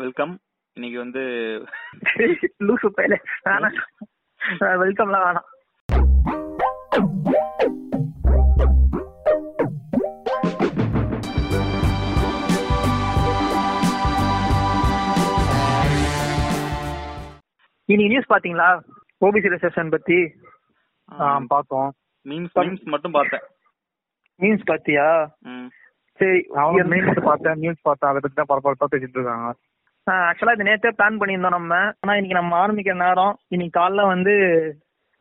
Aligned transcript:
Welcome 0.00 0.32
இன்னைக்கு 0.76 0.98
வந்து 1.02 1.22
லூசு 2.66 2.88
பையல. 2.96 3.14
வெல்கம்லாம் 4.80 5.24
வேணாம். 5.26 5.46
இன்னைக்கு 17.84 18.10
நியூஸ் 18.12 18.32
பாத்தீங்களா 18.32 18.68
ஓபிசி 19.26 19.52
ரிசர்வேஷன் 19.54 19.94
பத்தி? 19.96 20.18
பார்த்தோம். 21.54 21.88
மீம்ஸ் 22.30 22.56
மீம்ஸ் 22.64 22.84
மட்டும் 22.94 23.16
பார்த்தேன். 23.18 23.46
நியூஸ் 24.40 24.68
பாத்தியா. 24.72 25.06
சரி 26.20 26.42
அவன் 26.64 26.92
மீன்ஸ் 26.92 27.22
பார்த்தேன் 27.30 27.62
நியூஸ் 27.64 27.86
பார்த்தேன் 27.88 28.10
அதை 28.10 28.20
பத்தி 28.26 28.36
தான் 28.40 28.52
பரபரப்பா 28.52 28.86
பேசிட்டு 28.92 29.18
இருக்காங்க. 29.18 29.48
ஆக்சுவலா 30.14 30.52
இது 30.56 30.66
நேத்தே 30.68 30.90
பிளான் 30.98 31.16
பண்ணியிருந்தோம் 31.20 31.56
நம்ம. 31.58 31.74
ஆனா 32.00 32.12
இன்னைக்கு 32.18 32.38
நம்ம 32.38 32.52
ஆரம்பிக்கிற 32.64 32.94
நேரம் 33.04 33.32
இன்னைக்கு 33.54 33.74
காலைல 33.78 34.02
வந்து 34.06 34.34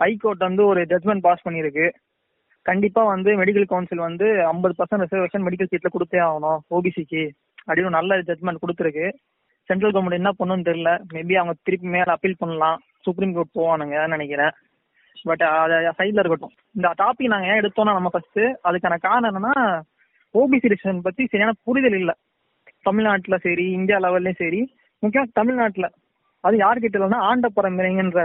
ஹைகோர்ட் 0.02 0.44
வந்து 0.48 0.66
ஒரு 0.72 0.82
ஜட்மெண்ட் 0.92 1.24
பாஸ் 1.28 1.46
பண்ணியிருக்கு. 1.48 1.86
கண்டிப்பா 2.70 3.02
வந்து 3.04 3.32
மெடிக்கல் 3.40 3.70
கவுன்சில் 3.72 4.06
வந்து 4.08 4.28
ஐம்பது 4.52 4.74
பர்சன்ட் 4.78 5.04
ரிசர்வேஷன் 5.06 5.46
மெடிக்கல் 5.48 5.70
சீட்ல 5.72 5.90
கொடுத்தே 5.96 6.20
ஆகணும் 6.28 6.60
ஓபிசிக்கு 6.76 7.24
அப்படின்னு 7.68 7.90
ஒரு 7.90 7.98
நல்ல 7.98 8.20
ஜட்மெண்ட் 8.30 8.62
கொடுத்துருக்கு. 8.64 9.08
சென்ட்ரல் 9.70 9.96
கவர்மெண்ட் 9.96 10.20
என்ன 10.22 10.32
பண்ணுன்னு 10.40 10.68
தெரியல. 10.70 10.92
மேபி 11.14 11.36
அவங்க 11.40 11.56
திருப்பி 11.64 11.88
மேல 11.96 12.12
அப்பீல் 12.16 12.42
பண்ணலாம். 12.44 12.78
சுப்ரீம் 13.06 13.34
கோர்ட் 13.34 13.56
போவானுங்க 13.60 14.06
நினைக்கிறேன். 14.14 14.54
பட் 15.30 15.44
அது 15.62 15.74
சைட்ல 16.00 16.22
இருக்கட்டும். 16.24 16.56
இந்த 16.78 16.88
டாபிக் 17.02 17.34
நாங்க 17.34 17.48
ஏன் 17.52 17.60
எடுத்தோம்னா 17.62 17.98
நம்ம 18.00 18.12
ஃபர்ஸ்ட் 18.16 18.42
அதுக்கான 18.70 18.98
காரணம் 19.08 19.30
என்னன்னா 19.32 19.56
ஓபிசி 20.40 20.72
ரிசர்வேஷன் 20.74 21.06
பத்தி 21.10 21.26
சரியான 21.32 21.54
புரிதல் 21.64 21.98
இல்லை. 22.02 22.16
தமிழ்நாட்டுல 22.88 23.38
சரி 23.48 23.66
இந்தியா 23.78 23.98
லெவல்லயும் 24.06 24.42
சரி 24.44 24.62
முக்கியமா 25.04 25.38
தமிழ்நாட்டுல. 25.40 25.88
அது 26.44 26.56
யார்கிட்ட 26.64 26.98
இல்லைன்னா 26.98 27.20
ஆண்ட 27.30 27.48
பரம்பரைங்கன்ற 27.58 28.22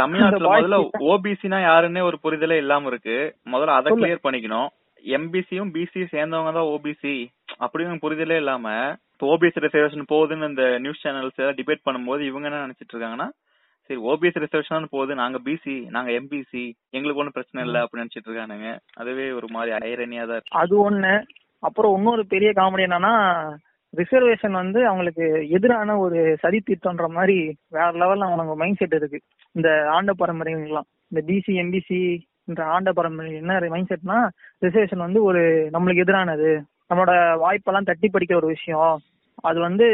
தமிழ்நாட்டுல 0.00 0.48
முதல்ல 0.52 0.78
ஓபிசினா 1.12 1.58
யாருன்னே 1.68 2.02
ஒரு 2.08 2.16
புரிதலே 2.24 2.56
இல்லாம 2.62 2.88
இருக்கு. 2.92 3.16
முதல்ல 3.52 3.76
அதை. 3.78 3.90
கிளியர் 3.98 4.24
பண்ணிக்கணும். 4.26 4.68
எம்பிசியும் 5.04 5.70
பிசி 5.74 6.02
சேர்ந்தவங்க 6.12 6.52
தான் 6.56 6.70
ஓபிசி 6.74 7.14
அப்படின்னு 7.64 8.02
புரிதலே 8.04 8.36
இல்லாம 8.42 8.66
இப்போ 9.14 9.26
ஓபிசி 9.32 9.64
ரிசர்வேஷன் 9.64 10.10
போகுதுன்னு 10.12 10.48
இந்த 10.52 10.64
நியூஸ் 10.84 11.02
சேனல்ஸ் 11.04 11.40
எல்லாம் 11.42 11.58
டிபேட் 11.58 11.86
பண்ணும்போது 11.88 12.22
இவங்க 12.28 12.48
என்ன 12.50 12.62
நினைச்சிட்டு 12.66 12.94
இருக்காங்கன்னா 12.94 13.28
சரி 13.90 14.00
ஓபிசி 14.10 14.42
ரிசர்வேஷன் 14.44 14.92
போகுது 14.94 15.14
நாங்க 15.22 15.38
பிசி 15.46 15.76
நாங்க 15.96 16.10
எம்பிசி 16.18 16.64
எங்களுக்கு 16.96 17.20
ஒன்றும் 17.22 17.36
பிரச்சனை 17.36 17.64
இல்லை 17.66 17.80
அப்படின்னு 17.82 18.04
நினைச்சிட்டு 18.04 18.28
இருக்கானுங்க. 18.30 18.68
அதுவே 19.00 19.26
ஒரு 19.38 19.48
மாதிரி 19.56 19.72
ஐரனியா 19.90 20.24
தான் 20.30 20.38
இருக்கு. 20.38 20.58
அது 20.62 20.74
ஒண்ணு. 20.88 21.14
அப்புறம் 21.62 21.94
இன்னொரு 21.98 22.24
பெரிய 22.34 22.50
காமெடி 22.60 22.86
என்னன்னா 22.88 23.14
ரிசர்வேஷன் 23.96 24.50
வந்து 24.50 24.86
அவங்களுக்கு 24.86 25.48
எதிரான 25.50 25.98
ஒரு 25.98 26.36
சதி 26.40 26.62
திட்டம்ன்ற 26.70 27.06
மாதிரி 27.08 27.56
வேற 27.68 27.90
லெவல்ல 27.92 28.28
அவனுங்க 28.28 28.54
மைண்ட் 28.54 28.76
செட் 28.76 28.92
இருக்கு. 28.92 29.20
இந்த 29.52 29.88
ஆண்ட 29.90 30.12
பரம்பரைங்கலாம். 30.18 30.88
இந்த 31.08 31.32
பிசி 31.32 31.52
எம்பிசி 31.62 32.18
என்ற 32.44 32.64
ஆண்ட 32.64 32.92
பரம்பரை 32.92 33.34
என்ன 33.34 33.60
மைண்ட் 33.68 33.92
செட்னா 33.92 34.28
ரிசர்வேஷன் 34.66 35.04
வந்து 35.06 35.22
ஒரு 35.22 35.70
நம்மளுக்கு 35.72 36.04
எதிரானது. 36.06 36.62
நம்மளோட 36.92 37.12
வாய்ப்பெல்லாம் 37.44 37.84
தட்டி 37.84 38.10
படிக்கிற 38.12 38.34
ஒரு 38.34 38.46
விஷயம். 38.46 38.98
அது 39.42 39.60
வந்து 39.60 39.86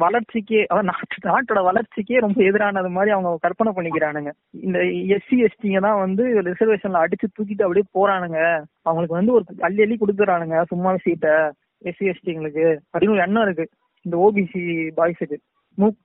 வளர்ச்சிக்கே 0.00 0.64
அதாவது 0.64 0.90
நாட்டு 0.90 1.26
நாட்டோட 1.30 1.60
வளர்ச்சிக்கே 1.64 2.18
ரொம்ப 2.20 2.42
எதிரானது 2.42 2.90
மாதிரி 2.90 3.12
அவங்க 3.14 3.38
கற்பனை 3.40 3.72
பண்ணிக்கிறானுங்க. 3.76 4.30
இந்த 4.50 4.78
எஸ்சி 5.14 5.46
எஸ்டிங்க 5.46 5.80
தான் 5.80 5.98
வந்து 5.98 6.24
ரிசர்வேஷன்ல 6.42 7.02
அடிச்சு 7.04 7.26
தூக்கிட்டு 7.36 7.62
அப்படியே 7.62 7.86
போறானுங்க. 7.98 8.38
அவங்களுக்கு 8.82 9.18
வந்து 9.18 9.32
ஒரு 9.32 9.44
அள்ளி 9.60 9.82
அள்ளி 9.82 9.96
கொடுக்குறானுங்க 9.96 10.62
சும்மா 10.62 10.96
சீட்டை. 10.96 11.52
எஸ்சி 11.84 12.14
எஸ்டிங்களுக்கு 12.14 12.78
அப்படின்னு 12.92 13.10
ஒரு 13.10 13.20
எண்ணம் 13.20 13.42
இருக்கு. 13.42 13.68
இந்த 14.02 14.30
ஓபிசி 14.30 14.90
பாய்ஸுக்கு 14.96 15.36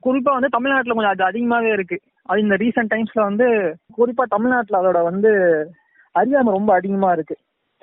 குறிப்பா 0.05 0.31
வந்து 0.31 0.47
தமிழ்நாட்டுல 0.47 0.93
கொஞ்சம் 0.93 1.15
அது 1.17 1.25
அதிகமாவே 1.25 1.73
இருக்கு. 1.73 1.99
அது 2.23 2.41
இந்த 2.41 2.55
ரீசெண்ட் 2.55 2.87
டைம்ஸ்ல 2.89 3.21
வந்து 3.21 3.77
குறிப்பா 3.97 4.23
தமிழ்நாட்டுல 4.27 4.81
அதோட 4.81 5.03
வந்து 5.03 5.31
அறியாமை 6.11 6.53
ரொம்ப 6.53 6.73
அதிகமா 6.73 7.11
இருக்கு. 7.11 7.37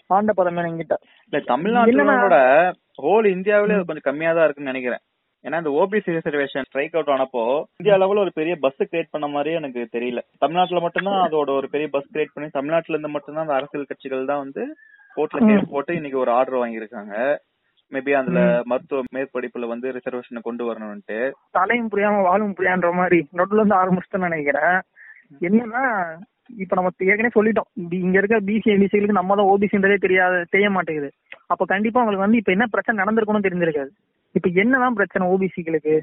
ஆண்ட 0.06 0.32
பரம்பரைங்கிட்ட 0.36 0.94
இல்ல 1.30 1.44
தமிழ்நாட்டோட 1.46 1.84
என்னன்னா- 1.84 2.72
ஹோல் 3.02 3.26
இந்தியாவிலே 3.26 3.74
கொஞ்சம் 3.74 3.98
கம்மியா 4.00 4.32
தான் 4.32 4.44
இருக்குன்னு 4.44 4.72
நினைக்கிறேன். 4.72 4.98
ஏன்னா 5.42 5.56
இந்த 5.56 5.70
ஓபிசி 5.70 6.08
ரிசர்வேஷன் 6.08 6.64
ஸ்ட்ரைக் 6.64 6.96
அவுட் 6.96 7.20
ஆனப்போ 7.20 7.62
இந்தியா 7.76 8.06
லெவல்ல 8.06 8.18
ஒரு 8.18 8.30
பெரிய 8.34 8.56
பஸ் 8.60 8.82
கிரியேட் 8.82 9.08
பண்ண 9.10 9.26
மாதிரியே 9.26 9.56
எனக்கு 9.56 9.88
தெரியல. 9.92 10.18
தமிழ்நாட்டுல 10.38 10.80
மட்டும்தான் 10.80 11.30
அதோட 11.30 11.56
ஒரு 11.56 11.68
பெரிய 11.70 11.88
பஸ் 11.92 12.16
கிரியேட் 12.16 12.34
பண்ணி 12.34 12.50
தமிழ்நாட்டுல 12.52 12.98
இருந்து 12.98 13.08
மட்டும்தான் 13.08 13.42
அந்த 13.42 13.54
அரசியல் 13.54 13.86
கட்சிகள் 13.88 14.24
தான் 14.24 14.38
வந்து 14.38 14.76
கோர்ட்ல 15.16 15.54
கேஸ் 15.54 15.70
போட்டு 15.70 15.94
இன்னைக்கு 15.94 16.18
ஒரு 16.18 16.30
ஆர்டர் 16.30 16.54
வாங்கியிருக்காங்க. 16.54 17.36
மேபி 17.92 18.12
அதுல 18.18 18.40
மருத்துவ 18.70 19.02
மேற்படிப்புல 19.16 19.66
வந்து 19.72 19.92
ரிசர்வேஷனை 19.96 20.40
கொண்டு 20.42 20.64
வரணும்ட்டு 20.68 21.18
தலையும் 21.50 21.90
புரியாம 21.92 22.22
வாழும் 22.22 22.54
புரியான்ற 22.58 22.92
மாதிரி 22.92 23.18
நடுவுல 23.38 23.60
இருந்து 23.62 23.80
ஆரம்பிச்சுன்னு 23.80 24.28
நினைக்கிறேன். 24.28 24.78
என்னன்னா 25.48 25.82
இப்ப 26.62 26.74
நம்ம 26.76 26.90
ஏற்கனவே 27.10 27.34
சொல்லிட்டோம். 27.36 27.68
இங்க 28.06 28.18
இருக்க 28.18 28.38
பிசி 28.40 28.68
எம்பிசிகளுக்கு 28.72 29.20
நம்ம 29.20 29.36
தான் 29.36 29.50
ஓபிசின்றதே 29.52 29.96
தெரியாது 29.96 30.38
தெரிய 30.50 30.70
மாட்டேங்குது. 30.70 31.10
அப்ப 31.46 31.64
கண்டிப்பா 31.64 32.00
அவங்களுக்கு 32.00 32.26
வந்து 32.26 32.40
இப்ப 32.40 32.52
என்ன 32.52 32.66
பிரச்சனை 32.66 33.04
நடந்திருக்கணும் 33.04 33.46
தெரிஞ்சிருக்காது. 33.46 33.90
இப்ப 34.34 34.48
என்னதான் 34.62 34.98
பிரச்சனை 34.98 35.28
ஓபிசிகளுக்கு 35.28 35.94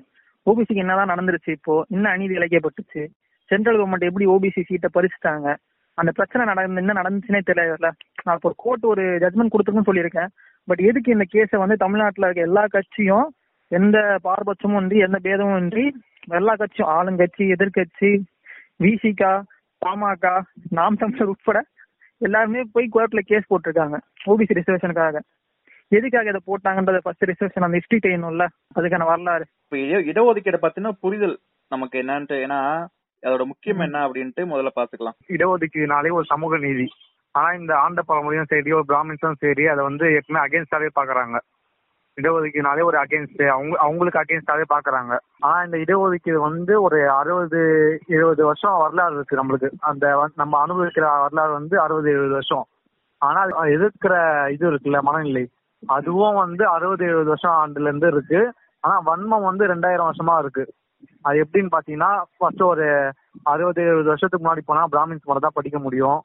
ஓபிசிக்கு 0.47 0.83
என்னதான் 0.83 1.11
நடந்துருச்சு 1.13 1.51
இப்போ? 1.51 1.73
என்ன 1.89 2.09
அநீதி 2.09 2.37
இழைக்கப்பட்டுச்சு? 2.37 3.01
சென்ட்ரல் 3.49 3.77
கவர்மெண்ட் 3.77 4.07
எப்படி 4.07 4.25
ஓபிசி 4.25 4.61
சீட்டை 4.67 4.89
பறிச்சுட்டாங்க? 4.93 5.55
அந்த 5.97 6.11
பிரச்சனை 6.11 6.45
நடந்து 6.45 6.81
என்ன 6.81 6.93
நடந்துச்சுன்னே 7.01 7.41
தெரியல. 7.49 7.89
நான் 8.23 8.35
இப்போ 8.35 8.53
கோர்ட் 8.55 8.85
ஒரு 8.85 9.03
ஜட்மெண்ட் 9.23 9.53
கொடுத்துருக்குன்னு 9.53 9.89
சொல்லியிருக்கேன். 9.89 10.29
பட் 10.65 10.79
எதுக்கு 10.79 11.11
இந்த 11.11 11.25
கேஸை 11.33 11.57
வந்து 11.57 11.75
தமிழ்நாட்டுல 11.75 12.25
இருக்க 12.25 12.41
எல்லா 12.41 12.65
கட்சியும் 12.67 13.33
எந்த 13.71 14.19
பாரபட்சமும் 14.23 14.81
இன்றி 14.81 14.97
எந்த 14.97 15.19
பேதமும் 15.21 15.57
இன்றி 15.57 15.85
எல்லா 16.27 16.55
கட்சியும் 16.55 16.89
ஆளுங்கட்சி 16.89 17.55
எதிர்க்கட்சி 17.55 18.11
விசிகா 18.79 19.43
பாமக 19.85 20.41
நாம் 20.69 20.95
தமிழர் 20.95 21.27
உட்பட 21.27 21.59
எல்லாருமே 22.17 22.61
போய் 22.71 22.89
கோர்ட்ல 22.93 23.19
கேஸ் 23.19 23.53
போட்டிருக்காங்க 23.53 23.97
ஓபிசி 24.25 24.57
ரிசர்வேஷனுக்காக 24.57 25.19
எதுக்காக 25.87 26.29
இதை 26.29 26.41
போட்டாங்கன்றத 26.47 26.97
ஃபர்ஸ்ட் 26.97 27.23
ரிசர்வேஷன் 27.23 27.63
அந்த 27.63 27.77
ஹிஸ்டரி 27.77 27.97
தெரியணும்ல 27.97 28.47
அதுக்கான 28.75 29.05
வரலாறு. 29.05 29.45
இப்ப 29.63 29.77
இட- 29.77 30.05
இடஒதுக்கீடை 30.11 30.59
பத்தின 30.61 30.91
புரிதல் 30.99 31.39
நமக்கு 31.69 32.01
என்னன்ட்டு 32.03 32.37
ஏன்னா 32.45 32.59
அதோட 33.23 33.45
முக்கியம் 33.45 33.79
என்ன 33.79 34.07
அப்படின்ட்டு 34.07 34.41
முதல்ல 34.41 34.67
பாத்துக்கலாம் 34.75 35.17
இடஒதுக்கீடுனாலே 35.27 36.11
ஒரு 36.11 36.25
சமூக 36.25 36.57
நீதி. 36.57 36.87
ஆனா 37.31 37.53
இந்த 37.53 37.77
ஆண்ட 37.77 38.01
பழமொழியும் 38.01 38.49
சரி 38.49 38.71
ஒரு 38.71 38.85
பிராமின்ஸும் 38.87 39.39
சரி 39.39 39.67
அதை 39.67 39.83
வந்து 39.83 40.05
எப்பவுமே 40.05 40.41
அகேன்ஸ்டாவே 40.45 40.89
பாக்குறாங்க. 40.99 41.37
இடஒதுக்கீடுனாலே 42.17 42.83
ஒரு 42.83 42.97
அகேன்ஸ்ட் 42.97 43.43
அவங்க 43.43 43.77
அவங்களுக்கு 43.79 44.21
அகேன்ஸ்டாவே 44.21 44.63
பாக்குறாங்க. 44.73 45.17
ஆனா 45.39 45.63
இந்த 45.63 45.77
இடஒதுக்கீடு 45.77 46.39
வந்து 46.39 46.81
ஒரு 46.81 47.09
அறுபது 47.09 47.59
எழுபது 48.07 48.45
வருஷம் 48.45 48.77
வரலாறு 48.77 49.15
இருக்கு 49.15 49.39
நம்மளுக்கு. 49.41 49.69
அந்த 49.79 50.29
நம்ம 50.35 50.59
அனுபவிக்கிற 50.65 51.05
வரலாறு 51.21 51.51
வந்து 51.51 51.79
அறுபது 51.79 52.09
எழுபது 52.09 52.31
வருஷம். 52.31 52.65
ஆனா 53.17 53.45
எதிர்க்கிற 53.45 54.13
இது 54.51 54.71
இருக்குல்ல 54.71 54.99
மனநிலை. 55.01 55.45
அதுவும் 55.87 56.35
வந்து 56.35 56.67
அறுபது 56.67 57.05
எழுபது 57.05 57.25
வருஷம் 57.25 57.57
ஆண்டுல 57.61 57.89
இருந்து 57.89 58.07
இருக்கு. 58.07 58.53
ஆனா 58.79 58.95
வன்மம் 59.01 59.47
வந்து 59.49 59.67
ரெண்டாயிரம் 59.67 60.09
வருஷமா 60.09 60.39
இருக்கு. 60.39 60.73
அது 61.21 61.45
எப்படின்னு 61.45 61.73
பாத்தீங்கன்னா 61.75 62.21
ஃபர்ஸ்ட் 62.37 62.61
ஒரு 62.61 63.11
அறுபது 63.43 63.81
எழுபது 63.81 64.03
வருஷத்துக்கு 64.03 64.45
முன்னாடி 64.45 64.61
போனா 64.65 64.83
பிராமின்ஸ் 64.83 65.27
மட்டும் 65.27 65.47
தான் 65.47 65.57
படிக்க 65.59 65.79
முடியும். 65.79 66.19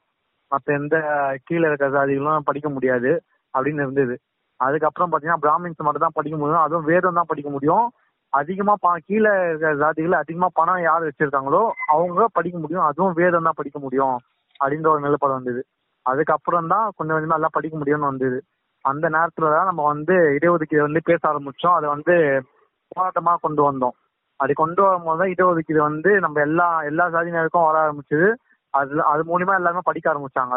மற்ற 0.49 0.73
எந்த 0.73 0.95
கீழே 1.43 1.67
இருக்கிற 1.67 1.89
சாதிகளும் 1.91 2.43
படிக்க 2.45 2.69
முடியாது 2.69 3.23
அப்படின்னு 3.57 3.81
இருந்தது. 3.81 4.19
அதுக்கப்புறம் 4.57 5.11
பாத்தீங்கன்னா 5.11 5.41
பிராமின்ஸ் 5.41 5.83
மட்டும் 5.83 6.05
தான் 6.05 6.13
படிக்க 6.13 6.37
முடியும். 6.37 6.61
அதுவும் 6.61 6.85
வேதம் 6.85 7.13
தான் 7.13 7.25
படிக்க 7.27 7.49
முடியும். 7.49 7.91
அதிகமா 8.29 8.73
ப- 8.79 8.97
கீழே 9.05 9.31
இருக்கிற 9.49 9.75
ஜாதிகள் 9.75 10.11
அதிகமா 10.11 10.47
பணம் 10.53 10.81
யார் 10.81 11.03
வச்சிருக்காங்களோ 11.03 11.71
அவங்க 11.87 12.27
படிக்க 12.33 12.59
முடியும். 12.59 12.83
அதுவும் 12.83 13.13
வேதம் 13.13 13.43
தான் 13.43 13.53
படிக்க 13.55 13.79
முடியும் 13.79 14.17
அப்படின்ற 14.63 14.87
ஒரு 14.87 14.99
நிலப்பாடு 14.99 15.33
வந்தது. 15.33 15.65
அதுக்கப்புறம் 16.01 16.67
தான் 16.67 16.91
கொஞ்சம் 16.95 17.17
கொஞ்சமா 17.17 17.33
எல்லாம் 17.33 17.53
படிக்க 17.53 17.77
முடியும்னு 17.77 18.09
வந்தது. 18.11 18.43
அந்த 18.81 19.09
நேரத்துல 19.09 19.55
தான் 19.55 19.65
நம்ம 19.65 19.85
வந்து 19.85 20.13
இடஒதுக்கீடு 20.13 20.81
வந்து 20.81 21.01
பேச 21.03 21.29
ஆரம்பிச்சோம். 21.29 21.73
அதை 21.73 21.89
வந்து 21.89 22.15
போராட்டமா 22.95 23.35
கொண்டு 23.41 23.71
வந்தோம். 23.71 23.95
அது 24.35 24.53
கொண்டு 24.53 24.81
வரும்போது 24.83 25.19
தான் 25.19 25.29
இடஒதுக்கீடு 25.29 25.77
வந்து 25.77 26.19
நம்ம 26.19 26.41
எல்லா 26.41 26.81
எல்லா 26.83 27.07
சாதியினருக்கும் 27.07 27.65
வர 27.65 27.77
ஆரம்பிச்சது. 27.85 28.35
அது 28.73 29.03
அது 29.03 29.21
மூலியமா 29.23 29.55
எல்லாருமே 29.55 29.81
படிக்க 29.83 30.13
ஆரம்பிச்சாங்க. 30.13 30.55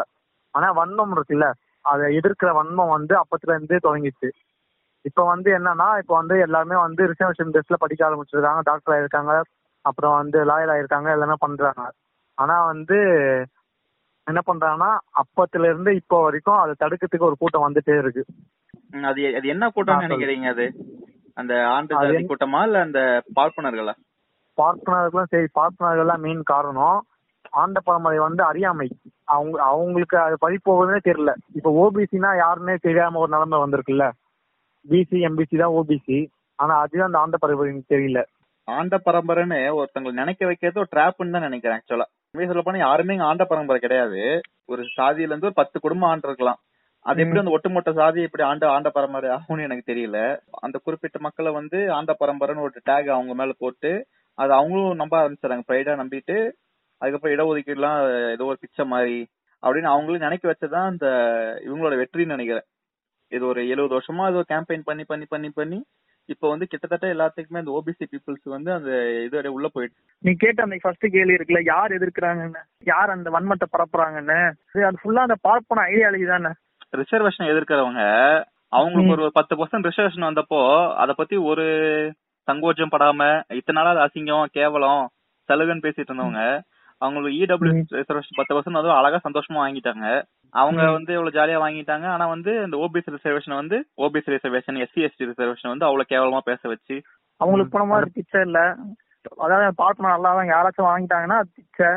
ஆனா 0.53 0.73
வன்மம் 0.73 1.13
இருக்குல்ல? 1.15 1.47
அதை 1.85 2.17
எதிர்க்கிற 2.17 2.49
வன்மம் 2.51 2.89
வந்து 2.89 3.13
அப்பத்துல 3.15 3.55
இருந்தே 3.55 3.77
தொடங்கிச்சு 3.83 4.29
இப்ப 5.05 5.23
வந்து 5.23 5.51
என்னன்னா 5.51 5.97
இப்ப 5.97 6.15
வந்து 6.15 6.39
எல்லாருமே 6.39 6.75
வந்து 6.75 7.07
ரிசர்வேஷன் 7.07 7.53
பேஸ்ல 7.53 7.73
படிக்க 7.73 8.09
ஆரம்பிச்சிருக்காங்க. 8.09 8.61
டாக்டர் 8.61 8.93
ஆயிருக்காங்க. 8.95 9.33
அப்புறம் 9.85 10.15
வந்து 10.15 10.45
லாயர் 10.45 10.71
ஆயிருக்காங்க. 10.73 11.11
எல்லாமே 11.11 11.33
பண்றாங்க. 11.39 11.83
ஆனா 12.37 12.65
வந்து 12.65 12.97
என்ன 14.27 14.39
பண்றாங்கன்னா 14.45 14.91
அப்பத்துல 15.21 15.65
இருந்து 15.65 15.95
இப்போ 15.95 16.23
வரைக்கும் 16.23 16.59
அதை 16.59 16.73
தடுக்கிறதுக்கு 16.79 17.29
ஒரு 17.29 17.37
கூட்டம் 17.37 17.65
வந்துட்டே 17.67 17.97
இருக்கு. 17.97 18.23
அது 19.03 19.35
அது 19.35 19.47
என்ன 19.47 19.69
சொல்லு. 19.69 20.03
நினைக்கிறீங்க 20.03 20.47
அது? 20.47 20.65
அந்த 21.33 21.53
ஆண்டு 21.67 21.95
ஜாதி 21.95 22.23
கூட்டமா 22.23 22.63
இல்ல 22.63 22.79
அந்த 22.79 22.99
பார்ப்பனர்களா? 23.35 23.93
பார்ப்பனர்களும் 24.57 25.29
சரி 25.29 25.47
பார்ப்பனர்கள் 25.53 26.17
மெயின் 26.17 26.43
காரணம். 26.43 26.99
ஆண்ட 27.61 27.77
பரம்பரை 27.79 28.19
வந்து 28.19 28.43
அறியாமை. 28.43 28.87
அவங்க 29.27 29.57
அவங்களுக்கு 29.71 30.17
அது 30.17 30.35
பழிப்போகுதுன்னே 30.41 31.01
தெரியல. 31.07 31.31
இப்ப 31.55 31.71
ஓபிசினா 31.81 32.29
யாருன்னே 32.43 32.75
தெரியாம 32.81 33.19
ஒரு 33.19 33.31
நிலைமை 33.31 33.59
வந்திருக்குல்ல? 33.59 34.05
பிசி 34.85 35.17
எம்பிசி 35.29 35.55
தான் 35.57 35.75
ஓபிசி 35.79 36.19
ஆனா 36.59 36.73
அதுதான் 36.83 37.09
அந்த 37.09 37.19
ஆண்ட 37.19 37.37
பரம்பரைன்னு 37.41 37.91
தெரியல. 37.93 38.19
ஆண்ட 38.67 38.95
பரம்பரைன்னு 39.05 39.59
ஒருத்தங்களை 39.77 40.13
நினைக்க 40.13 40.41
வைக்கிறது 40.45 40.81
ஒரு 40.83 40.89
ட்ராப்னு 40.91 41.35
தான் 41.35 41.47
நினைக்கிறேன் 41.47 41.77
ஆக்சுவலா 41.77 42.07
உண்மையை 42.25 42.47
சொல்ல 42.49 42.61
போனா 42.61 42.79
யாருமே 42.79 43.13
இங்க 43.13 43.25
ஆண்ட 43.25 43.43
பரம்பரை 43.43 43.79
கிடையாது. 43.79 44.19
ஒரு 44.65 44.83
சாதியில 44.97 45.31
இருந்து 45.31 45.49
ஒரு 45.49 45.59
பத்து 45.61 45.77
குடும்பம் 45.79 46.09
ஆண்டு 46.09 46.27
இருக்கலாம். 46.27 46.59
அது 47.05 47.21
எப்படி 47.21 47.41
அந்த 47.41 47.53
ஒட்டுமொத்த 47.55 47.91
சாதி 47.93 48.21
எப்படி 48.21 48.43
ஆண்ட 48.43 48.65
ஆண்ட 48.69 48.89
பரம்பரை 48.89 49.29
ஆகும்னு 49.29 49.65
எனக்கு 49.67 49.85
தெரியல. 49.91 50.17
அந்த 50.61 50.77
குறிப்பிட்ட 50.77 51.19
மக்களை 51.19 51.51
வந்து 51.51 51.79
ஆண்ட 51.97 52.11
பரம்பரைன்னு 52.21 52.65
ஒரு 52.67 52.83
டேக் 52.89 53.09
அவங்க 53.15 53.33
மேல 53.33 53.53
போட்டு 53.59 53.91
அது 54.37 54.51
அவங்களும் 54.53 55.01
நம்ப 55.01 55.15
ஆரம்பிச்சாங்க 55.21 55.65
ப்ரைடா 55.69 55.95
நம்பிட்டு 55.95 56.35
அதுக்கப்புறம் 57.01 57.35
இடஒதுக்கீடுலாம் 57.35 57.99
ஏதோ 58.31 58.45
ஒரு 58.45 58.57
பிச்சை 58.59 58.85
மாதிரி 58.87 59.17
அப்படின்னு 59.63 59.89
அவங்களும் 59.89 60.21
நினைக்க 60.21 60.45
வச்சதான் 60.51 60.91
இந்த 60.91 61.07
இவங்களோட 61.65 61.95
வெற்றின்னு 61.99 62.35
நினைக்கிறேன். 62.35 62.67
இது 63.31 63.43
ஒரு 63.47 63.61
எழுபது 63.67 63.95
வருஷமா 63.95 64.23
அது 64.25 64.39
கேம்பெயின் 64.49 64.85
பண்ணி 64.85 65.03
பண்ணி 65.03 65.25
பண்ணி 65.25 65.49
பண்ணி 65.49 65.79
இப்ப 66.29 66.49
வந்து 66.49 66.65
கிட்டத்தட்ட 66.65 67.07
எல்லாத்துக்குமே 67.13 67.61
அந்த 67.61 67.71
ஓபிசி 67.71 68.05
பீப்புள்ஸ் 68.05 68.47
வந்து 68.47 68.71
அந்த 68.73 68.89
இது 69.17 69.35
அப்படியே 69.37 69.53
உள்ள 69.53 69.67
போயிட்டு 69.67 69.97
நீ 70.23 70.31
கேட்ட 70.35 70.63
அந்த 70.63 70.77
ஃபர்ஸ்ட் 70.81 71.05
கேள்வி 71.07 71.35
இருக்குல்ல 71.35 71.61
யார் 71.65 71.91
எதிர்க்கிறாங்கன்னு? 71.91 72.61
யார் 72.83 73.09
அந்த 73.09 73.29
வன்மத்தை 73.29 73.67
பரப்புறாங்கன்னு? 73.71 74.37
அது- 74.69 74.85
அது 74.85 74.99
ஃபுல்லா 75.01 75.21
அந்த 75.21 75.37
பார்ப்பன 75.41 75.85
ஐடியாலஜி 75.89 76.27
தானே 76.27 76.51
ரிசர்வேஷன் 76.93 77.51
எதிர்க்கிறவங்க 77.51 78.03
அவங்களுக்கு 78.73 79.15
ஒரு 79.17 79.25
பத்து 79.31 79.53
பர்சன்ட் 79.55 79.87
ரிசர்வேஷன் 79.89 80.29
வந்தப்போ 80.29 80.59
அத 80.95 81.13
பத்தி 81.13 81.35
ஒரு 81.45 81.65
சங்கோச்சம் 82.47 82.93
படாம 82.93 83.23
இத்தனை 83.53 83.77
நாளா 83.77 83.91
அது 83.93 84.05
அசிங்கம் 84.05 84.51
கேவலம் 84.51 85.03
சலுகைன்னு 85.49 85.85
பேசிட்டு 85.85 86.09
இருந்தவங்க 86.09 86.43
அவங்களுக்கு 87.01 87.39
இடபிள்யூ 87.43 87.83
ரிசர்வேஷன் 87.99 88.37
பத்து 88.39 88.53
பர்சன்ட் 88.55 88.79
அதுவும் 88.79 88.97
அழகா 88.99 89.19
சந்தோஷமா 89.27 89.59
வாங்கிட்டாங்க. 89.63 90.05
அவங்க 90.53 90.81
வந்து 90.97 91.11
இவ்வளவு 91.15 91.35
ஜாலியா 91.37 91.59
வாங்கிட்டாங்க. 91.63 92.05
ஆனா 92.13 92.25
வந்து 92.33 92.51
இந்த 92.65 92.77
ஓபிசி 92.85 93.15
ரிசர்வேஷன் 93.15 93.59
வந்து 93.61 93.77
OBC 94.05 94.33
reservation 94.35 94.79
SC 94.85 95.05
ST 95.07 95.29
reservation 95.31 95.73
வந்து 95.73 95.87
அவ்வளவு 95.89 96.11
கேவலமா 96.11 96.41
பேச 96.49 96.61
வச்சு 96.73 96.95
அவங்களுக்கு 97.41 97.73
போன 97.75 97.85
மாதிரி 97.91 98.09
பிச்சை 98.17 98.41
இல்ல. 98.47 98.59
அதாவது 99.45 99.79
பார்ப்பன 99.81 100.11
நல்லா 100.13 100.31
தான் 100.37 100.51
யாராச்சும் 100.53 100.89
வாங்கிட்டாங்கன்னா 100.89 101.39
பிச்சை. 101.57 101.91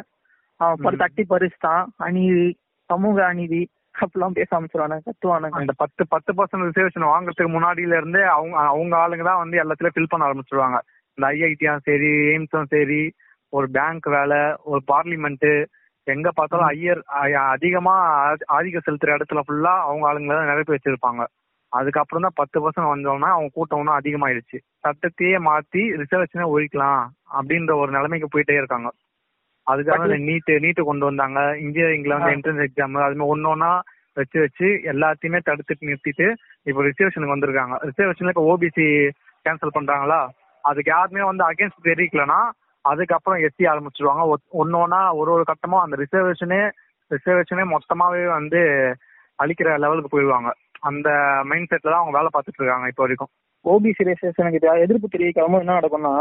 அவன் 0.60 1.02
தட்டி 1.02 1.22
பறிச்சுட்டான். 1.32 1.84
அநீதி 2.06 2.48
சமூக 2.90 3.18
அநீதி 3.32 3.62
அப்படிலாம் 4.02 4.36
பேச 4.38 4.48
ஆரம்பிச்சிருவானுங்க 4.54 5.06
கத்துவானுங்க. 5.08 5.58
அந்த 5.60 5.74
பத்து 5.82 6.02
பத்து 6.14 6.30
பர்சன்ட் 6.38 6.66
ரிசர்வேஷன் 6.68 7.12
வாங்குறதுக்கு 7.12 7.54
முன்னாடியில 7.56 7.98
இருந்தே 8.00 8.22
அவங்க 8.36 8.56
அவங்க 8.70 8.94
ஆளுங்க 9.02 9.24
தான் 9.28 9.42
வந்து 9.42 9.60
எல்லாத்துலயும் 9.62 9.96
ஃபில் 9.96 10.10
பண்ண 10.12 10.28
ஆரம்பிச்சிருவாங்க. 10.28 10.78
இந்த 11.18 11.26
ஐஐடியும் 11.34 11.84
சரி 11.88 12.10
எய்ம்ஸும் 12.32 12.72
சரி 12.74 13.02
ஒரு 13.54 13.70
பேங்க் 13.70 14.06
வேலை 14.08 14.40
ஒரு 14.64 14.80
பார்லிமெண்ட் 14.92 15.48
எங்க 16.06 16.30
பார்த்தாலும் 16.30 16.66
ஐயர் 16.66 17.00
அதிகமா 17.48 17.94
ஆ- 18.20 18.46
ஆதிக்கம் 18.46 18.86
செலுத்துற 18.86 19.14
இடத்துல 19.16 19.40
ஃபுல்லா 19.40 19.72
அவங்க 19.80 20.04
ஆளுங்களை 20.08 20.34
தான் 20.34 20.46
நிரப்பி 20.46 20.72
வச்சிருப்பாங்க. 20.72 21.22
அதுக்கப்புறம் 21.72 22.22
தான் 22.22 22.36
பத்து 22.36 22.58
பர்சன்ட் 22.60 22.92
வந்தோம்னா 22.92 23.28
அவங்க 23.30 23.50
கூட்டம் 23.54 23.78
இன்னும் 23.78 23.98
அதிகமாயிடுச்சு. 23.98 24.58
சட்டத்தையே 24.84 25.38
மாத்தி 25.46 25.82
ரிசர்வேஷனே 26.00 26.46
ஒழிக்கலாம் 26.50 27.00
அப்படின்ற 27.32 27.72
ஒரு 27.74 27.90
நிலைமைக்கு 27.92 28.28
போயிட்டே 28.28 28.52
இருக்காங்க. 28.52 28.88
அதுக்காக 29.66 29.96
நீட் 30.24 30.52
நீட் 30.58 30.82
கொண்டு 30.82 31.04
வந்தாங்க. 31.04 31.38
இன்ஜினியரிங்ல 31.60 32.16
வந்து 32.16 32.34
என்ட்ரன்ஸ் 32.36 32.64
எக்ஸாம் 32.66 32.96
அது 32.98 33.14
மாதிரி 33.14 33.30
ஒன்னு 33.32 33.54
ஒன்னா 33.54 33.70
வச்சு 34.16 34.40
வச்சு 34.40 34.66
எல்லாத்தையுமே 34.92 35.38
தடுத்துட்டு 35.46 35.88
நிறுத்திட்டு 35.88 36.26
இப்போ 36.66 36.80
ரிசர்வேஷனுக்கு 36.82 37.36
வந்திருக்காங்க. 37.36 37.76
ரிசர்வேஷன்ல 37.88 38.28
இப்போ 38.28 38.46
ஓபிசி 38.50 38.86
கேன்சல் 39.46 39.76
பண்றாங்களா? 39.78 40.20
அதுக்கு 40.64 40.90
யாருமே 40.90 41.22
வந்து 41.22 41.44
அகேன்ஸ்ட் 41.44 41.84
தெரிவிக்கலனா 41.84 42.38
அதுக்கப்புறம் 42.90 43.42
எஸ்சி 43.46 43.64
ஆரம்பிச்சிருவாங்க. 43.72 44.22
ஒன்னொன்னா 44.62 45.00
ஒரு 45.20 45.30
ஒரு 45.36 45.44
கட்டமா 45.50 45.78
அந்த 45.84 45.96
ரிசர்வேஷனே 46.02 46.60
ரிசர்வேஷனே 47.10 47.64
மொத்தமாவே 47.74 48.22
வந்து 48.36 48.60
அழிக்கிற 49.38 49.68
லெவலுக்கு 49.84 50.12
போயிடுவாங்க. 50.14 50.50
அந்த 50.80 51.08
மைண்ட் 51.50 51.70
செட்ல 51.70 51.92
தான் 51.92 52.02
அவங்க 52.02 52.16
வேலை 52.18 52.30
பார்த்துட்டு 52.32 52.60
இருக்காங்க 52.62 52.88
இப்போ 52.88 53.02
வரைக்கும். 53.02 53.30
ஓபிசி 53.64 54.02
ரிசர்வேஷனுக்கு 54.10 54.82
எதிர்ப்பு 54.86 55.14
தெரிவிக்காம 55.14 55.60
என்ன 55.60 55.76
நடக்கும்னா 55.80 56.14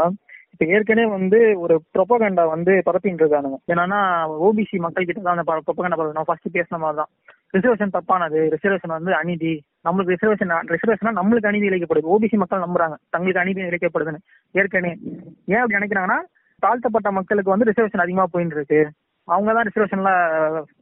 இப்ப 0.54 0.64
ஏற்கனவே 0.74 1.06
வந்து 1.14 1.38
ஒரு 1.58 1.74
ப்ரொபகண்டா 1.94 2.42
வந்து 2.48 2.72
பரப்பிட்டு 2.88 3.22
இருக்கானுங்க. 3.22 3.56
என்னன்னா 3.72 4.00
ஓபிசி 4.46 4.76
மக்கள் 4.84 5.06
கிட்ட 5.08 5.20
தான் 5.20 5.36
அந்த 5.36 5.62
ப்ரொபகண்டா 5.68 5.96
பரப்பணும். 6.00 6.28
ஃபர்ஸ்ட் 6.28 6.48
பேசின 6.56 6.78
மாதிரி 6.78 6.98
தான். 7.00 7.10
ரிசர்வேஷன் 7.56 7.94
தப்பானது. 7.96 8.38
ரிசர்வேஷன் 8.54 8.94
வந்து 8.96 9.12
அநீதி. 9.14 9.52
நம்மளுக்கு 9.84 10.14
ரிசர்வேஷன் 10.14 10.52
ரிசர்வேஷனா 10.74 11.12
நம்மளுக்கு 11.20 11.50
அநீதி 11.50 11.68
இழைக்கப்படுது. 11.68 12.12
ஓபிசி 12.14 12.38
மக்கள் 12.42 12.64
நம்புறாங்க. 12.66 12.96
தங்களுக்கு 13.10 13.42
அநீதி 13.42 13.62
இழைக்கப்படுதுன்னு. 13.62 14.22
ஏற்கனவே. 14.54 14.94
ஏன் 15.52 15.60
அப்படி 15.62 15.78
நினைக்கிறாங்கன்னா 15.78 16.20
தாழ்த்தப்பட்ட 16.62 17.08
மக்களுக்கு 17.10 17.52
வந்து 17.52 17.68
ரிசர்வேஷன் 17.70 18.04
அதிகமா 18.04 18.24
போயிட்டு 18.26 18.56
இருக்கு 18.56 18.80
அவங்க 19.28 19.50
தான் 19.52 19.66
ரிசர்வேஷன்ல 19.68 20.10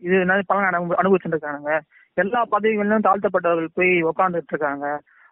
இது 0.01 0.15
என்ன 0.25 0.39
பலன் 0.47 0.69
அனுபவிச்சுட்டு 1.01 1.37
இருக்காங்க 1.37 1.73
எல்லா 2.17 2.41
பதவிகளிலும் 2.55 3.07
தாழ்த்தப்பட்டவர்கள் 3.07 3.77
போய் 3.79 3.93
உட்காந்துட்டு 4.11 4.53
இருக்காங்க 4.55 4.87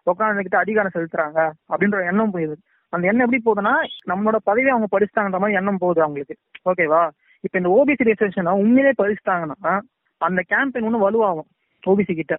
உட்காந்துக்கிட்டு 0.07 0.63
அதிகாரம் 0.63 0.95
செலுத்துறாங்க 0.95 1.39
அப்படின்ற 1.71 1.99
எண்ணம் 2.11 2.33
போயிடுது 2.35 2.61
அந்த 2.93 3.03
எண்ணம் 3.07 3.25
எப்படி 3.25 3.41
போகுதுன்னா 3.41 3.73
நம்மளோட 4.09 4.37
பதவி 4.43 4.69
அவங்க 4.69 4.87
படிச்சுட்டாங்கன்ற 4.91 5.39
மாதிரி 5.39 5.57
எண்ணம் 5.59 5.77
போகுது 5.77 5.99
அவங்களுக்கு. 6.01 6.35
ஓகேவா 6.69 7.01
இப்ப 7.43 7.55
இந்த 7.57 7.69
ஓபிசி 7.77 8.07
ரிசர்வேஷனை 8.09 8.53
உண்மையிலே 8.63 8.91
படிச்சுட்டாங்கன்னா 8.97 9.73
அந்த 10.21 10.41
கேம்பெயின் 10.51 10.87
ஒன்று 10.89 11.05
வலுவாகும் 11.05 11.47
ஓபிசி 11.83 12.13
கிட்ட. 12.13 12.33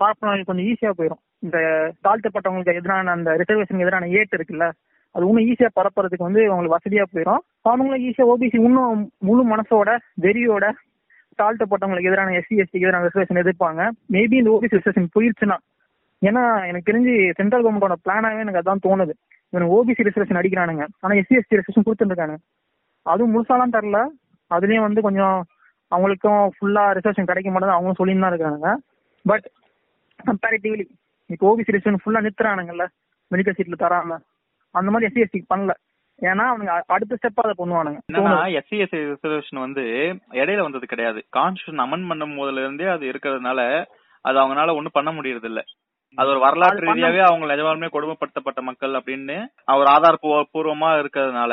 பார்ப்பனவங்களுக்கு 0.00 0.50
கொஞ்சம் 0.50 0.68
ஈஸியா 0.70 0.90
போயிடும் 0.98 1.22
இந்த 1.42 1.58
தாழ்த்தப்பட்டவங்களுக்கு 2.04 2.80
எதிரான 2.80 3.12
அந்த 3.12 3.30
ரிசர்வேஷனுக்கு 3.40 3.86
எதிரான 3.86 4.08
ஏட்டு 4.20 4.36
இருக்குல்ல 4.38 4.66
அது 5.14 5.26
இன்னும் 5.26 5.46
ஈஸியா 5.50 5.68
பரப்புறதுக்கு 5.78 6.28
வந்து 6.28 6.42
அவங்களுக்கு 6.50 6.76
வசதியா 6.76 7.04
போயிடும் 7.12 7.42
அவங்களும் 7.70 8.04
ஈஸியா 8.06 8.26
ஓபிசி 8.32 8.58
இன்னும் 8.68 9.02
முழு 9.28 9.42
மனசோட 9.52 9.90
வெறியோட 10.24 10.64
தாழ்த்தப்பட்டவங்களுக்கு 11.40 12.10
எதிரான 12.10 12.34
எஸ்சி 12.38 12.54
எஸ்டிக்கு 12.62 12.86
எதிரான 12.86 13.06
ரிசர்வேஷன் 13.06 13.40
எதிர்ப்பாங்க. 13.42 13.82
மேபி 14.14 14.36
இந்த 14.40 14.50
ஓபிசி 14.54 14.78
ரிசர்வேஷன் 14.78 15.08
போயிடுச்சுன்னா 15.14 15.56
ஏன்னா 16.22 16.42
எனக்கு 16.68 16.88
தெரிஞ்சு 16.90 17.14
சென்ட்ரல் 17.38 17.64
கவர்மெண்டோட 17.64 17.94
பிளானாவே 18.04 18.42
எனக்கு 18.44 18.60
அதான் 18.62 18.84
தோணுது. 18.86 19.14
இவனுக்கு 19.52 19.74
ஓபிசி 19.76 20.06
ரிசர்வேஷன் 20.08 20.40
அடிக்கிறானுங்க. 20.40 20.84
ஆனா 21.00 21.14
எஸ்சி 21.20 21.38
எஸ்டி 21.40 21.58
ரிசர்வேஷன் 21.58 21.86
கொடுத்துருக்காங்க. 21.88 22.36
அதுவும் 23.02 23.32
முழுசாலாம் 23.34 23.74
தரல. 23.76 23.98
அதுலயும் 24.50 24.86
வந்து 24.88 25.00
கொஞ்சம் 25.06 25.36
அவங்களுக்கும் 25.92 26.42
ஃபுல்லா 26.56 26.84
ரிசர்வேஷன் 26.98 27.30
கிடைக்க 27.30 27.48
மாட்டேங்குது. 27.50 27.76
அவங்களும் 27.76 28.00
சொல்லின்னு 28.00 28.24
தான் 28.26 28.34
இருக்காங்க. 28.34 28.68
பட் 29.24 29.46
கம்பேரிட்டிவ்லி 30.28 30.86
இப்போ 31.30 31.44
ஓபிசி 31.50 31.74
ரிசர்வேஷன் 31.76 32.02
ஃபுல்லா 32.04 32.22
நிறுத்துறானுங்கல்ல 32.26 32.86
மெடிக்கல் 33.30 33.56
சீட்ல 33.58 33.78
தராம. 33.84 34.18
அந்த 34.74 34.90
மாதிரி 34.90 35.08
எஸ்சி 35.08 35.24
எஸ்டி 35.24 35.40
பண்ணல. 35.52 35.72
ஏன்னா 36.18 36.44
அவனுங்க 36.50 36.72
அ- 36.72 36.86
அடுத்த 36.86 37.14
ஸ்டெப் 37.14 37.42
அதை 37.42 37.54
பண்ணுவானுங்க. 37.58 37.98
என்னன்னா 38.08 38.34
எஸ்சி 38.54 38.76
எஸ்சி 38.82 38.98
ரிசர்வேஷன் 39.06 39.58
வந்து 39.58 39.82
இடையில 40.34 40.60
வந்தது 40.60 40.86
கிடையாது. 40.86 41.20
கான்ஸ்டியூஷன் 41.36 41.82
அமெண்ட் 41.82 42.08
பண்ணும் 42.08 42.36
போதுல 42.36 42.58
இருந்தே 42.58 42.86
அது 42.86 43.04
இருக்கிறதுனால 43.06 43.60
அது 44.24 44.36
அவங்களால 44.38 44.74
ஒண்ணும் 44.74 44.92
பண்ண 44.92 45.12
முடியறது 45.12 45.44
இல்ல 45.44 45.62
அது 46.18 46.28
ஒரு 46.28 46.40
வரலாற்று 46.40 46.86
ரீதியாவே 46.88 47.20
அவங்க 47.24 47.46
நிஜமாலுமே 47.46 47.88
கொடுமைப்படுத்தப்பட்ட 47.90 48.60
மக்கள் 48.62 48.92
அப்படின்னு 48.92 49.36
ஒரு 49.74 49.88
ஆதார 49.88 50.14
பூர்வமா 50.54 50.90
இருக்கிறதுனால 51.00 51.52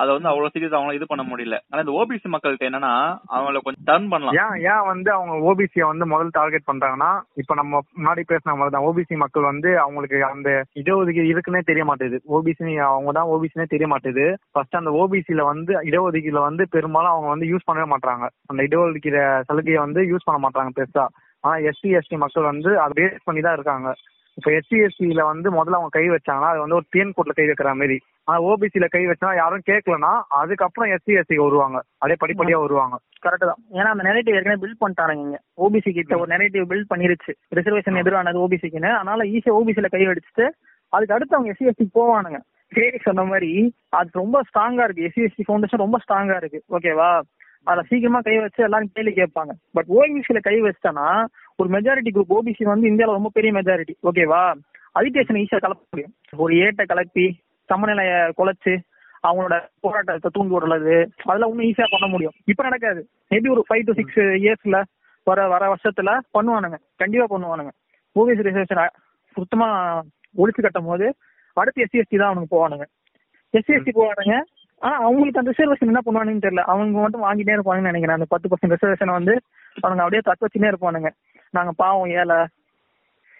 அதை 0.00 0.08
வந்து 0.14 0.30
அவ்வளவு 0.30 0.52
சீக்கிரம் 0.52 0.78
அவங்க 0.78 0.94
இது 0.98 1.06
பண்ண 1.10 1.22
முடியல. 1.28 1.56
ஆனா 1.70 1.82
இந்த 1.84 1.92
ஓபிசி 2.00 2.28
மக்கள்கிட்ட 2.32 2.68
என்னன்னா 2.68 2.92
அவங்கள 3.34 3.60
கொஞ்சம் 3.66 3.86
டர்ன் 3.90 4.08
பண்ணலாம். 4.12 4.36
ஏன் 4.42 4.56
ஏன் 4.72 4.86
வந்து 4.90 5.10
அவங்க 5.16 5.34
ஓபிசியை 5.50 5.86
வந்து 5.90 6.06
முதல்ல 6.12 6.36
டார்கெட் 6.38 6.68
பண்றாங்கன்னா 6.70 7.10
இப்ப 7.42 7.54
நம்ம 7.54 7.82
முன்னாடி 7.98 8.24
பேசின 8.32 8.56
மாதிரி 8.56 8.74
தான் 8.74 8.86
ஓபிசி 8.88 9.16
மக்கள் 9.24 9.50
வந்து 9.52 9.70
அவங்களுக்கு 9.84 10.18
அந்த 10.32 10.48
இடஒதுக்கீடு 10.82 11.32
இருக்குன்னே 11.34 11.62
தெரிய 11.70 11.84
மாட்டேது. 11.84 12.18
ஓபிசி 12.38 12.76
அவங்க 12.90 13.12
தான் 13.18 13.30
ஓபிசினே 13.36 13.66
தெரிய 13.74 13.88
மாட்டேது. 13.94 14.26
ஃபர்ஸ்ட் 14.52 14.80
அந்த 14.80 14.92
ஓபிசில 15.02 15.44
வந்து 15.52 15.74
இடஒதுக்கீடுல 15.90 16.42
வந்து 16.48 16.66
பெரும்பாலும் 16.76 17.14
அவங்க 17.14 17.30
வந்து 17.34 17.50
யூஸ் 17.52 17.68
பண்ணவே 17.68 17.88
மாட்டாங்க 17.94 18.26
அந்த 18.52 18.60
இடஒதுக்கீடு 18.68 19.22
சலுகையை 19.50 19.80
வந்து 19.86 20.02
யூஸ் 20.12 20.28
பண்ண 20.28 20.40
மாட்டாங்க 20.46 20.72
பெருசா. 20.80 21.06
ஆனா 21.44 21.56
எஸ்சி 21.70 21.88
எஸ்டி 21.98 22.16
மக்கள் 22.22 22.50
வந்து 22.52 22.70
அதை 22.82 22.92
பேஸ் 22.98 23.26
பண்ணி 23.26 23.40
தான் 23.40 23.56
இருக்காங்க. 23.58 23.88
இப்ப 24.36 24.50
எஸ்சி 24.50 24.76
எஸ்டில 24.86 25.22
வந்து 25.24 25.48
முதல்ல 25.50 25.78
அவங்க 25.78 25.88
கை 25.88 26.04
வச்சாங்கன்னா 26.10 26.50
அது 26.52 26.60
வந்து 26.60 26.74
ஒரு 26.74 26.86
தேன் 26.90 27.12
கூட்டுல 27.16 27.34
கை 27.34 27.46
வைக்கிற 27.46 27.74
மாதிரி. 27.74 27.96
ஆனா 28.24 28.38
ஓபிசில 28.42 28.86
கை 28.88 29.02
வச்சா 29.06 29.28
யாரும் 29.36 29.66
கேட்கலன்னா 29.70 30.12
அதுக்கப்புறம் 30.40 30.90
எஸ்சி 30.90 31.12
எஸ்டி 31.20 31.36
வருவாங்க. 31.36 31.78
அப்படியே 31.98 32.18
படிப்படியா 32.22 32.58
வருவாங்க. 32.60 32.96
கரெக்ட் 33.26 33.48
தான். 33.50 33.60
ஏன்னா 33.72 33.90
அந்த 33.94 34.04
நெரேட்டிவ் 34.08 34.34
ஏற்கனவே 34.34 34.60
பில்ட் 34.64 34.82
பண்ணிட்டானுங்க 34.84 35.24
இங்க. 35.26 35.38
ஓபிசி 35.58 35.92
கிட்ட 35.92 36.18
ஒரு 36.18 36.30
நெரேட்டிவ் 36.36 36.66
பில்ட் 36.72 36.92
பண்ணிருச்சு. 36.94 37.34
ரிசர்வேஷன் 37.54 38.00
எதிரானது 38.02 38.42
ஓபிசிக்குன்னு 38.46 38.90
அதனால 38.90 39.24
ஈஸியா 39.24 39.56
ஓபிசில 39.60 39.88
கை 39.88 40.06
அடிச்சுட்டு 40.06 40.46
அதுக்கு 40.92 41.14
அடுத்து 41.14 41.36
அவங்க 41.36 41.52
எஸ்சி 41.52 41.70
எஸ்டி 41.70 41.86
போவானுங்க. 41.94 42.40
சரி 42.72 42.98
சொன்ன 43.02 43.24
மாதிரி 43.24 43.50
அது 43.88 44.08
ரொம்ப 44.12 44.42
ஸ்ட்ராங்கா 44.48 44.84
இருக்கு. 44.84 45.06
எஸ்சி 45.08 45.24
எஸ்டி 45.26 45.44
ஃபவுண்டேஷன் 45.48 45.84
ரொம்ப 45.84 45.98
ஸ்ட்ராங்கா 46.04 46.36
இருக்கு. 46.36 46.60
ஓகேவா 46.76 47.10
அதுல 47.68 47.82
சீக்கிரமா 47.90 48.20
கை 48.26 48.34
வச்சு 48.38 48.60
எல்லாரும் 48.66 48.92
கேள்வி 48.96 49.12
கேட்பாங்க. 49.18 49.52
பட் 49.76 49.88
ஓபிசில 49.98 50.40
கை 50.48 50.56
வச்சிட்டனா 50.64 51.06
ஒரு 51.60 51.68
மெஜாரிட்டி 51.74 52.10
குரூப் 52.16 52.34
ஓபிசி 52.36 52.64
வந்து 52.72 52.90
இந்தியால 52.90 53.16
ரொம்ப 53.18 53.30
பெரிய 53.36 53.52
மெஜாரிட்டி 53.58 53.94
ஓகேவா 54.08 54.42
அஜிடேஷன் 54.98 55.40
ஈஸியா 55.42 55.58
கலப்ப 55.64 55.82
முடியும். 55.92 56.12
ஒரு 56.44 56.52
ஏட்டை 56.64 56.84
கலப்பி 56.92 57.26
சமநிலைய 57.68 58.12
குலைச்சு 58.38 58.74
அவங்களோட 59.26 59.56
போராட்டத்தை 59.84 60.30
தூண்டி 60.34 60.54
விடுறது 60.54 60.96
அதெல்லாம் 61.28 61.52
இன்னும் 61.52 61.68
ஈஸியா 61.68 61.86
பண்ண 61.94 62.06
முடியும். 62.12 62.34
இப்ப 62.52 62.62
நடக்காது. 62.62 63.00
மேபி 63.30 63.48
ஒரு 63.54 63.64
ஃபைவ் 63.68 63.86
டு 63.88 63.96
சிக்ஸ் 64.00 64.20
இயர்ஸ்ல 64.42 64.78
வர 65.26 65.48
வர 65.52 65.62
வருஷத்துல 65.72 66.10
பண்ணுவானுங்க. 66.36 66.78
கண்டிப்பா 67.02 67.26
பண்ணுவானுங்க. 67.32 67.72
ஓபிசி 68.16 68.46
ரிசர்வேஷன் 68.48 68.94
சுத்தமா 69.36 69.68
ஒழிச்சு 70.42 70.60
கட்டும் 70.66 70.90
போது 70.90 71.06
அடுத்து 71.60 71.84
எஸ்சி 71.84 72.00
எஸ்டி 72.02 72.16
தான் 72.20 72.30
அவனுக்கு 72.30 72.54
போவானுங்க. 72.54 72.84
எஸ்சி 73.54 73.74
எஸ்டி 73.76 73.92
போவானுங்க 73.98 74.36
ஆனா 74.82 74.96
அவங்களுக்கு 74.96 75.40
அந்த 75.40 75.52
ரிசர்வேஷன் 75.52 75.92
என்ன 75.92 76.00
பண்ணுவானுன்னு 76.06 76.44
தெரியல. 76.46 76.62
அவங்க 76.72 77.00
மட்டும் 77.00 77.24
வாங்கிட்டே 77.26 77.54
இருப்பானுங்கன்னு 77.56 77.92
நினைக்கிறேன். 77.92 78.18
அந்த 78.18 78.28
பத்து 78.28 78.48
பர்சன்ட் 78.48 78.74
ரிசர்வேஷன் 78.74 79.16
வந்து 79.18 79.34
அவனுங்க 79.84 80.04
அப்படியே 80.04 80.22
தக்க 80.24 80.46
வச்சுனே 80.46 80.70
இருப்பானுங்க. 80.72 81.10
நாங்க 81.50 81.72
பாவம் 81.76 82.10
ஏழை. 82.10 82.38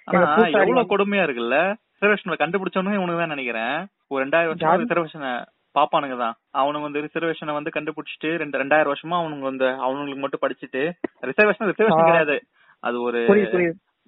எவ்வளவு 0.09 0.90
கொடுமையா 0.93 1.25
இருக்குல்ல? 1.26 1.59
ரிசர்வேஷன் 1.95 2.43
கண்டுபிடிச்சவனும் 2.43 2.97
இவனுக்கு 2.97 3.21
தான் 3.21 3.35
நினைக்கிறேன். 3.35 3.76
ஒரு 4.09 4.21
ரெண்டாயிரம் 4.25 4.52
வருஷம்? 4.52 4.83
ரிசர்வேஷனை 4.85 5.33
பாப்பானுங்க 5.75 6.16
தான். 6.16 6.37
அவனுங்க 6.61 6.87
வந்து 6.88 7.05
ரிசர்வேஷனை 7.07 7.52
வந்து 7.52 7.75
கண்டுபிடிச்சிட்டு 7.76 8.28
ரெண்டு 8.43 8.61
ரெண்டாயிரம் 8.62 8.93
வருஷமா 8.93 9.16
அவனுங்க 9.23 9.47
வந்து 9.50 9.66
அவனுங்களுக்கு 9.87 10.25
மட்டும் 10.25 10.45
படிச்சுட்டு 10.45 10.83
ரிசர்வேஷன் 11.31 11.71
ரிசர்வேஷன். 11.73 12.11
கிடையாது. 12.11 12.37
அது 12.85 12.97
ஒரு 13.02 13.21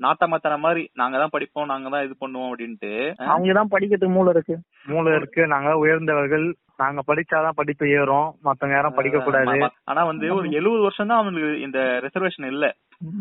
நாட்டமத்தன 0.01 0.59
மாதிரி 0.59 0.91
நாங்க 0.95 1.19
தான் 1.19 1.29
படிப்போம் 1.31 1.67
நாங்க 1.67 1.89
தான் 1.89 2.05
இது 2.05 2.15
பண்ணுவோம் 2.21 2.53
அப்படின்ட்டு. 2.53 3.15
அவங்க 3.17 3.53
தான் 3.53 3.69
படிக்கிறதுக்கு 3.71 4.09
மூளை 4.09 4.33
இருக்கு. 4.33 4.59
மூளை 4.87 5.17
இருக்கு. 5.17 5.47
நாங்க 5.47 5.77
உயர்ந்தவர்கள். 5.77 6.55
நாங்க 6.77 7.01
படிச்சாதான் 7.07 7.51
படிப்பு 7.55 7.89
ஏறும். 7.89 8.35
மத்தவங்க 8.43 8.81
யாரும் 8.81 8.95
படிக்க 8.95 9.19
கூடாது. 9.19 9.71
ஆனா 9.85 10.05
வந்து 10.05 10.35
ஒரு 10.35 10.51
எழுபது 10.51 10.81
வருஷம் 10.81 11.07
தான் 11.07 11.19
அவனுக்கு 11.19 11.61
இந்த 11.61 11.79
ரிசர்வேஷன் 11.79 12.47
இல்ல. 12.47 12.75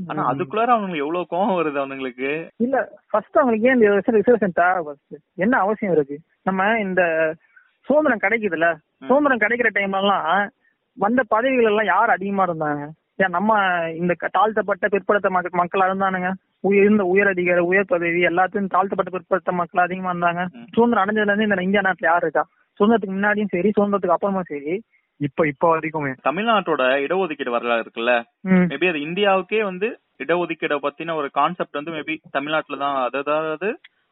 ஆனா 0.07 0.31
அதுக்குள்ளார 0.31 0.63
அவனுக்கு 0.63 0.98
எவ்வளவு 0.98 1.25
கோவம் 1.31 1.63
வருது 1.63 1.79
அவனுங்களுக்கு? 1.79 2.50
இல்ல 2.57 2.89
ஃபர்ஸ்ட் 3.10 3.38
அவங்களுக்கு 3.38 3.67
ஏன் 3.69 3.75
இந்த 3.75 4.12
ரிசர்வேஷன் 4.12 4.74
தேவை? 4.74 4.96
என்ன 5.36 5.57
அவசியம் 5.57 5.93
இருக்கு? 5.93 6.19
நம்ம 6.43 6.79
இந்த 6.79 7.34
சுதந்திரம் 7.81 8.19
கிடைக்குதுல்ல? 8.22 8.75
சுதந்திரம் 9.05 9.38
கிடைக்கிற 9.38 9.77
டைம்ல 9.77 10.00
எல்லாம் 10.00 10.50
வந்த 10.93 11.24
பதவிகள் 11.27 11.63
எல்லாம் 11.63 11.86
யார் 11.86 12.10
அதிகமா 12.10 12.46
இருந்தாங்க? 12.46 12.88
ஏன் 13.15 13.29
நம்ம 13.29 13.60
இந்த 13.91 14.15
தாழ்த்தப்பட்ட 14.31 14.88
பிற்படுத்த 14.88 15.29
மக்க- 15.29 15.63
மக்களா 15.63 15.89
இருந்தானுங்க. 15.89 16.34
உய- 16.67 16.81
இருந்த 16.81 17.03
உயர் 17.05 17.31
அதிகாரி 17.31 17.62
உயர் 17.65 17.91
பதவி 17.91 18.21
எல்லாத்தையும் 18.29 18.71
தாழ்த்தப்பட்ட 18.74 19.12
பிற்படுத்த 19.12 19.51
மக்கள் 19.53 19.83
அதிகமா 19.83 20.12
இருந்தாங்க. 20.13 20.43
சுதந்திரம் 20.75 21.03
அடைஞ்சதுல 21.03 21.31
இருந்து 21.31 21.47
இந்த 21.50 21.67
இந்தியா 21.67 21.81
நாட்டுல 21.81 22.09
யார் 22.09 22.24
இருக்கா? 22.24 22.43
சுதந்திரத்துக்கு 22.79 23.15
முன்னாடியும் 23.15 23.51
சரி 23.51 23.69
சுதந்திரத்துக்கு 23.71 24.17
அப்புறமும் 24.17 24.50
சரி 24.50 24.74
இப்ப 25.19 25.47
இப்ப 25.47 25.67
வரைக்குமே. 25.69 26.12
தமிழ்நாட்டோட 26.25 26.83
இடஒதுக்கீடு 27.05 27.50
வரலாறு 27.50 27.83
இருக்குல்ல? 27.86 28.12
மேபி 28.65 28.89
அது 28.89 29.00
இந்தியாவுக்கே 29.05 29.62
வந்து 29.63 29.88
இடஒதுக்கீடை 30.19 30.77
பத்தின 30.83 31.15
ஒரு 31.15 31.27
கான்செப்ட் 31.31 31.75
வந்து 31.75 31.91
மேபி 31.91 32.15
தமிழ்நாட்டுல 32.31 32.77
தான் 32.77 32.97
அதாவது 33.05 33.69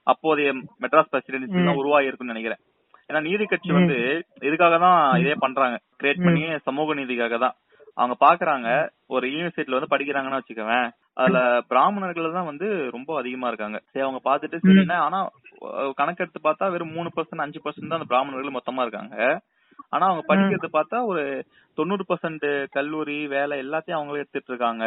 அப்போதைய 0.08 0.50
மெட்ராஸ் 0.82 1.12
பிரசிடென்சி 1.12 1.60
தான் 1.60 1.70
ம். 1.70 1.78
உருவாகி 1.78 2.08
இருக்குன்னு 2.08 2.34
நினைக்கிறேன். 2.34 2.62
ஏன்னா 3.10 3.20
நீதி 3.22 3.46
கட்சி 3.46 3.72
வந்து 3.72 3.98
இதுக்காக 4.42 4.80
தான் 4.80 5.00
இதே 5.20 5.34
பண்றாங்க. 5.36 5.78
கிரியேட். 6.00 6.24
பண்ணி 6.26 6.44
சமூக 6.66 6.94
நீதிக்காக 6.94 7.38
தான். 7.38 7.56
அவங்க 7.98 8.16
பாக்குறாங்க 8.22 8.68
ஒரு 9.08 9.26
யூனிவர்சிட்டில 9.28 9.78
வந்து 9.78 9.92
படிக்கிறாங்கன்னு 9.92 10.40
வச்சுக்கவேன். 10.40 10.88
அதுல 11.18 11.40
பிராமணர்கள் 11.72 12.38
தான் 12.38 12.50
வந்து 12.50 12.68
ரொம்ப 12.96 13.10
அதிகமா 13.18 13.48
இருக்காங்க. 13.48 13.78
சரி 13.92 14.06
அவங்க 14.06 14.20
பாத்துட்டு 14.30 14.58
சரி 14.64 14.80
என்ன? 14.82 14.96
ஆனா 15.06 15.20
கணக்கெடுத்து 16.00 16.40
பார்த்தா 16.48 16.72
வெறும் 16.74 16.96
மூணு 16.98 17.10
பர்சன்ட் 17.16 17.46
அஞ்சு 17.46 17.60
பர்சன்ட் 17.66 17.92
தான் 17.92 18.00
அந்த 18.00 18.10
பிராமணர்கள் 18.12 18.58
மொத்தமா 18.58 18.84
இருக்காங்க. 18.86 19.16
ஆனா 19.90 20.06
அவங்க 20.10 20.24
படிக்கிறது 20.30 20.70
பார்த்தா 20.78 20.98
ஒரு 21.12 21.24
தொண்ணூறு 21.78 22.04
பர்சன்ட் 22.10 22.46
கல்லூரி 22.72 23.18
வேலை 23.36 23.56
எல்லாத்தையும் 23.66 23.98
அவங்களே 24.00 24.22
எடுத்துட்டு 24.24 24.52
இருக்காங்க. 24.54 24.86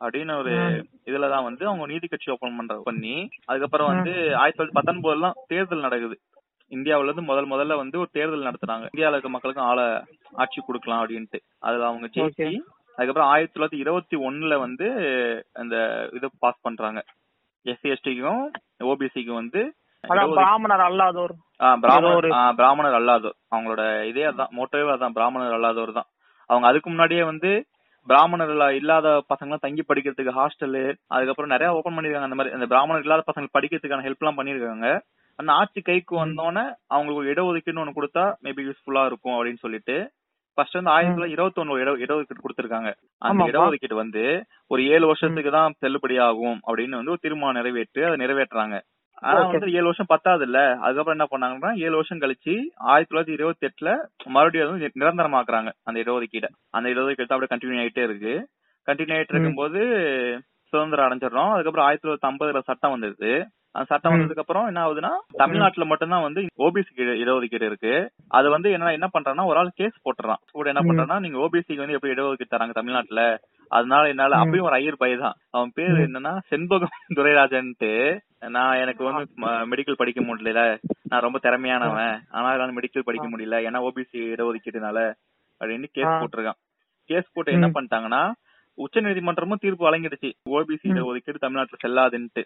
அப்படின்னு 0.00 0.32
ஒரு 0.38 0.52
இதுலதான் 1.08 1.46
வந்து 1.48 1.64
அவங்க 1.66 1.84
நீதி 1.86 2.06
கட்சி 2.06 2.28
ஓபன் 2.34 2.56
பண்ற 2.56 2.76
பண்ணி 2.88 3.14
அதுக்கப்புறம் 3.46 3.90
வந்து 3.92 4.12
ஆயிரத்தி 4.40 4.58
தொள்ளாயிரத்தி 4.58 4.78
பத்தொன்பதுலாம் 4.78 5.38
தேர்தல் 5.46 5.86
நடக்குது. 5.86 6.16
இந்தியாவுல 6.72 7.08
இருந்து 7.08 7.28
முதல் 7.30 7.50
முதல்ல 7.50 7.76
வந்து 7.76 7.96
ஒரு 7.98 8.10
தேர்தல் 8.12 8.48
நடத்துறாங்க. 8.48 8.86
இந்தியாவுல 8.92 9.16
இருக்க 9.16 9.30
மக்களுக்கும் 9.34 9.68
ஆள 9.70 9.80
ஆட்சி 10.42 10.60
கொடுக்கலாம் 10.60 11.00
அப்படின்ட்டு. 11.02 11.40
அதுல 11.60 11.86
அவங்க 11.86 12.06
ஜெயிச்சு. 12.14 12.48
அதுக்கப்புறம் 12.98 13.28
ஆயிரத்தி 13.28 13.54
தொள்ளாயிரத்தி 13.54 13.80
இருபத்தி 13.80 14.16
ஒண்ணுல 14.18 14.58
வந்து 14.58 14.86
அந்த 15.54 15.74
இதை 16.12 16.28
பாஸ் 16.38 16.60
பண்றாங்க. 16.62 17.00
எஸ்சி 17.66 17.88
எஸ்டிக்கும் 17.92 18.42
ஓபிசிக்கும் 18.84 19.40
வந்து 19.40 19.60
பிராமணர் 20.04 20.84
அல்லாதோர். 20.86 21.34
பிராமணர் 21.82 22.26
பிராமணர் 22.56 22.94
அல்லாதோர். 22.94 23.36
அவங்களோட 23.54 23.82
இதே 24.04 24.24
அதான் 24.24 24.52
மோட்டோவே 24.56 24.94
அதான் 24.94 25.10
பிராமணர் 25.10 25.54
அல்லாதோர் 25.54 25.92
தான். 25.92 26.08
அவங்க 26.50 26.68
அதுக்கு 26.68 26.90
முன்னாடியே 26.90 27.22
வந்து 27.22 27.50
பிராமணர் 28.08 28.50
இல்லா- 28.50 28.72
இல்லாத 28.72 29.08
பசங்க 29.28 29.58
தங்கி 29.58 29.82
படிக்கிறதுக்கு 29.88 30.38
ஹாஸ்டலு 30.38 30.80
அதுக்கப்புறம் 31.08 31.50
நிறைய 31.50 31.72
ஓபன் 31.72 31.96
பண்ணிருக்காங்க 31.96 32.28
அந்த 32.28 32.34
மாதிரி 32.34 32.54
அந்த 32.54 32.66
பிராமணர் 32.66 33.02
இல்லாத 33.02 33.24
பசங்க 33.26 33.48
படிக்கிறதுக்கான 33.54 34.04
ஹெல்ப் 34.04 34.22
எல்லாம் 34.22 34.38
பண்ணிருக்காங்க 34.38 34.88
அந்த 35.38 35.52
ஆட்சி 35.52 35.80
கைக்கு 35.80 36.16
வந்தோடனே 36.16 36.64
அவங்களுக்கு 36.88 37.32
இடஒதுக்கீடுன்னு 37.32 37.84
ஒண்ணு 37.84 37.98
கொடுத்தா 37.98 38.24
மேபி 38.42 38.66
யூஸ்ஃபுல்லா 38.66 39.04
இருக்கும் 39.04 39.36
அப்படின்னு 39.36 39.58
சொல்லிட்டு 39.58 39.96
ஃபர்ஸ்ட் 40.54 40.74
வந்து 40.74 40.90
ஆயிரத்தி 40.90 41.22
தொள்ளாயிரத்தி 41.22 41.30
இருபத்தி 41.30 41.62
ஒண்ணு 41.62 41.78
இட 41.78 41.96
இடஒதுக்கீடு 41.96 42.42
கொடுத்திருக்காங்க. 42.42 42.94
அந்த. 43.18 43.44
இடஒதுக்கீடு 43.44 43.94
வந்து 43.94 44.44
ஒரு 44.66 44.86
ஏழு 44.86 45.06
வருஷத்துக்கு 45.06 45.50
தான் 45.50 45.74
செல்லுபடி 45.80 46.20
ஆகும் 46.20 46.60
அப்படின்னு 46.66 46.90
வந்து 46.90 47.10
ஒரு 47.10 47.18
தீர்மானம் 47.20 47.62
நிறைவேற்றி 47.62 48.02
அதை 48.02 48.26
நிறைவேற்றுறாங்க. 48.26 48.80
ஆனா. 49.14 49.42
வந்து 49.42 49.72
ஏழு 49.72 49.82
வருஷம் 49.82 50.06
பத்தாது 50.08 50.44
இல்ல 50.44 50.78
அதுக்கப்புறம் 50.80 51.18
என்ன 51.20 51.26
பண்ணாங்கன்னா 51.26 51.74
ஏழு 51.74 51.90
வருஷம் 51.90 52.18
கழிச்சு 52.18 52.60
ஆயிரத்தி 52.76 53.16
தொள்ளாயிரத்தி 53.16 53.34
இருபத்தி 53.34 53.66
எட்டுல 53.66 53.96
மறுபடியும் 54.24 54.70
வந்து 54.70 54.90
நிரந்தரமாக்குறாங்க 55.00 55.72
அந்த 55.82 56.00
இடஒதுக்கீடை. 56.00 56.48
அந்த 56.70 56.88
இடஒதுக்கீடு 56.88 57.26
அப்படியே 57.28 57.46
கண்டினியூ 57.54 57.82
ஆயிட்டே 57.82 58.02
இருக்கு. 58.02 58.48
கண்டினியூ 58.86 59.14
ஆயிட்டு 59.14 59.34
இருக்கும்போது 59.34 59.78
சுதந்திரம் 60.62 61.06
அடைஞ்சிடறோம். 61.06 61.50
அதுக்கப்புறம் 61.50 61.86
ஆயிரத்தி 61.86 62.08
தொள்ளாயிரத்தி 62.08 62.30
ஐம்பதுல 62.30 62.58
சட்டம் 62.58 62.90
வந்தது 62.90 63.30
அந்த 63.32 63.61
சட்டம். 63.82 64.12
வந்ததுக்கு 64.14 64.42
அப்புறம் 64.42 64.66
என்ன 64.70 64.80
ஆகுதுன்னா 64.82 65.10
தமிழ்நாட்டுல 65.40 65.84
மட்டும்தான் 65.90 66.24
வந்து 66.24 66.40
ஓபிசி 66.64 66.90
இடஒதுக்கீடு 67.16 67.68
இருக்கு 67.70 67.92
அது 68.30 68.48
வந்து 68.54 68.68
என்ன 68.76 68.92
என்ன 68.96 69.06
பண்றான்னா 69.14 69.44
ஒரு 69.50 69.60
ஆள் 69.60 69.70
கேஸ் 69.80 69.96
போட்டுறான் 70.04 70.40
கூட 70.52 70.66
என்ன. 70.72 70.82
பண்றான்னா 70.82 71.16
நீங்க 71.24 71.38
ஓபிசிக்கு 71.44 71.82
வந்து 71.82 71.96
எப்படி 71.96 72.14
இடஒதுக்கீடு 72.14 72.54
தராங்க 72.54 72.74
தமிழ்நாட்டுல 72.78 73.22
அதனால 73.70 74.10
என்னால. 74.12 74.38
அப்பயும் 74.42 74.66
ஒரு 74.68 74.76
ஐயர் 74.78 75.00
பை 75.02 75.10
தான் 75.16 75.36
அவன் 75.54 75.72
பேரு. 75.76 75.98
என்னன்னா 76.06 76.32
செண்பகம் 76.50 76.92
துரைராஜன்ட்டு 77.18 77.92
நான் 78.52 78.80
எனக்கு 78.82 79.02
வந்து 79.08 79.24
மெடிக்கல் 79.70 80.00
படிக்க 80.00 80.20
முடியல 80.22 80.62
நான் 81.10 81.24
ரொம்ப 81.26 81.38
திறமையானவன் 81.44 82.00
ஆனா 82.32 82.48
என்னால 82.50 82.76
மெடிக்கல் 82.78 83.08
படிக்க 83.08 83.26
முடியல 83.32 83.58
ஏன்னா 83.66 83.80
ஓபிசி 83.88 84.18
இடஒதுக்கீடுனால 84.32 84.98
அப்படின்னு 85.60 85.88
கேஸ். 85.96 86.14
போட்டிருக்கான் 86.16 86.60
கேஸ் 87.10 87.32
போட்டு 87.34 87.56
என்ன. 87.56 87.68
பண்ணிட்டாங்கன்னா 87.74 88.22
உச்ச 88.78 89.00
நீதிமன்றமும் 89.06 89.62
தீர்ப்பு 89.62 89.86
வழங்கிடுச்சு 89.86 90.28
ஓபிசி. 90.52 90.86
இடஒதுக்கீடு 90.92 91.42
தமிழ்நாட்டுல 91.42 91.80
செல்லாதுன்ட்டு 91.82 92.42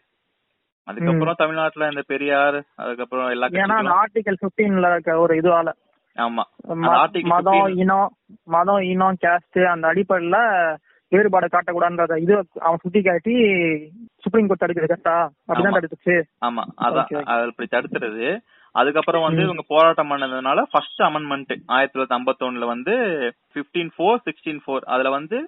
அதுக்கப்புறம் 0.86 1.38
தமிழ்நாட்டுல 1.38 1.88
இந்த 1.88 2.02
பெரியார் 2.06 2.58
அதுக்கப்புறம் 2.82 3.30
எல்லா 3.30 3.46
ஏன்னா 3.62 3.76
ஆர்டிகல் 4.00 4.40
பிப்டீன்ல 4.42 4.90
இருக்க 4.92 5.22
ஒரு 5.22 5.34
இதுவால. 5.40 5.70
ஆமா. 6.18 6.42
மதம் 6.82 7.16
15 7.30 7.72
இனம் 7.82 8.10
மதம் 8.48 8.84
இனம் 8.90 9.18
கேஸ்ட் 9.24 9.58
அந்த 9.72 9.86
அடிப்படையில 9.92 10.38
வேறுபாடு 11.12 11.46
காட்டக்கூடாதுன்றத 11.46 12.14
இது 12.18 12.34
அவன் 12.62 12.80
சுட்டி 12.84 13.00
காட்டி 13.02 13.34
சுப்ரீம் 14.24 14.48
கோர்ட் 14.48 14.62
தடுக்குது 14.62 14.86
கரெக்டா 14.86 15.16
அப்படிதான். 15.42 15.76
தடுத்துச்சு. 15.76 16.14
ஆமா. 16.46 16.62
அதான். 16.86 17.10
அது 17.32 17.50
இப்படி 17.52 17.68
தடுத்துறது. 17.68 18.28
அதுக்கப்புறம் 18.74 19.26
வந்து. 19.26 19.42
இவங்க 19.44 19.64
போராட்டம் 19.68 20.10
பண்ணதுனால 20.10 20.62
ஃபர்ஸ்ட் 20.72 21.02
அமெண்ட்மெண்ட் 21.02 21.52
ஆயிரத்தி 21.68 21.94
தொள்ளாயிரத்தி 21.94 22.18
ஐம்பத்தொன்னுல 22.18 22.66
வந்து 22.72 22.94
பிப்டீன் 23.54 23.92
ஃபோர் 23.94 24.18
சிக்ஸ்டீன் 24.26 24.62
ஃபோர் 24.64 24.86
அதுல 24.94 25.10
வந்து 25.16 25.38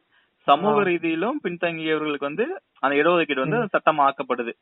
சமூக. 0.46 0.76
ரீதியிலும் 0.88 1.38
பின்தங்கியவர்களுக்கு 1.44 2.30
வந்து 2.30 2.44
அந்த 2.82 2.94
இடஒதுக்கீடு 2.96 3.44
வந்து 3.44 3.60
சட்டம் 3.68 4.00
ஆக்கப்படுது. 4.00 4.52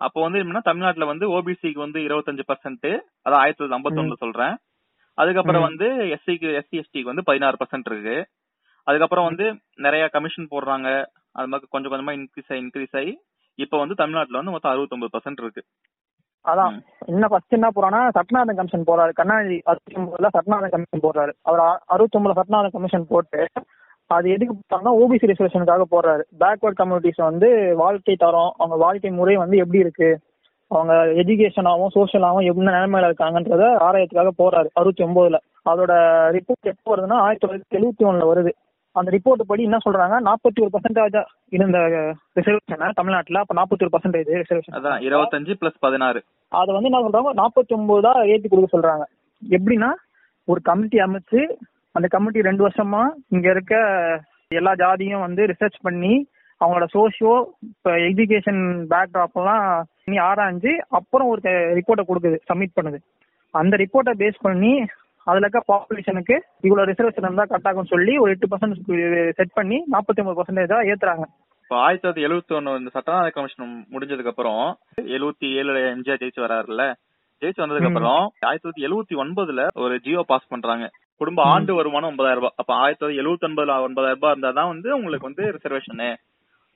அப்போ 0.00 0.20
வந்து 0.22 0.38
என்னன்னா 0.38 0.62
தமிழ்நாட்டுல 0.62 1.04
வந்து 1.04 1.28
ஓபிசிக்கு 1.30 1.78
வந்து 1.78 2.00
இருபத்தஞ்சு 2.00 2.40
பர்சன்ட் 2.48 2.98
அதான் 3.24 3.36
ஆயிரத்தி 3.36 3.64
தொள்ளாயிரத்தி 3.64 3.78
ஐம்பத்தொன்னுல 3.78 4.12
சொல்றேன். 4.12 4.56
அதுக்கப்புறம். 5.14 5.62
வந்து 5.62 5.86
எஸ்சிக்கு 5.90 6.60
எஸ்சி 6.60 6.82
எஸ்டிக்கு 6.82 7.02
வந்து 7.02 7.24
பதினாறு 7.24 7.56
பர்சன்ட் 7.64 7.92
இருக்கு. 7.92 8.26
அதுக்கப்புறம் 8.84 9.24
வந்து 9.24 9.58
நிறைய 9.74 10.08
கமிஷன் 10.08 10.48
போடுறாங்க. 10.50 11.06
அது 11.32 11.46
மாதிரி 11.46 11.66
கொஞ்சம் 11.70 11.92
கொஞ்சமா 11.92 12.10
இன்க்ரீஸ் 12.10 12.52
ஆகி 12.52 12.62
இன்க்ரீஸ் 12.62 12.96
ஆகி 12.96 13.20
இப்போ 13.54 13.78
வந்து 13.78 13.94
தமிழ்நாட்டுல 13.94 14.36
வந்து 14.36 14.50
மொத்தம் 14.50 14.72
அறுபத்தொன்பது 14.72 15.18
பர்சன்ட் 15.18 15.42
இருக்கு. 15.42 15.64
அதான். 16.44 16.80
இன்னும் 17.06 17.28
ஃபர்ஸ்ட் 17.28 17.52
என்ன 17.52 17.68
போறான்னா 17.74 18.08
சத்யநாதன் 18.14 18.54
கமிஷன் 18.54 18.84
போறாரு 18.86 19.12
கருணாநிதி 19.12 19.62
அறுபத்தி 19.64 20.02
ஒன்பதுல 20.02 20.26
சத்யநாதன் 20.26 20.70
கமிஷன் 20.70 21.00
போடுறாரு. 21.02 21.32
அவர் 21.42 21.82
அறுபத்தி 21.86 22.18
ஒன்பதுல 22.18 22.44
சத்யநாதன் 22.44 22.70
கமிஷன் 22.70 23.06
போட்டு 23.08 23.48
அது 24.14 24.26
எதுக்கு 24.34 24.54
போறாங்கன்னா 24.54 24.92
ஓபிசி 25.02 25.28
ரிசர்வேஷனுக்காக 25.30 25.84
போடுறாரு. 25.92 26.22
பேக்வர்ட் 26.40 26.80
கம்யூனிட்டிஸ் 26.80 27.20
வந்து 27.28 27.48
வாழ்க்கை 27.82 28.14
தரம் 28.24 28.54
அவங்க 28.56 28.76
வாழ்க்கை 28.84 29.10
முறை 29.18 29.36
வந்து 29.42 29.56
எப்படி 29.62 29.82
இருக்கு 29.84 30.08
அவங்க 30.70 30.94
எஜுகேஷனாவும் 31.22 31.94
சோஷியலாவும் 31.94 32.46
என்ன 32.48 32.72
நிலைமையில 32.76 33.08
இருக்காங்கன்றத 33.10 33.64
ஆராயத்துக்காக 33.86 34.32
போறாரு 34.40 34.68
அறுபத்தி 34.80 35.04
ஒன்பதுல 35.06 35.38
அதோட 35.70 35.92
ரிப்போர்ட் 36.36 36.72
எப்போ 36.72 36.90
வருதுன்னா 36.92 37.20
ஆயிரத்தி 37.26 37.44
தொள்ளாயிரத்தி 37.44 37.78
எழுபத்தி 37.78 38.04
ஒண்ணுல 38.10 38.26
வருது. 38.32 38.52
அந்த 38.96 39.08
ரிப்போர்ட் 39.14 39.42
படி 39.50 39.62
என்ன 39.68 39.78
சொல்றாங்க 39.86 40.16
நாற்பத்தி 40.28 40.60
ஒரு 40.64 40.70
பர்சன்டேஜ் 40.74 41.18
இருந்த 41.56 41.78
ரிசர்வேஷன் 42.38 42.98
தமிழ்நாட்டுல 43.00 43.42
அப்ப 43.44 43.54
நாற்பத்தி 43.60 43.84
ஒரு 43.86 43.92
பர்சன்டேஜ் 43.94 44.30
ரிசர்வேஷன் 44.42 44.76
அதான் 44.78 45.04
இருபத்தஞ்சு 45.08 45.54
பிளஸ் 45.60 45.78
பதினாறு. 45.86 46.20
அதை 46.60 46.70
வந்து 46.76 46.90
என்ன 46.90 47.02
சொல்றாங்க 47.06 47.32
நாற்பத்தி 47.42 47.74
ஒன்பதா 47.78 48.14
ஏத்தி 48.32 48.48
கொடுக்க 48.48 48.76
சொல்றாங்க. 48.76 49.04
எப்படின்னா 49.56 49.90
ஒரு 50.48 50.60
கமிட்டி 50.68 50.98
அமைச்சு 50.98 51.40
அந்த 51.94 52.06
கமிட்டி 52.08 52.40
ரெண்டு 52.48 52.62
வருஷமா 52.66 53.02
இங்க 53.28 53.50
இருக்க 53.50 53.74
எல்லா 54.58 54.72
ஜாதியும் 54.82 55.24
வந்து 55.26 55.42
ரிசர்ச் 55.52 55.78
பண்ணி 55.82 56.12
அவங்களோட 56.60 56.86
சோஷியோ 56.94 57.34
இப்போ 57.68 57.90
எஜுகேஷன் 58.08 58.62
பேக்ராப் 58.92 59.38
எல்லாம் 59.40 59.66
ஆராய்ஞ்சு 60.28 60.72
அப்புறம் 60.98 61.28
ஒரு 61.32 61.40
ரிப்போர்ட்டை 61.78 62.04
கொடுக்குது 62.08 62.38
சப்மிட் 62.48 62.76
பண்ணுது. 62.78 62.98
அந்த 63.54 63.74
ரிப்போர்ட்டை 63.82 64.14
பேஸ் 64.22 64.38
பண்ணி 64.46 64.72
அதுல 65.26 65.44
இருக்க 65.44 65.60
பாப்புலேஷனுக்கு 65.72 66.36
இவ்வளவு 66.66 66.88
ரிசர்வேஷன் 66.90 67.26
இருந்தா 67.26 67.46
கட் 67.52 67.68
ஆகும்னு 67.70 67.92
சொல்லி 67.94 68.14
ஒரு 68.22 68.32
எட்டு 68.34 68.50
பர்சன்ட் 68.52 68.78
செட் 69.38 69.56
பண்ணி 69.58 69.78
நாற்பத்தி 69.94 70.22
ஒன்பது 70.22 70.66
தான் 70.74 70.86
ஏத்துறாங்க. 70.90 71.24
இப்போ 71.64 71.76
ஆயிரத்தி 71.86 72.04
தொள்ளாயிரத்தி 72.04 72.26
எழுபத்தி 72.28 72.54
ஒண்ணு 72.58 72.76
வந்து 72.76 72.94
சட்டநாத 72.94 73.28
கமிஷன் 73.34 73.74
முடிஞ்சதுக்கு 73.94 74.32
அப்புறம் 74.32 74.62
எழுபத்தி 75.16 75.48
ஏழுல 75.60 75.78
எம்ஜிஆர் 75.94 76.22
ஜெயிச்சு 76.22 76.46
வராருல்ல 76.46 76.84
ஜெயிச்சு 77.42 77.62
வந்ததுக்கு 77.64 77.90
அப்புறம் 77.90 78.22
ஆயிரத்தி 78.48 78.64
தொள்ளாயிரத்தி 78.64 78.86
எழுபத்தி 78.88 79.16
ஒன்பதுல 79.24 79.66
ஒரு 79.84 79.96
ஜியோ 80.06 80.22
பாஸ் 80.32 80.50
பண்றாங்க. 80.54 80.86
குடும்ப. 81.20 81.42
ஆண்டு 81.46 81.74
வருமானம் 81.74 82.08
ஒன்பதாயிரம் 82.08 82.40
ரூபாய். 82.40 82.56
அப்ப 82.56 82.74
ஆயிரத்தி 82.74 83.02
தொள்ளாயிரத்தி 83.02 83.22
எழுபத்தி 83.22 83.48
ஒன்பதுல 83.48 83.80
ஒன்பதாயிரம் 83.80 84.18
ரூபாய் 84.18 84.30
இருந்தா 84.30 84.50
தான் 84.50 84.68
வந்து 84.68 84.96
உங்களுக்கு 84.96 85.26
வந்து 85.26 85.44
ரிசர்வேஷனு 85.50 86.10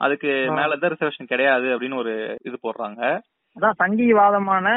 அதுக்கு 0.01 0.31
ஆ. 0.51 0.55
மேல 0.55 0.77
தான் 0.77 0.91
ரிசர்வேஷன் 0.91 1.27
கிடையாது 1.27 1.67
அப்படின்னு 1.67 1.97
ஒரு 1.97 2.13
இது 2.45 2.57
போடுறாங்க. 2.63 3.03
அதான் 3.57 3.77
சங்கிவாதமான 3.81 4.69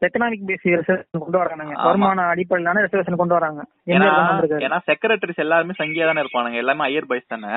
எக்கனாமிக் 0.00 0.46
பேஸ் 0.48 0.64
ரிசர்வேஷன் 0.74 1.18
கொண்டு 1.18 1.38
வரானுங்க. 1.38 1.74
ஆமா. 1.74 1.84
வருமான 1.84 2.22
அடிப்படையிலான 2.26 2.80
ரிசர்வேஷன் 2.80 3.16
கொண்டு 3.16 3.34
வராங்க. 3.34 3.60
ஏன்னா 3.86 4.78
செக்ரட்டரிஸ் 4.88 5.36
எல்லாருமே 5.36 5.74
சங்கியா 5.78 6.04
தானே 6.04 6.22
இருப்பானுங்க. 6.22 6.54
எல்லாமே 6.54 6.84
ஐயர் 6.84 7.06
பாய்ஸ் 7.06 7.26
தானே. 7.26 7.52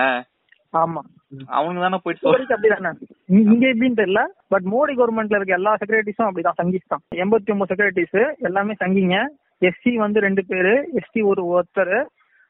ஆமா. 0.73 1.01
அவங்க 1.49 1.81
தானே 1.81 1.99
போயிட்டு 2.03 2.55
அப்படிதானே? 2.55 2.89
இங்க 3.29 3.51
இங்க 3.53 3.65
எப்படின்னு 3.67 3.99
தெரியல. 4.01 4.21
பட் 4.47 4.63
மோடி 4.63 4.93
கவர்மெண்ட்ல 4.95 5.35
இருக்க 5.35 5.53
எல்லா 5.53 5.75
செக்ரட்டரிஸும் 5.75 6.27
அப்படிதான். 6.29 6.59
சங்கிஸ் 6.61 6.87
தான். 6.87 7.01
எண்பத்தி 7.15 7.51
ஒன்பது 7.51 7.75
செக்ரட்டரிஸ் 7.75 8.19
எல்லாமே 8.39 8.73
சங்கிங்க. 8.79 9.17
எஸ்சி 9.61 9.91
வந்து 9.97 10.19
ரெண்டு 10.19 10.41
பேரு 10.45 10.71
எஸ்டி 10.99 11.21
ஒரு 11.25 11.41
ஒருத்தர் 11.51 11.95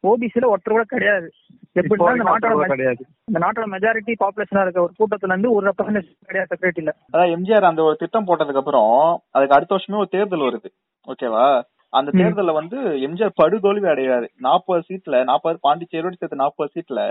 ஓபிசில 0.04 0.50
ஒருத்தர் 0.50 0.76
கூட 0.76 0.84
கிடையாது. 0.90 1.28
எப்படின்னா 1.76 2.12
இந்த 2.12 2.26
நாட்டோட 2.28 2.52
கூட 2.52 2.64
மெ- 2.64 2.74
கிடையாது 2.74 3.02
இந்த 3.28 3.40
நாட்டோட 3.40 3.66
மெஜாரிட்டி 3.74 4.14
பாப்புலேஷனா 4.22 4.62
இருக்க 4.62 4.80
ஒரு 4.82 4.94
கூட்டத்துல 5.00 5.34
இருந்து 5.34 5.50
ஒரு 5.52 5.64
ரெப்ரசன்டேஷன் 5.68 6.28
கிடையாது 6.28 6.50
செக்ரட்டரியில 6.52 6.92
அதான் 7.08 7.32
எம்ஜிஆர் 7.34 7.70
அந்த 7.70 7.82
ஒரு 7.84 7.98
திட்டம் 7.98 8.28
போட்டதுக்கு 8.28 8.62
அப்புறம் 8.62 8.94
அதுக்கு 9.34 9.58
அடுத்த 9.58 9.76
வருஷமே 9.76 10.02
ஒரு 10.02 10.10
தேர்தல் 10.10 10.48
வருது. 10.48 10.70
ஓகேவா 11.08 11.46
அந்த. 11.94 12.10
தேர்தல்ல 12.18 12.54
வந்து 12.54 12.78
எம்ஜிஆர் 13.06 13.38
படுதோல்வி 13.40 13.88
அடைகிறாரு 13.92 14.28
நாற்பது 14.40 14.86
சீட்ல 14.88 15.20
நாற்பது 15.24 15.60
பாண்டிச்சேரியோட 15.64 16.16
சேர்த்து 16.16 16.42
நாற்பது 16.42 16.74
சீட்ல 16.76 17.02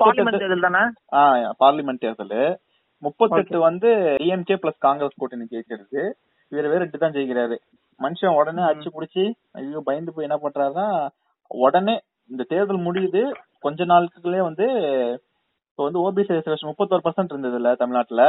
பார்லிமெண்ட் 0.00 0.42
தேர்தல் 0.42 0.66
தானே? 0.66 0.82
பார்லிமெண்ட் 1.60 2.02
தேர்தல். 2.02 2.36
முப்பத்தெட்டு 3.02 3.58
வந்து 3.64 3.90
டிஎம்கே 4.20 4.56
பிளஸ் 4.62 4.80
காங்கிரஸ் 4.80 5.18
கூட்டணி 5.18 5.46
ஜெயிச்சிருக்கு 5.52 6.02
இவர் 6.52 6.72
வேற 6.72 6.84
தான் 6.92 7.14
ஜெயிக்கிறாரு. 7.16 7.56
மனுஷன் 8.00 8.36
உடனே 8.40 8.62
அடிச்சு 8.68 8.90
புடிச்சு 8.96 9.24
ஐயோ 9.58 9.80
பயந்து 9.88 10.14
போய் 10.14 10.26
என்ன 10.28 10.38
பண்றாருன்னா 10.44 10.86
உடனே 11.50 11.94
இந்த 12.30 12.42
தேர்தல் 12.52 12.86
முடியுது. 12.88 13.22
கொஞ்ச 13.64 13.84
நாளுக்குள்ளே 13.92 14.40
வந்து 14.48 14.66
இப்போ 15.70 15.82
வந்து 15.86 16.02
ஓபிசி 16.06 16.36
ரிசர்வேஷன் 16.36 16.70
முப்பத்தோரு 16.70 17.04
பர்சன்ட் 17.04 17.32
இருந்தது 17.34 17.58
இல்ல 17.60 17.70
தமிழ்நாட்டுல. 17.82 18.24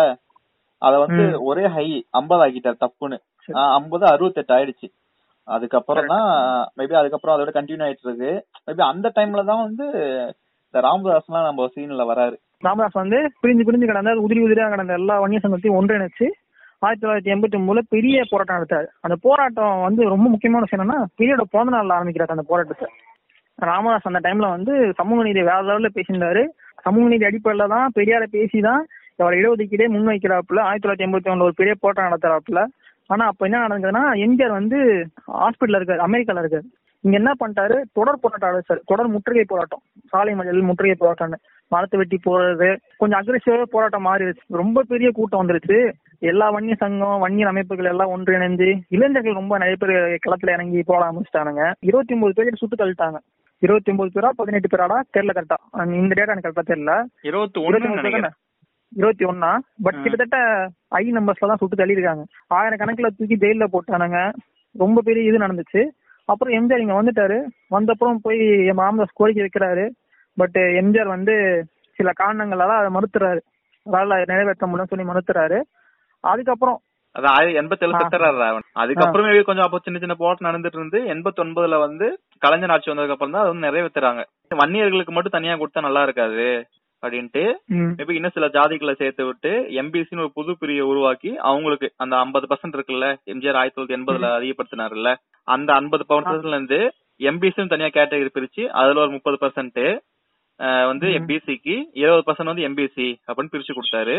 அத 0.81 0.93
வந்து. 1.03 1.23
ஒரே 1.49 1.65
ஹை 1.75 1.85
ஐம்பது 2.19 2.43
ஆக்கிட்டார் 2.45 2.83
தப்புன்னு. 2.83 3.17
ஐம்பது 3.77 4.05
அறுபத்தெட்டு 4.11 4.53
ஆயிடுச்சு. 4.57 4.87
அதுக்கப்புறம் 5.47 6.09
தான் 6.13 6.27
மேபி 6.77 6.95
அதுக்கப்புறம் 6.99 7.35
அதோட 7.35 7.51
கண்டினியூ 7.57 7.85
ஆயிட்டு 7.87 8.07
இருக்கு. 8.07 8.31
மேபி 8.67 8.83
அந்த 8.91 9.07
டைம்ல 9.17 9.43
தான் 9.51 9.63
வந்து 9.65 9.85
இந்த 10.65 10.81
ராமதாஸ்லாம் 10.87 11.47
நம்ம 11.49 11.67
சீன்ல 11.75 12.03
வராரு. 12.11 12.35
ராமதாஸ் 12.67 13.01
வந்து 13.03 13.19
பிரிஞ்சு 13.41 13.63
பிரிஞ்சு 13.67 13.89
கிடந்த 13.89 14.11
உதிரி 14.25 14.41
உதிரியா 14.45 14.67
கிடந்த 14.73 14.93
எல்லா 15.01 15.15
வன்னிய 15.23 15.41
சங்கத்தையும் 15.43 15.79
ஒன்றிணைச்சு. 15.79 16.27
ஆயிரத்தி 16.83 17.03
தொள்ளாயிரத்தி 17.05 17.33
எண்பத்தி 17.33 17.57
ஒன்பதுல 17.57 17.81
பெரிய 17.89 18.23
போராட்டம் 18.29 18.57
நடத்தாரு. 18.57 18.87
அந்த 19.01 19.15
போராட்டம் 19.21 19.81
வந்து 19.81 20.03
ரொம்ப 20.03 20.29
முக்கியமான 20.29 20.65
விஷயம் 20.65 20.83
என்னன்னா 20.83 20.99
பெரியோட 21.19 21.41
பிறந்த 21.51 21.71
நாள் 21.75 21.91
ஆரம்பிக்கிறாரு 21.97 22.35
அந்த 22.35 22.45
போராட்டத்தை. 22.47 22.87
ராமதாஸ் 23.55 24.07
அந்த 24.09 24.19
டைம்ல 24.19 24.49
வந்து 24.49 24.93
சமூக 24.95 25.23
நீதி 25.23 25.39
வேற 25.39 25.61
லெவல்ல 25.61 25.89
பேசியிருந்தாரு. 25.95 26.47
சமூக 26.81 27.07
நீதி 27.07 27.25
அடிப்படையில 27.25 27.67
தான் 27.67 27.91
பெரியார 27.95 28.23
பேசிதான் 28.31 28.81
அவர் 29.17 29.33
இடஒதுக்கீடே 29.33 29.85
முன்வைக்கிறாப்புல 29.95 30.59
ஆயிரத்தி 30.59 30.85
தொள்ளாயிரத்தி 30.87 31.07
எண்பத்தி 31.07 31.29
ஒண்ணுல 31.31 31.41
ஒரு 31.41 31.53
பெரிய 31.55 31.75
போராட்டம் 31.79 32.09
நடத்துறாப்புல. 32.09 32.65
ஆனா 33.07 33.25
அப்ப 33.25 33.45
என்ன 33.45 33.67
நடந்ததுன்னா 33.67 34.03
எம்ஜிஆர் 34.25 34.59
வந்து 34.59 35.07
ஹாஸ்பிட்டல்ல 35.27 35.79
இருக்காரு 35.79 36.01
அமெரிக்கால 36.07 36.41
இருக்காரு. 36.43 36.67
இங்க 36.99 37.17
என்ன 37.17 37.31
பண்ணிட்டாரு? 37.39 37.81
தொடர் 37.93 38.19
போராட்டம் 38.19 38.61
சார். 38.65 38.81
தொடர் 38.85 39.07
முற்றுகை 39.07 39.43
போராட்டம். 39.47 39.81
சாலை 40.09 40.33
மறியல் 40.33 40.61
முற்றுகை 40.61 40.95
போராட்டம்னு. 40.99 41.39
மரத்தை 41.67 41.99
வெட்டி 41.99 42.19
போறது 42.25 42.77
கொஞ்சம் 42.97 43.19
அக்ரெசிவா 43.19 43.63
போராட்டம் 43.63 44.05
மாறிடுச்சு. 44.05 44.43
ரொம்ப 44.47 44.83
பெரிய 44.87 45.11
கூட்டம் 45.11 45.47
வந்துருச்சு. 45.47 45.91
எல்லா 46.21 46.47
வன்னிய 46.51 46.75
சங்கம் 46.75 47.19
வன்னியர் 47.19 47.47
அமைப்புகள் 47.47 47.85
எல்லாம் 47.85 48.07
ஒன்றிணைந்து 48.07 48.67
இளைஞர்கள் 48.87 49.33
ரொம்ப 49.33 49.57
நிறைய 49.57 49.75
பேர் 49.79 50.19
களத்துல 50.25 50.53
இறங்கி 50.53 50.83
போட 50.83 51.01
ஆரம்பிச்சிட்டானுங்க. 51.05 51.73
இருபத்தி 51.79 52.13
ஒன்பது 52.13 52.33
பேர் 52.33 52.55
சுட்டு 52.55 52.75
தள்ளிட்டாங்க. 52.75 53.17
இருபத்தி 53.59 53.91
ஒன்பது 53.91 54.11
பேரா 54.15 54.29
பதினெட்டு 54.29 54.77
பேராடா 54.77 54.97
தெரியல 55.17 55.33
கரெக்டா 55.37 55.85
இந்த 55.93 56.13
டேட்டா 56.17 56.27
எனக்கு 56.27 56.49
கரெக்டா 56.49 56.71
தெரியல. 56.71 56.93
இருபத்தி 57.21 57.59
நினைக்கிறேன். 57.87 58.33
இருபத்தி 58.95 59.25
ஒன்னா 59.25 59.57
பட். 59.83 60.01
கிட்டத்தட்ட 60.01 60.37
ஐ 60.87 61.11
நம்பர்ஸ்ல 61.11 61.49
தான் 61.49 61.55
சுட்டு 61.55 61.75
தள்ளியிருக்காங்க. 61.75 62.23
ஆயிரம் 62.47 62.79
கணக்குல 62.79 63.09
தூக்கி 63.17 63.35
ஜெயில 63.35 63.65
போட்டானுங்க. 63.73 64.31
ரொம்ப 64.77 65.01
பெரிய 65.01 65.29
இது 65.29 65.37
நடந்துச்சு. 65.37 65.81
அப்புறம் 66.25 66.53
எம்ஜிஆர் 66.53 66.85
இங்க 66.85 66.97
வந்துட்டாரு. 67.03 67.37
வந்தப்புறம் 67.71 68.21
போய் 68.21 68.65
என் 68.65 68.75
ராமதாஸ் 68.75 69.17
கோரிக்கை 69.19 69.43
வைக்கிறாரு. 69.43 69.89
பட் 70.35 70.57
எம்ஜிஆர் 70.81 71.13
வந்து 71.15 71.35
சில 71.95 72.11
காரணங்களால 72.19 72.71
அதை 72.79 72.89
மறுத்துறாரு. 72.95 73.41
அதால 73.85 74.25
நிறைவேற்ற 74.31 74.67
முடியும்னு 74.67 74.91
சொல்லி 74.93 75.05
மறுத்துறாரு. 75.05 75.61
அதுக்கப்புறம் 76.23 76.79
அதான் 77.15 77.33
ஆயிரத்தி 77.35 77.59
எண்பத்தி 77.59 77.83
ஏழு 77.85 77.93
ஆ. 77.93 78.01
செத்துறாரு 78.01 78.43
அவன் 78.45 78.65
அதுக்கப்புறமே 78.81 79.41
கொஞ்சம் 79.47 79.65
அப்போ 79.65 79.79
சின்ன 79.85 79.99
சின்ன 79.99 80.15
போராட்டம் 80.19 80.47
நடந்துட்டு 80.49 80.77
இருந்து 80.77 80.99
எண்பத்தி 81.13 81.41
ஒன்பதுல 81.43 81.77
வந்து 81.81 82.07
கலைஞர் 82.41 82.73
ஆட்சி 82.73 82.91
வந்ததுக்கு 82.91 83.15
அப்புறம் 83.15 83.33
தான் 83.33 83.43
அது 83.43 83.51
வந்து 83.51 83.67
நிறைவேத்துறாங்க. 83.67 84.21
வன்னியர்களுக்கு 84.59 85.13
மட்டும் 85.13 85.35
தனியா 85.35 85.55
கொடுத்தா 85.57 85.81
நல்லா 85.85 86.03
இருக்காது 86.05 86.47
அப்படின்ட்டு 87.03 87.43
மேபி 87.91 88.15
இன்னும் 88.17 88.35
சில 88.35 88.47
ஜாதிகளை 88.55 88.93
சேர்த்து 88.97 89.23
விட்டு 89.27 89.51
எம்பிசின்னு 89.81 90.23
ஒரு 90.23 90.33
புது 90.35 90.51
பிரிவை 90.57 90.83
உருவாக்கி 90.89 91.31
அவங்களுக்கு 91.47 91.87
அந்த 92.03 92.15
ஐம்பது 92.21 92.47
பர்சன்ட் 92.49 92.77
இருக்குல்ல 92.77 93.05
எம்ஜிஆர் 93.31 93.59
ஆயிரத்தி 93.59 93.77
தொள்ளாயிரத்தி 93.77 93.97
எண்பதுல 93.99 94.29
அதிகப்படுத்தினாருல்ல 94.37 95.11
அந்த 95.47 95.69
ஐம்பது 95.77 96.05
பர்சன்ட்ல 96.09 96.55
இருந்து 96.55 96.79
எம்பிசின்னு 97.21 97.73
தனியா 97.73 97.89
கேட்டகரி 97.91 98.31
பிரிச்சு 98.31 98.63
அதுல 98.79 99.03
ஒரு 99.03 99.13
முப்பது 99.15 99.39
பர்சன்ட் 99.41 99.81
வந்து 100.89 101.07
ம். 101.07 101.15
எம்பிசிக்கு 101.17 101.75
இருபது 101.99 102.23
பர்சன்ட் 102.25 102.51
வந்து 102.51 102.67
எம்பிசி 102.67 103.07
அப்படின்னு 103.27 103.53
பிரிச்சு 103.53 103.73
கொடுத்தாரு. 103.73 104.15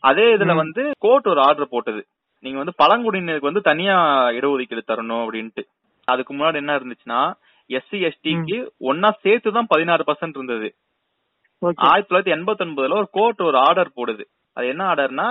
அதே 0.00 0.34
இதுல. 0.34 0.54
வந்து 0.54 0.90
கோர்ட் 0.98 1.28
ஒரு 1.28 1.40
ஆர்டர் 1.40 1.68
போட்டது. 1.68 2.06
நீங்க 2.40 2.62
வந்து 2.62 2.74
பழங்குடியினருக்கு 2.82 3.50
வந்து 3.50 3.60
தனியா 3.60 4.28
இடஒதுக்கீடு 4.30 4.82
தரணும் 4.92 5.24
அப்படின்ட்டு. 5.24 5.62
அதுக்கு 6.04 6.34
முன்னாடி 6.34 6.54
என்ன 6.54 6.78
இருந்துச்சுன்னா 6.78 7.32
எஸ்சி 7.70 8.10
எஸ்டிக்கு 8.10 8.68
ஒன்னா 8.80 9.10
சேர்த்து 9.20 9.52
தான் 9.52 9.66
பதினாறு 9.68 10.04
பர்சன்ட் 10.06 10.34
இருந்தது. 10.34 10.74
ஆயிரத்தி 11.74 12.14
தொள்ளாயிரத்தி 12.14 12.34
எண்பத்தி 12.34 12.64
ஒன்பதுல 12.64 12.92
ஒரு 12.92 13.08
கோர்ட் 13.10 13.40
ஒரு 13.40 13.58
ஆர்டர் 13.58 13.90
போடுது. 13.96 14.24
அது 14.52 14.66
என்ன 14.66 14.94
ஆர்டர்னா 14.94 15.26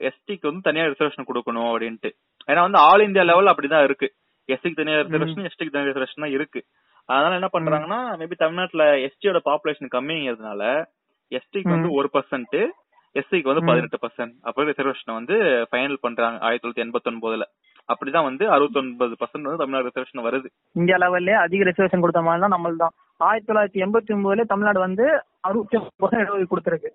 எஸ்டிக்கு 0.00 0.42
வந்து 0.42 0.60
தனியா 0.60 0.84
ரிசர்வேஷன் 0.84 1.28
கொடுக்கணும் 1.28 1.70
அப்படின்ட்டு. 1.72 2.10
ஏன்னா 2.46 2.60
வந்து 2.60 2.78
ஆல் 2.78 3.00
இந்தியா 3.00 3.24
லெவல் 3.24 3.46
அப்படிதான் 3.46 3.84
இருக்கு. 3.84 4.12
எஸ்சிக்கு 4.48 4.74
தனியா 4.74 4.96
ரிசர்வேஷன் 4.96 5.50
எஸ்டிக்கு 5.50 5.70
தனியா 5.70 5.92
ரிசர்வேஷன் 5.92 6.20
தான் 6.20 6.30
இருக்கு. 6.30 6.62
அதனால 7.06 7.34
என்ன 7.34 7.48
பண்றாங்கன்னா 7.52 8.18
மேபி 8.20 8.34
தமிழ்நாட்டுல 8.36 8.84
எஸ்டியோட 8.84 9.40
பாப்புலேஷன் 9.44 9.92
கம்மிங்கிறதுனால 9.94 10.84
எஸ்டிக்கு 11.30 11.68
வந்து. 11.68 11.92
ஒரு 11.92 12.10
பர்சன்ட் 12.12 12.70
எஸ்சிக்கு 13.20 13.50
வந்து. 13.50 13.66
பதினெட்டு 13.68 13.98
பர்சன்ட் 14.02 14.34
அப்படி 14.48 14.68
ரிசர்வேஷன் 14.70 15.16
வந்து 15.18 15.36
ஃபைனல் 15.70 16.02
பண்றாங்க 16.04 16.38
ஆயிரத்தி 16.46 16.64
தொள்ளாயிரத்தி 16.64 16.84
எண்பத்தி 16.86 17.10
ஒன்பதுல 17.12 17.46
அப்படிதான் 17.92 18.26
வந்து 18.28 18.44
அறுபத்தி 18.54 18.78
ஒன்பது 18.82 19.14
பர்சன்ட் 19.20 19.48
வந்து 19.48 19.62
தமிழ்நாடு 19.62 19.88
ரிசர்வேஷன் 19.88 20.26
வருது. 20.26 20.48
இந்தியா 20.80 20.98
லெவல்லே 21.02 21.34
அதிக 21.44 21.66
ரிசர்வேஷன் 21.68 22.04
கொடுத்த 22.04 22.22
மாதிரி 22.26 22.42
தான் 22.44 22.54
நம்மள் 22.56 22.82
தான் 22.82 22.94
ஆயிரத்தி 23.28 23.48
தொள்ளாயிரத்தி 23.50 23.82
எண்பத்தி 23.86 24.14
ஒன்பதுல 24.16 24.46
தமிழ்நாடு 24.52 24.80
வந்து 24.86 25.06
அறுபத்தி 25.48 25.76
ஒன்பது 25.80 26.16
இடஒதுக்கீடு 26.22 26.52
கொடுத்துருக்கு. 26.52 26.92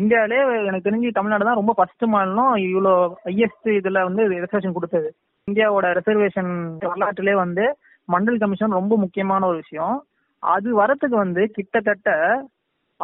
இந்தியாவிலே 0.00 0.40
எனக்கு 0.68 0.88
தெரிஞ்சு 0.88 1.10
தமிழ்நாடு 1.18 1.48
தான் 1.48 1.60
ரொம்ப 1.60 1.72
ஃபர்ஸ்ட் 1.78 2.04
மாநிலம். 2.14 2.54
இவ்வளோ 2.66 2.92
ஹையஸ்ட் 3.26 3.70
இதுல 3.78 4.02
வந்து 4.08 4.22
ரிசர்வேஷன் 4.44 4.76
கொடுத்தது. 4.78 5.10
இந்தியாவோட 5.48 5.86
ரிசர்வேஷன் 5.98 6.52
வரலாற்றிலே 6.86 7.34
வந்து 7.44 7.64
மண்டல் 8.14 8.40
கமிஷன் 8.42 8.78
ரொம்ப 8.80 8.94
முக்கியமான 9.04 9.46
ஒரு 9.50 9.58
விஷயம். 9.64 9.96
அது 10.42 10.68
வரத்துக்கு 10.82 11.16
வந்து 11.24 11.42
கிட்டத்தட்ட 11.56 12.10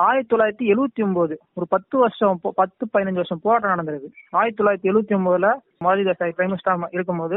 ஆயிரத்தி 0.05 0.31
தொள்ளாயிரத்தி 0.31 0.65
எழுவத்தி 0.73 1.03
ஒன்பது 1.03 1.35
ஒரு 1.55 1.67
பத்து 1.69 1.99
வருஷம் 1.99 2.39
பத்து 2.55 2.85
பதினஞ்சு 2.95 3.21
வருஷம் 3.21 3.41
போராட்டம் 3.43 3.73
நடந்திருக்கு. 3.73 4.09
ஆயிரத்தி 4.31 4.59
தொள்ளாயிரத்தி 4.61 4.93
எழுவத்தி 4.93 5.15
ஒன்பதுல 5.19 5.51
மாதி 5.85 6.03
தேசாய் 6.09 6.35
பிரைம் 6.39 6.51
மினிஸ்டர் 6.53 6.83
இருக்கும்போது 6.91 7.37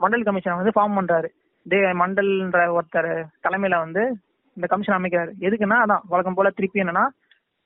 மண்டல் 0.00 0.24
கமிஷன் 0.28 0.58
வந்து 0.60 0.72
ஃபார்ம் 0.76 0.96
பண்றாரு. 0.98 1.28
தே 1.68 1.80
மண்டல்ன்ற 2.02 2.60
ஒருத்தர் 2.76 3.10
தலைமையில 3.42 3.78
வந்து 3.84 4.02
இந்த 4.56 4.66
கமிஷன் 4.66 4.98
அமைக்கிறாரு. 5.00 5.32
எதுக்குன்னா 5.40 5.78
அதான் 5.84 6.06
வழக்கம் 6.08 6.34
போல 6.34 6.50
திருப்பி 6.50 6.82
என்னன்னா 6.82 7.04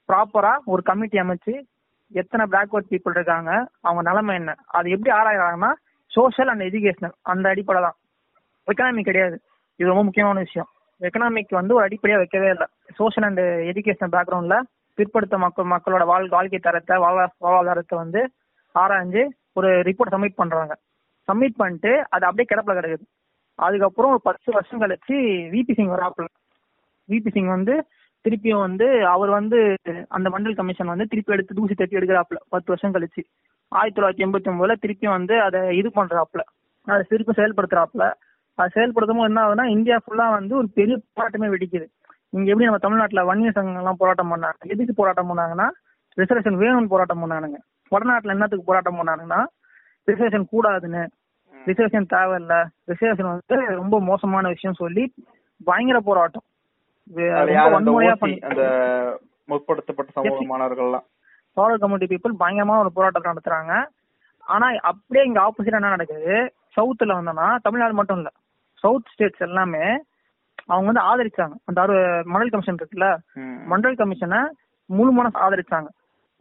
ப்ராப்பரா 0.08 0.52
ஒரு 0.64 0.82
கமிட்டி 0.82 1.18
அமைச்சு 1.18 1.54
எத்தனை 2.12 2.44
பேக்வர்ட் 2.54 2.90
பீப்புள் 2.90 3.16
இருக்காங்க 3.18 3.50
அவங்க 3.80 4.02
நிலைமை 4.10 4.34
என்ன 4.34 4.54
அது 4.78 4.90
எப்படி 4.90 5.16
ஆராயிறாங்கன்னா 5.16 5.72
சோஷியல் 6.16 6.48
அண்ட் 6.48 6.66
எஜுகேஷனல் 6.70 7.14
அந்த 7.22 7.48
அடிப்படை 7.48 7.82
தான். 7.82 7.96
எக்கனாமி 8.68 9.02
கிடையாது. 9.02 9.36
இது 9.76 9.88
ரொம்ப 9.88 10.02
முக்கியமான 10.04 10.38
விஷயம். 10.38 10.68
எக்கனாமிக் 11.00 11.46
வந்து 11.48 11.74
ஒரு 11.74 11.88
அடிப்படையா 11.88 12.16
வைக்கவே 12.16 12.48
இல்லை. 12.48 12.66
சோஷியல் 12.94 13.28
அண்ட் 13.28 13.40
எஜுகேஷன் 13.40 14.12
பேக்ரவுண்ட்ல 14.12 14.60
பிற்படுத்த 14.94 15.38
மக்கள் 15.38 15.64
மக்களோட 15.64 16.04
வாழ் 16.04 16.28
வாழ்க்கை 16.28 16.58
தரத்தை 16.58 16.96
வாழ்வா- 16.96 17.26
வாழ்வாதாரத்தை 17.40 17.94
வந்து 17.94 18.30
ஆராய்ஞ்சு 18.74 19.26
ஒரு 19.52 19.68
ரிப்போர்ட் 19.68 20.10
சப்மிட் 20.10 20.32
பண்றாங்க. 20.36 20.78
சப்மிட் 21.32 21.54
பண்ணிட்டு 21.56 22.06
அது 22.08 22.26
அப்படியே 22.26 22.44
கிடப்பில் 22.44 22.84
கிடக்குது. 22.84 23.06
அதுக்கப்புறம் 23.54 24.10
ஒரு 24.10 24.20
பத்து 24.22 24.52
வருஷம் 24.52 24.80
கழிச்சு 24.80 25.20
விபி 25.50 25.74
சிங் 25.74 25.88
வராப்புல. 25.88 26.24
விபி 27.08 27.30
சிங் 27.30 27.46
வந்து 27.46 27.86
திருப்பியும் 28.28 28.58
வந்து 28.58 29.06
அவர் 29.06 29.28
வந்து 29.28 29.76
அந்த 30.08 30.30
மண்டல் 30.30 30.54
கமிஷன் 30.54 30.86
வந்து 30.86 31.06
திருப்பி 31.06 31.32
எடுத்து 31.32 31.54
தூசி 31.54 31.74
தட்டி 31.74 31.96
எடுக்கிறாப்புல. 31.96 32.36
பத்து 32.48 32.76
வருஷம் 32.76 32.94
கழிச்சு. 32.94 33.22
ஆயிரத்தி 33.68 34.02
தொள்ளாயிரத்தி 34.02 34.26
எண்பத்தி 34.26 34.52
ஒன்பதுல 34.52 34.74
திருப்பியும் 34.82 35.08
வந்து 35.08 35.40
அதை 35.40 35.76
இது 35.76 35.88
பண்றாப்புல. 35.88 36.40
அதை 36.84 37.04
திருப்பி 37.08 37.32
செயல்படுத்துறாப்புல. 37.32 38.12
செயல்படுத்தும் 38.74 39.28
என்ன 39.28 39.40
ஆகுதுன்னா 39.44 39.66
இந்தியா 39.76 39.96
ஃபுல்லா 40.02 40.26
வந்து 40.38 40.54
ஒரு 40.60 40.68
பெரிய 40.78 40.96
போராட்டமே 41.16 41.48
வெடிக்குது. 41.54 41.86
இங்க 42.36 42.46
எப்படி 42.50 42.66
நம்ம 42.68 42.82
தமிழ்நாட்டுல 42.84 43.24
வன்னிய 43.30 43.50
சங்கம் 43.56 43.80
எல்லாம் 43.82 44.00
போராட்டம் 44.02 44.30
பண்ணாங்க 44.32 44.70
எதுக்கு 44.74 44.94
போராட்டம் 45.00 45.30
பண்ணாங்கன்னா 45.30 45.68
ரிசர்வேஷன் 46.18 46.60
வேணும்னு 46.62 46.92
போராட்டம் 46.92 47.22
பண்ணானுங்க. 47.22 47.58
வடநாட்டுல 47.92 48.34
என்னத்துக்கு 48.36 48.68
போராட்டம் 48.70 48.98
பண்ணானுங்கன்னா 49.00 49.40
ரிசர்வேஷன் 50.08 50.46
கூடாதுன்னு 50.52 51.02
ரிசர்வேஷன் 51.54 52.10
தேவையில்ல 52.14 52.54
ரிசர்வேஷன் 52.90 53.30
வந்து 53.32 53.58
ரொம்ப 53.82 54.00
மோசமான 54.00 54.48
விஷயம் 54.48 54.80
சொல்லி 54.82 55.04
பயங்கர 55.64 55.98
போராட்டம். 56.00 56.44
முற்படுத்தப்பட்ட 59.50 60.10
சமூக 60.16 60.44
மாணவர்கள்லாம்? 60.50 61.04
ஃபாலோ 61.56 61.74
கம்யூனிட்டி 61.82 62.08
பீப்புள் 62.12 62.40
பயங்கரமா 62.42 62.76
ஒரு 62.82 62.90
போராட்டம் 62.92 63.28
நடத்துறாங்க. 63.30 63.72
ஆனா 64.44 64.66
அப்படியே 64.90 65.24
இங்க 65.24 65.40
ஆப்போசிட் 65.46 65.78
என்ன 65.80 65.92
நடக்குது? 65.96 66.34
சவுத்துல 66.76 67.16
வந்தோம்னா 67.18 67.48
தமிழ்நாடு 67.62 67.94
மட்டும் 67.98 68.18
இல்ல. 68.20 68.30
சவுத் 68.84 69.10
ஸ்டேட்ஸ் 69.12 69.44
எல்லாமே 69.48 69.84
அவங்க 70.66 70.86
வந்து 70.90 71.04
ஆதரிச்சாங்க. 71.10 71.54
அந்த 71.64 71.78
அறு 71.84 71.96
மண்டல் 72.32 72.52
கமிஷன் 72.54 72.80
இருக்குல்ல. 72.80 73.06
மண்டல் 73.72 73.98
கமிஷனை 74.02 74.40
முழு 74.90 75.10
மனசு 75.18 75.38
ஆதரிச்சாங்க. 75.46 75.88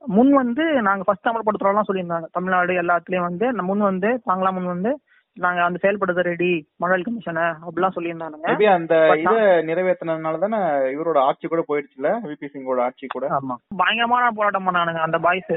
முன் 0.01 0.32
வந்து 0.32 0.63
நாங்க 0.88 1.03
ஃபர்ஸ்ட் 1.08 1.29
அமல்படுத்துறோம்லாம் 1.29 1.89
சொல்லியிருந்தாங்க. 1.89 2.27
தமிழ்நாடு 2.32 2.73
எல்லாத்துலயும் 2.82 3.27
வந்து 3.29 3.45
முன் 3.69 3.84
வந்து 3.89 4.10
தாங்களா 4.29 4.51
முன் 4.58 4.71
வந்து 4.75 4.91
நாங்க 5.38 5.60
அந்த 5.63 5.77
செயல்படுத்த 5.82 6.21
ரெடி 6.21 6.49
மண்டல் 6.82 7.06
கமிஷனை 7.08 7.45
அப்படிலாம் 7.65 7.95
சொல்லியிருந்தாங்க. 7.97 8.67
அந்த 8.77 8.95
இத 9.21 9.36
நிறைவேற்றினதுனால 9.69 10.41
தானே 10.43 10.60
இவரோட 10.95 11.19
ஆட்சி 11.27 11.47
கூட 11.47 11.62
போயிடுச்சுல? 11.69 12.10
விபி 12.27 12.49
சிங்கோட 12.53 12.82
ஆட்சி 12.88 13.08
கூட. 13.08 13.25
ஆமா. 13.38 13.56
பயங்கரமான 13.77 14.32
போராட்டம் 14.32 14.67
பண்ணானுங்க 14.67 15.01
அந்த 15.08 15.19
பாய்ஸ் 15.27 15.53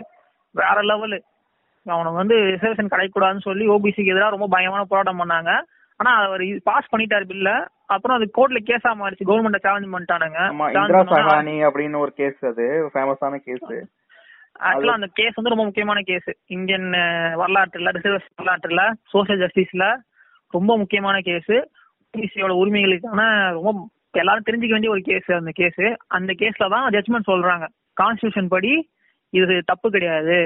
வேற 0.61 0.77
லெவலு 0.91 1.19
அவனுக்கு 1.87 2.21
வந்து 2.23 2.37
ரிசர்வேஷன் 2.53 2.93
கிடைக்கூடாதுன்னு 2.95 3.47
சொல்லி 3.49 3.65
ஓபிசிக்கு 3.69 4.13
எதிராக 4.13 4.35
ரொம்ப 4.37 4.47
பயங்கரமான 4.55 4.85
போராட்டம் 4.93 5.21
பண்ணாங்க. 5.21 5.53
ஆனா 6.01 6.11
அவர் 6.27 6.43
பாஸ் 6.69 6.91
பண்ணிட்டாரு 6.93 7.27
பில்ல 7.31 7.51
அப்புறம் 7.95 8.17
அது 8.17 8.27
கோர்ட்ல 8.39 8.61
கேஸா 8.69 8.91
மாறிச்சு. 9.01 9.29
கவர்மெண்ட 9.29 9.59
சேலஞ்ச் 9.67 9.93
பண்ணிட்டானுங்க. 9.95 10.41
இந்திரா 10.79 11.03
சஹானி 11.13 11.57
அப்படின்னு 11.69 12.03
ஒரு 12.05 12.13
கேஸ் 12.21 12.41
அது. 12.51 12.67
ஃபேமஸான 12.95 13.39
கேஸ் 13.47 13.71
ஆக்சுவலா 14.67 14.99
அந்த 14.99 15.09
கேஸ் 15.19 15.39
வந்து 15.39 15.53
ரொம்ப 15.53 15.65
முக்கியமான 15.69 16.03
கேஸ் 16.11 16.29
இந்தியன் 16.57 16.87
வரலாற்றுல 17.41 17.91
ரிசர்வேஷன் 17.97 18.39
வரலாற்றுல 18.41 18.85
சோசியல் 19.15 19.43
ஜஸ்டிஸ்ல 19.43 19.87
ரொம்ப 20.57 20.73
முக்கியமான 20.83 21.17
கேஸ் 21.29 21.55
ஓபிசியோட 22.15 22.53
உரிமைகளுக்கான 22.61 23.23
ரொம்ப 23.57 23.73
எல்லாரும் 24.21 24.47
தெரிஞ்சுக்க 24.47 24.77
வேண்டிய 24.77 24.93
ஒரு 24.95 25.03
கேஸ் 25.09 25.31
அந்த 25.39 25.53
கேஸ் 25.61 25.83
அந்த 26.19 26.33
கேஸ்ல 26.41 26.69
தான் 26.75 26.87
ஜட்மெண்ட் 26.95 27.31
சொல்றாங்க. 27.33 27.67
கான்ஸ்டியூஷன் 28.01 28.49
படி 28.55 28.73
இது 29.39 29.55
தப்பு 29.71 29.89
கிடையாது. 29.97 30.39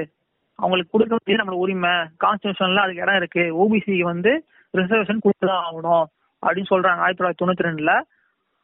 அவங்களுக்கு 0.59 0.93
கொடுக்க 0.93 1.13
வேண்டியது 1.15 1.41
நம்மளோட 1.41 1.63
உரிமை. 1.65 1.93
கான்ஸ்டியூஷன்ல 2.23 2.83
அதுக்கு 2.85 3.03
இடம் 3.05 3.19
இருக்கு. 3.21 3.43
ஓபிசி 3.61 3.95
வந்து 4.11 4.33
ரிசர்வேஷன் 4.77 5.19
கொடுத்துதான் 5.25 5.63
ஆகணும் 5.71 6.03
அப்படின்னு 6.45 6.65
சொல்றாங்க 6.69 6.97
ஆயிரத்தி 6.97 7.23
தொள்ளாயிரத்தி 7.23 7.49
தொண்ணூத்தி 7.49 7.67
ரெண்டுல. 7.67 8.01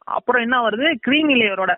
அப்புறம் 0.04 0.42
என்ன 0.42 0.68
வருது? 0.68 0.94
கிரீமி 1.00 1.34
லேயரோட 1.34 1.74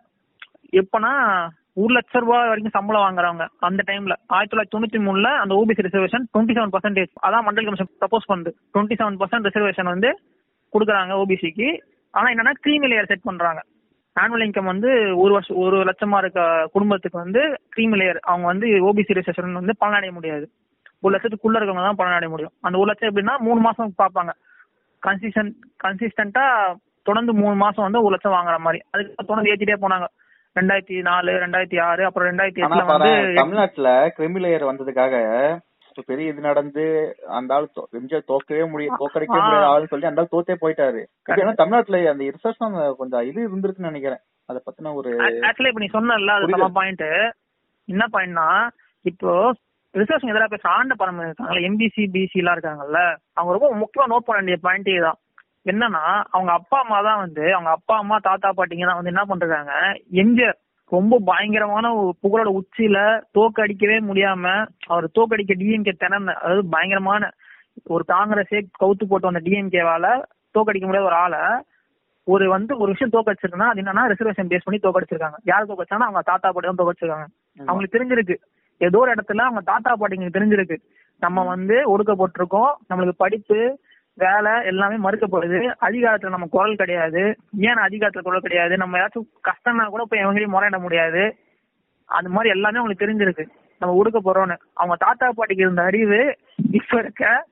எப்பனா 0.73 1.49
ஒரு 1.73 1.95
லட்ச 1.95 2.19
ரூபாய் 2.19 2.47
வரைக்கும் 2.47 2.71
சம்பளம் 2.71 3.03
வாங்குறவங்க 3.03 3.49
அந்த 3.59 3.83
டைம்ல 3.87 4.13
ஆயிரத்தி 4.27 4.57
தொள்ளாயிரத்தி 4.57 4.83
தொண்ணூத்தி 4.83 5.07
மூணுல 5.07 5.23
அந்த 5.23 5.65
OBC 5.65 5.81
reservation 5.81 6.25
twenty 6.39 6.57
seven 6.57 6.69
percentage 6.73 7.13
அதான் 7.23 7.45
மண்டல் 7.47 7.65
கமிஷன் 7.65 7.89
ப்ரப்போஸ் 8.01 8.31
பண்ணுது. 8.33 8.51
டுவெண்ட்டி 8.75 8.97
செவன் 8.99 9.21
பர்சன்ட் 9.21 9.47
ரிசர்வேஷன் 9.47 9.85
வந்து 9.85 10.21
கொடுக்குறாங்க 10.73 11.23
ஓபிசிக்கு 11.23 11.81
ஆனா 12.11 12.31
என்னன்னா 12.31 12.51
கிரீமி 12.51 12.87
லேயர் 12.87 13.07
செட் 13.07 13.23
பண்றாங்க. 13.23 13.63
ஆனுவல் 14.21 14.43
இன்கம் 14.43 14.65
வந்து 14.65 15.19
ஒரு 15.19 15.33
வருஷம் 15.33 15.57
ஒரு 15.57 15.85
லட்சமா 15.85 16.19
இருக்க 16.19 16.69
குடும்பத்துக்கு 16.73 17.19
வந்து 17.19 17.61
கிரீம் 17.69 17.93
லேயர் 17.93 18.19
அவங்க 18.21 18.47
வந்து 18.47 18.93
ஓபிசி 18.93 19.13
ரிசர்வேஷன் 19.13 19.53
வந்து 19.53 19.75
பலனடைய 19.81 20.13
முடியாது. 20.13 20.51
ஒரு 21.03 21.13
லட்சத்துக்குள்ள 21.15 21.59
இருக்கவங்க 21.59 21.85
தான் 21.85 22.01
பலனடைய 22.01 22.31
முடியும். 22.31 22.55
அந்த 22.63 22.79
ஒரு 22.79 22.89
லட்சம் 22.91 23.11
எப்படின்னா 23.11 23.37
மூணு 23.41 23.61
மாசம் 23.61 23.95
பார்ப்பாங்க. 23.99 24.33
கன்சிஸ்டன்ட் 25.03 25.55
கன்சிஸ்டன்டா 25.85 26.47
தொடர்ந்து 27.07 27.33
மூணு 27.35 27.55
மாசம் 27.57 27.87
வந்து 27.87 28.03
ஒரு 28.03 28.15
லட்சம் 28.15 28.37
வாங்குற 28.37 28.57
மாதிரி. 28.59 28.81
அதுக்கு 28.93 29.29
தொடர்ந்து 29.29 29.53
ஏத்திட்டே 29.53 29.79
போனாங்க. 29.81 30.09
ரெண்டாயிரத்தி 30.57 30.97
நாலு 31.03 31.33
ரெண்டாயிரத்தி 31.43 31.79
ஆறு 31.81 32.03
அப்புறம் 32.05 32.29
ரெண்டாயிரத்தி 32.29 32.63
எட்டுல 32.63 32.85
வந்து 32.93 33.11
தமிழ்நாட்டுல 33.41 33.89
கிரிமிலேயர் 34.17 34.71
வந்ததுக்காக 34.71 35.17
பெரிய 36.09 36.33
இது 36.33 36.41
நடந்து 36.41 36.83
அந்த 37.37 37.51
ஆள் 37.55 37.67
எம்ஜிஆர் 37.99 38.29
தோக்கவே 38.29 38.65
முடியும் 38.71 38.99
தோக்கடிக்கவே 39.01 39.41
ஆ. 39.41 39.47
முடியாத 39.47 39.67
ஆளுன்னு 39.71 39.91
சொல்லி 39.93 40.09
அந்த 40.09 40.23
ஆள் 40.23 40.31
தோத்தே 40.31 40.55
போயிட்டாரு. 40.63 41.01
ஏன்னா 41.35 41.53
தமிழ்நாட்டுல 41.55 41.99
அந்த 42.11 42.29
ரிசர்ச் 42.29 42.61
கொஞ்சம் 43.01 43.27
இது 43.27 43.41
இருந்திருக்குன்னு 43.47 43.91
நினைக்கிறேன். 43.91 44.23
அத 44.49 44.63
பத்தின 44.67 44.93
ஒரு 44.95 45.11
ஆக்சுவலா 45.47 45.71
இப்ப 45.71 45.83
நீ 45.85 45.89
சொன்னல 45.93 46.37
அது 46.37 46.71
பாயிண்ட் 46.79 47.05
என்ன 47.89 48.07
பாயிண்ட்னா 48.13 48.47
இப்போ 49.05 49.33
ரிசர்ச் 49.95 50.27
எதிராக 50.27 50.51
பேச 50.51 50.65
ஆண்ட 50.73 50.95
பரம்பரை 50.95 51.27
இருக்காங்கல்ல 51.29 51.63
எம்பிசி 51.69 52.03
பிசி 52.15 52.41
எல்லாம் 52.43 52.57
இருக்காங்கல்ல 52.57 52.99
அவங்க 53.37 53.55
ரொம்ப 53.57 53.69
முக்கியமா 53.81 54.11
நோட் 54.13 54.27
பண்ண 54.27 54.39
வேண்டிய 54.41 54.59
பாயிண்டே 54.65 54.97
தான் 55.07 55.19
என்னன்னா 55.67 56.03
அவங்க 56.35 56.51
அப்பா 56.59 56.77
அம்மா 56.83 56.99
தான் 57.07 57.21
வந்து 57.23 57.45
அவங்க 57.55 57.71
அப்பா 57.77 57.95
அம்மா 58.03 58.17
தாத்தா 58.27 58.51
பாட்டிங்க 58.59 58.87
தான் 58.87 58.99
வந்து 59.01 59.13
என்ன 59.15 59.25
பண்றாங்க 59.31 59.73
எம்ஜிஆர் 60.23 60.59
ரொம்ப 60.93 61.15
பயங்கரமான 61.27 61.91
ஒரு 61.99 62.13
புகழோட 62.23 62.51
உச்சியில 62.61 62.99
தோக்கடிக்கவே 63.37 63.99
முடியாம 64.07 64.45
அவர் 64.89 65.07
தோக்கடிக்க 65.19 65.55
டிஎம்கே 65.61 65.95
திறன 65.95 66.35
அதாவது 66.39 66.63
பயங்கரமான 66.73 67.25
ஒரு 67.89 68.05
காங்கிரஸே 68.09 68.61
கவுத்து 68.81 69.05
போட்டு 69.05 69.29
வந்த 69.29 69.43
டிஎம்கேவால 69.47 70.07
தோக்கடிக்க 70.55 70.87
முடியாத 70.87 71.11
ஒரு 71.11 71.19
ஆளை 71.25 71.43
ஒரு 72.27 72.47
வந்து 72.55 72.73
ஒரு 72.83 72.91
விஷயம் 72.93 73.15
தோக்கடிச்சிருக்குன்னா 73.15 73.69
அது 73.71 73.81
என்னன்னா 73.83 74.03
ரிசர்வேஷன் 74.11 74.51
பேஸ் 74.51 74.67
பண்ணி 74.67 74.81
தோக்கடிச்சிருக்காங்க 74.81 75.39
யார் 75.51 75.69
தோக்கடிச்சாங்கன்னா 75.69 76.09
அவங்க 76.09 76.23
தாத்தா 76.31 76.49
பாட்டி 76.51 76.69
தான் 76.69 76.81
தோக்கடிச்சிருக்காங்க 76.81 77.27
அவங்களுக்கு 77.61 77.97
தெரிஞ்சிருக்கு. 77.97 78.37
ஏதோ 78.81 78.99
ஒரு 78.99 79.15
இடத்துல 79.15 79.37
அவங்க 79.37 79.61
தாத்தா 79.61 79.97
பாட்டிங்களுக்கு 79.97 80.37
தெரிஞ்சிருக்கு. 80.37 80.77
நம்ம 81.21 81.45
வந்து 81.45 81.99
ஒடுக்கப்பட்டிருக்கோம். 81.99 82.73
நம்மளுக்கு 82.91 83.13
படிப்பு 83.17 83.79
வேலை 84.15 84.53
எல்லாமே 84.65 85.09
மறுக்கப்படுது. 85.09 85.75
அதிகாரத்துல 85.81 86.29
நம்ம 86.29 86.47
குரல் 86.51 86.77
கிடையாது. 86.77 87.37
ஏன் 87.59 87.81
அதிகாரத்துல 87.89 88.21
குரல் 88.21 88.41
கிடையாது? 88.41 88.77
நம்ம 88.77 88.99
ஏதாச்சும் 88.99 89.29
கஷ்டம்னா 89.43 89.87
கூட 89.87 90.05
போய் 90.05 90.25
எவங்களையும் 90.25 90.55
முறையிட 90.55 90.79
முடியாது. 90.79 91.37
அந்த 92.05 92.31
மாதிரி 92.31 92.49
எல்லாமே 92.49 92.79
அவங்களுக்கு 92.79 93.07
தெரிஞ்சிருக்கு. 93.07 93.47
நம்ம 93.79 94.03
ஒடுக்க 94.03 94.19
போறோம்னு 94.25 94.57
அவங்க 94.73 94.97
தாத்தா 94.99 95.31
பாட்டிக்கு 95.31 95.63
இருந்த 95.63 95.83
அறிவு 95.83 96.37
இப்ப 96.73 96.99
இருக்க 96.99 97.47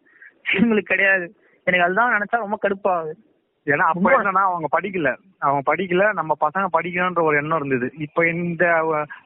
இவங்களுக்கு 0.52 0.90
கிடையாது. 0.92 1.34
எனக்கு 1.64 1.86
அதுதான் 1.86 2.12
நினைச்சா 2.12 2.36
ரொம்ப 2.36 2.58
கடுப்பாகுது. 2.62 3.12
ஏன்னா 3.66 3.86
அப்ப 3.92 4.22
என்னன்னா 4.22 4.44
அவங்க 4.48 4.80
படிக்கல. 4.80 5.16
அவங்க 5.38 5.74
படிக்கல. 5.74 6.12
நம்ம 6.12 6.36
பசங்க 6.46 6.66
படிக்கணும்ன்ற 6.78 7.22
ஒரு 7.22 7.36
எண்ணம் 7.36 7.64
இருந்தது. 7.64 7.92
இப்ப 7.98 8.28
இந்த 8.28 8.64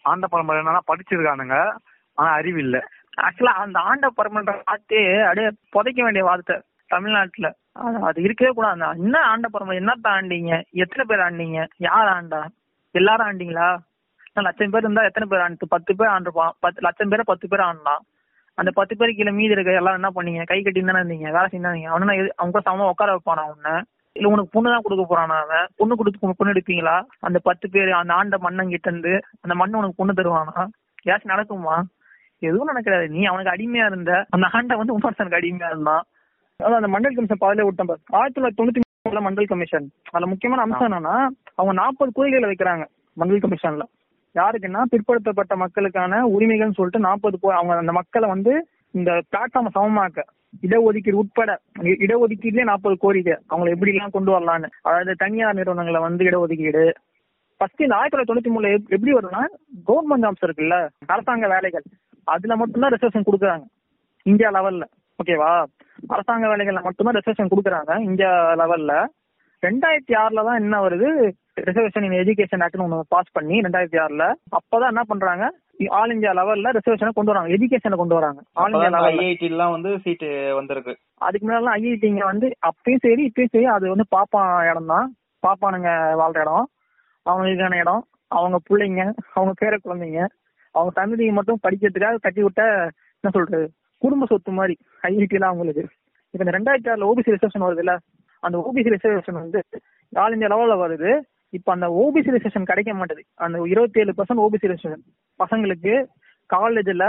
ஆண்ட 0.02 0.26
பரம்பரை 0.26 0.62
என்னன்னா 0.62 0.78
படிச்சிருக்கானுங்க. 0.86 1.76
ஆனா 2.18 2.30
அறிவு 2.40 2.58
இல்ல. 2.58 2.76
ஆக்சுவலா 3.26 3.54
அந்த 3.64 3.78
ஆண்ட 3.90 4.06
பரமன்ற 4.18 4.52
வார்த்தையே 4.66 5.06
அப்படியே 5.26 5.48
புதைக்க 5.74 6.00
வேண்டிய 6.02 6.24
வார்த்தை 6.24 6.56
தமிழ்நாட்டுல. 6.90 7.48
அது 8.08 8.18
இருக்கவே 8.22 8.50
கூடாது 8.50 8.86
என்ன 9.04 9.18
ஆண்ட 9.32 9.46
பரம்பரை? 9.48 9.78
என்னத்த 9.82 10.06
ஆண்டீங்க? 10.16 10.54
எத்தனை 10.82 11.04
பேர் 11.10 11.24
ஆண்டீங்க? 11.26 11.60
யார் 11.88 12.10
ஆண்டா? 12.16 12.40
எல்லாரும் 12.94 13.28
ஆண்டீங்களா? 13.28 13.68
நான் 14.34 14.46
லட்சம் 14.48 14.72
பேர் 14.74 14.84
இருந்தா 14.84 15.04
எத்தனை 15.04 15.26
பேர் 15.30 15.44
ஆண்டு? 15.44 15.66
பத்து 15.74 15.92
பேர் 15.98 16.12
ஆண்டுப்பான் 16.16 16.52
பத்து 16.64 16.80
லட்சம் 16.86 17.10
பேரை 17.12 17.24
பத்து 17.30 17.46
பேர் 17.52 17.64
ஆண்டான் 17.68 18.02
அந்த 18.58 18.70
பத்து 18.78 18.94
பேர் 18.96 19.16
கீழே 19.18 19.32
மீதி 19.36 19.54
இருக்க 19.56 19.80
எல்லாரும் 19.80 20.00
என்ன 20.00 20.10
பண்ணீங்க? 20.16 20.42
கை 20.50 20.58
கட்டி 20.62 20.80
தானே 20.80 21.00
இருந்தீங்க. 21.00 21.28
வேலை 21.36 21.46
செஞ்சு 21.52 21.66
இருந்தீங்க. 21.68 21.90
அவன 21.92 22.14
அவங்க 22.38 22.52
கூட 22.54 22.62
சமமா 22.68 22.90
உட்கார 22.92 23.12
வைப்பானா 23.16 23.44
உன்ன? 23.52 23.70
இல்ல 24.16 24.28
உனக்கு 24.32 24.52
பொண்ணு 24.54 24.72
தான் 24.72 24.84
கொடுக்க 24.84 25.04
போறானா 25.10 25.36
அவன்? 25.44 25.66
பொண்ணு 25.80 25.96
கொடுத்து 25.96 26.36
பொண்ணு 26.40 26.54
எடுப்பீங்களா? 26.54 26.96
அந்த 27.28 27.38
பத்து 27.48 27.66
பேர் 27.74 27.90
அந்த 28.00 28.14
ஆண்ட 28.14 28.38
மண்ணங்கிட்ட 28.46 28.88
இருந்து 28.90 29.12
அந்த 29.44 29.54
மண்ணு 29.60 29.78
உனக்கு 29.80 30.00
பொண்ணு 30.00 30.18
தருவானா? 30.20 30.64
ஏதாச்சும் 31.06 31.34
நடக்குமா? 31.34 31.76
எதுவும் 32.42 32.66
நடக்காது 32.66 33.08
நீ 33.08 33.24
அவனுக்கு 33.24 33.52
அடிமையா 33.52 33.86
இருந்த 33.86 34.26
அந்த 34.30 34.48
ஆண்டை 34.52 34.76
வந்து 34.76 34.98
உமர்சனுக்கு 34.98 35.36
அடிமையா 35.38 35.66
இருந்தான். 35.66 36.02
அதாவது 36.56 36.86
அந்த 36.86 36.98
மண்டல் 36.98 37.14
கமிஷன் 37.14 37.36
பாதிலே 37.40 37.64
விட்டேன் 37.64 37.86
பாரு. 37.86 38.00
ஆயிரத்தி 38.06 38.40
தொள்ளாயிரத்தி 38.40 38.66
தொண்ணூத்தி 38.66 39.08
மூணுல 39.08 39.20
மண்டல் 39.20 39.44
கமிஷன் 39.44 39.90
அதுல 40.10 40.30
முக்கியமான 40.30 40.62
அம்சம் 40.62 40.92
என்னன்னா 40.92 41.28
அவங்க 41.54 41.80
நாற்பது 41.80 42.12
கோரிக்கைகளை 42.12 42.54
வைக்கிறாங்க 42.54 42.86
மண்டல் 43.20 43.42
கமிஷன்ல 43.42 43.80
யாருக்குன்னா 44.34 44.82
பிற்படுத்தப்பட்ட 44.90 45.56
மக்களுக்கான 45.56 46.26
உரிமைகள்னு 46.26 46.72
சொல்லிட்டு 46.72 46.98
நாற்பது 46.98 47.38
அவங்க 47.42 47.76
அந்த 47.76 47.92
மக்களை 47.92 48.28
வந்து 48.28 48.68
இந்த 48.90 49.10
பிளாட்ஃபார்ம் 49.10 49.68
சமமாக்க 49.74 50.22
இடஒதுக்கீடு 50.62 51.12
உட்பட 51.12 51.60
இடஒதுக்கீடுலயே 51.78 52.62
நாற்பது 52.62 52.96
கோரிக்கை. 52.96 53.32
அவங்களை 53.32 53.70
எப்படி 53.70 53.90
எல்லாம் 53.90 54.10
கொண்டு 54.10 54.40
வரலான்னு 54.40 54.68
அதாவது 54.82 55.14
தனியார் 55.14 55.54
நிறுவனங்களை 55.54 56.00
வந்து 56.00 56.24
இடஒதுக்கீடு. 56.24 56.92
ஃபர்ஸ்ட் 57.56 57.82
இந்த 57.82 57.94
ஆயிரத்தி 57.94 58.22
தொள்ளாயிரத்தி 58.22 58.36
தொண்ணூத்தி 58.36 58.56
மூணுல 58.56 58.68
எப்- 58.68 58.88
எப்படி 58.88 59.12
வருதுன்னா 59.12 59.44
கவர்மெண்ட் 59.86 60.28
ஜாப்ஸ் 60.28 60.44
இருக்குல்ல 60.46 60.88
அரசாங்க 61.06 61.48
வேலைகள். 61.48 61.82
அதுல 62.28 62.56
மட்டும்தான் 62.60 62.92
ரிசர்வேஷன் 62.94 63.28
கொடுக்குறாங்க. 63.28 63.64
இந்தியா 64.26 64.50
லெவல்ல 64.56 64.84
ஓகேவா 65.18 65.52
அரசாங்க 66.14 66.46
வேலைகள்ல 66.52 66.82
மட்டும்தான் 66.86 67.16
ரிசர்வேஷன் 67.18 67.52
கொடுக்குறாங்க 67.52 67.92
இந்தியா 68.08 68.30
லெவல்ல 68.60 68.92
ரெண்டாயிரத்தி 69.62 70.14
ஆறுல 70.20 70.44
தான் 70.46 70.60
என்ன 70.62 70.76
வருது? 70.84 71.08
ரிசர்வேஷன் 71.66 72.06
இன் 72.06 72.20
எஜுகேஷன் 72.20 72.62
ஆக்ட்னு 72.64 72.86
ஒன்று 72.86 73.12
பாஸ் 73.14 73.34
பண்ணி 73.36 73.56
ரெண்டாயிரத்தி 73.66 73.98
ஆறுல 74.04 74.24
அப்பதான் 74.58 74.92
என்ன 74.92 75.02
பண்றாங்க? 75.10 75.44
ஆல் 75.98 76.14
இந்தியா 76.14 76.32
லெவல்ல 76.38 76.72
ரிசர்வேஷனை 76.76 77.12
கொண்டு 77.16 77.32
வராங்க 77.32 77.54
எஜுகேஷனை 77.56 77.96
கொண்டு 78.00 78.16
வராங்க. 78.18 78.40
ஆல் 78.62 78.74
இந்தியா 78.74 78.90
லெவல்ல 78.94 79.22
ஐஐடி 79.26 79.46
எல்லாம் 79.52 79.74
வந்து 79.76 79.90
சீட்டு 80.04 80.28
வந்திருக்கு. 80.58 80.92
அதுக்கு 81.26 81.44
முன்னாடி 81.46 81.72
ஐஐடிங்க 81.78 82.24
வந்து 82.32 82.48
அப்பயும் 82.70 83.04
சரி 83.06 83.24
இப்பயும் 83.30 83.52
சரி 83.54 83.66
அது 83.76 83.94
வந்து 83.94 84.06
பாப்பா 84.16 84.42
இடம் 84.70 84.92
தான் 84.94 85.08
பாப்பானுங்க 85.46 85.90
வாழ்ற 86.20 86.40
இடம். 86.44 86.66
அவங்களுக்கான 87.26 87.78
இடம். 87.84 88.02
அவங்க 88.38 88.58
பிள்ளைங்க 88.68 89.02
அவங்க 89.36 89.52
பேர 89.62 89.76
குழந்தைங்க. 89.78 90.22
அவங்க 90.72 90.92
சந்ததியை 90.98 91.32
மட்டும் 91.32 91.62
படிக்கிறதுக்காக 91.66 92.22
கட்டி 92.26 92.42
விட்ட 92.42 92.62
என்ன 93.24 93.32
சொல்றது 93.32 93.66
குடும்ப 94.02 94.26
சொத்து 94.26 94.52
மாதிரி 94.58 94.74
ஐஐடி 95.02 95.36
எல்லாம் 95.38 95.52
அவங்களுக்கு. 95.52 95.84
இப்ப 96.30 96.44
இந்த 96.44 96.52
ரெண்டாயிரத்தி 96.58 96.90
ஆறுல 96.92 97.08
ஓபிசி 97.10 97.32
ரிசர்வேஷன் 97.34 97.66
வருதுல்ல 97.66 97.94
அந்த 98.40 98.56
ஓபிசி 98.66 98.92
ரிசர்வேஷன் 98.94 99.40
வந்து 99.42 99.60
ஆல் 100.12 100.32
இந்தியா 100.32 100.50
லெவல்ல 100.52 100.76
வருது. 100.84 101.10
இப்ப 101.50 101.72
அந்த 101.72 101.86
ஓபிசி 102.02 102.30
ரிசர்வேஷன் 102.36 102.70
கிடைக்க 102.70 102.92
மாட்டேது. 102.94 103.22
அந்த 103.34 103.62
இருபத்தி 103.72 104.00
ஏழு 104.00 104.14
பர்சன்ட் 104.18 104.42
ஓபிசி 104.44 104.70
ரிசர்வேஷன் 104.72 105.04
பசங்களுக்கு 105.42 105.94
காலேஜ்ல 106.54 107.06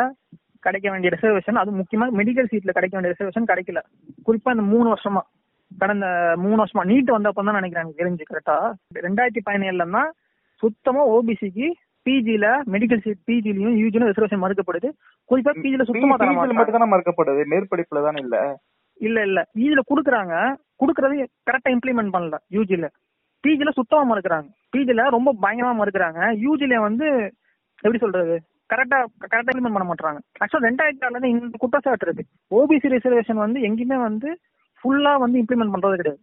கிடைக்க 0.59 0.87
வேண்டிய 0.91 1.11
ரிசர்வேஷன் 1.15 1.61
அது 1.61 1.71
முக்கியமா 1.79 2.05
மெடிக்கல் 2.19 2.51
சீட்ல 2.51 2.73
கிடைக்க 2.77 2.99
வேண்டிய 2.99 3.13
ரிசர்வேஷன் 3.13 3.49
கிடைக்கல. 3.51 3.79
குறிப்பா 4.27 4.51
இந்த 4.55 4.65
மூணு 4.73 4.87
வருஷமா. 4.93 5.21
கடந்த 5.77 6.05
மூணு 6.37 6.59
வருஷமா. 6.63 6.83
நீட் 6.91 7.13
வந்தப்ப 7.15 7.43
தான் 7.47 7.59
நினைக்கிறேன் 7.59 7.85
எனக்கு 7.85 8.01
தெரிஞ்சு 8.03 8.23
கரெக்டா 8.31 8.57
ரெண்டாயிரத்தி 9.05 9.41
பதினேழுல 9.45 9.89
தான் 9.91 10.11
சுத்தமா 10.63 11.01
ஓபிசிக்கு 11.07 11.67
பிஜில 12.05 12.45
மெடிக்கல் 12.73 13.03
சீட் 13.03 13.21
பிஜிலயும் 13.27 13.75
யூஜிலும் 13.81 14.09
ரிசர்வேஷன் 14.09 14.43
மறுக்கப்படுது. 14.43 14.89
குறிப்பா 15.29 15.51
பிஜில 15.57 15.83
சுத்தமா 15.83 16.15
தர 16.17 16.31
மட்டும் 16.33 16.75
தானே 16.77 16.87
மறுக்கப்படுது? 16.93 17.43
மேற்படிப்புல 17.51 18.03
தானே 18.03 18.19
இல்ல? 18.19 18.37
இல்ல 19.01 19.19
இல்ல. 19.21 19.39
பிஜில 19.55 19.83
குடுக்குறாங்க. 19.91 20.33
குடுக்கறது 20.81 21.15
கரெக்டா 21.47 21.69
இம்ப்ளிமெண்ட் 21.75 22.13
பண்ணல 22.15 22.37
யூஜில 22.51 22.85
பிஜில 23.43 23.69
சுத்தமா 23.71 24.03
மறுக்கிறாங்க. 24.09 24.47
பிஜில 24.73 25.05
ரொம்ப 25.09 25.29
பயங்கரமா 25.41 25.73
மறுக்கிறாங்க. 25.79 26.19
யூஜில 26.45 26.75
வந்து 26.79 27.07
எப்படி 27.83 27.99
சொல்றது? 27.99 28.35
கரெக்டா 28.69 28.97
கரெக்டா 29.23 29.51
இம்ப்ளிமெண்ட் 29.51 29.77
பண்ண 29.77 29.87
மாட்டாங்க 29.87 30.19
ஆக்சுவலா 30.41 30.67
ரெண்டாயிரத்தி 30.67 31.03
ஆறுல 31.05 31.17
இருந்து 31.17 31.31
இந்த 31.37 31.57
குற்றச்சாட்டு 31.57 32.05
இருக்கு 32.07 32.23
ஓபிசி 32.51 32.93
ரிசர்வேஷன் 32.93 33.43
வந்து 33.45 33.59
எங்கேயுமே 33.67 33.97
வந்து 34.01 34.29
ஃபுல்லா 34.83 35.11
வந்து 35.15 35.37
இம்ப்ளிமெண்ட் 35.41 35.73
பண்றது 35.75 35.99
கிடையாது. 35.99 36.21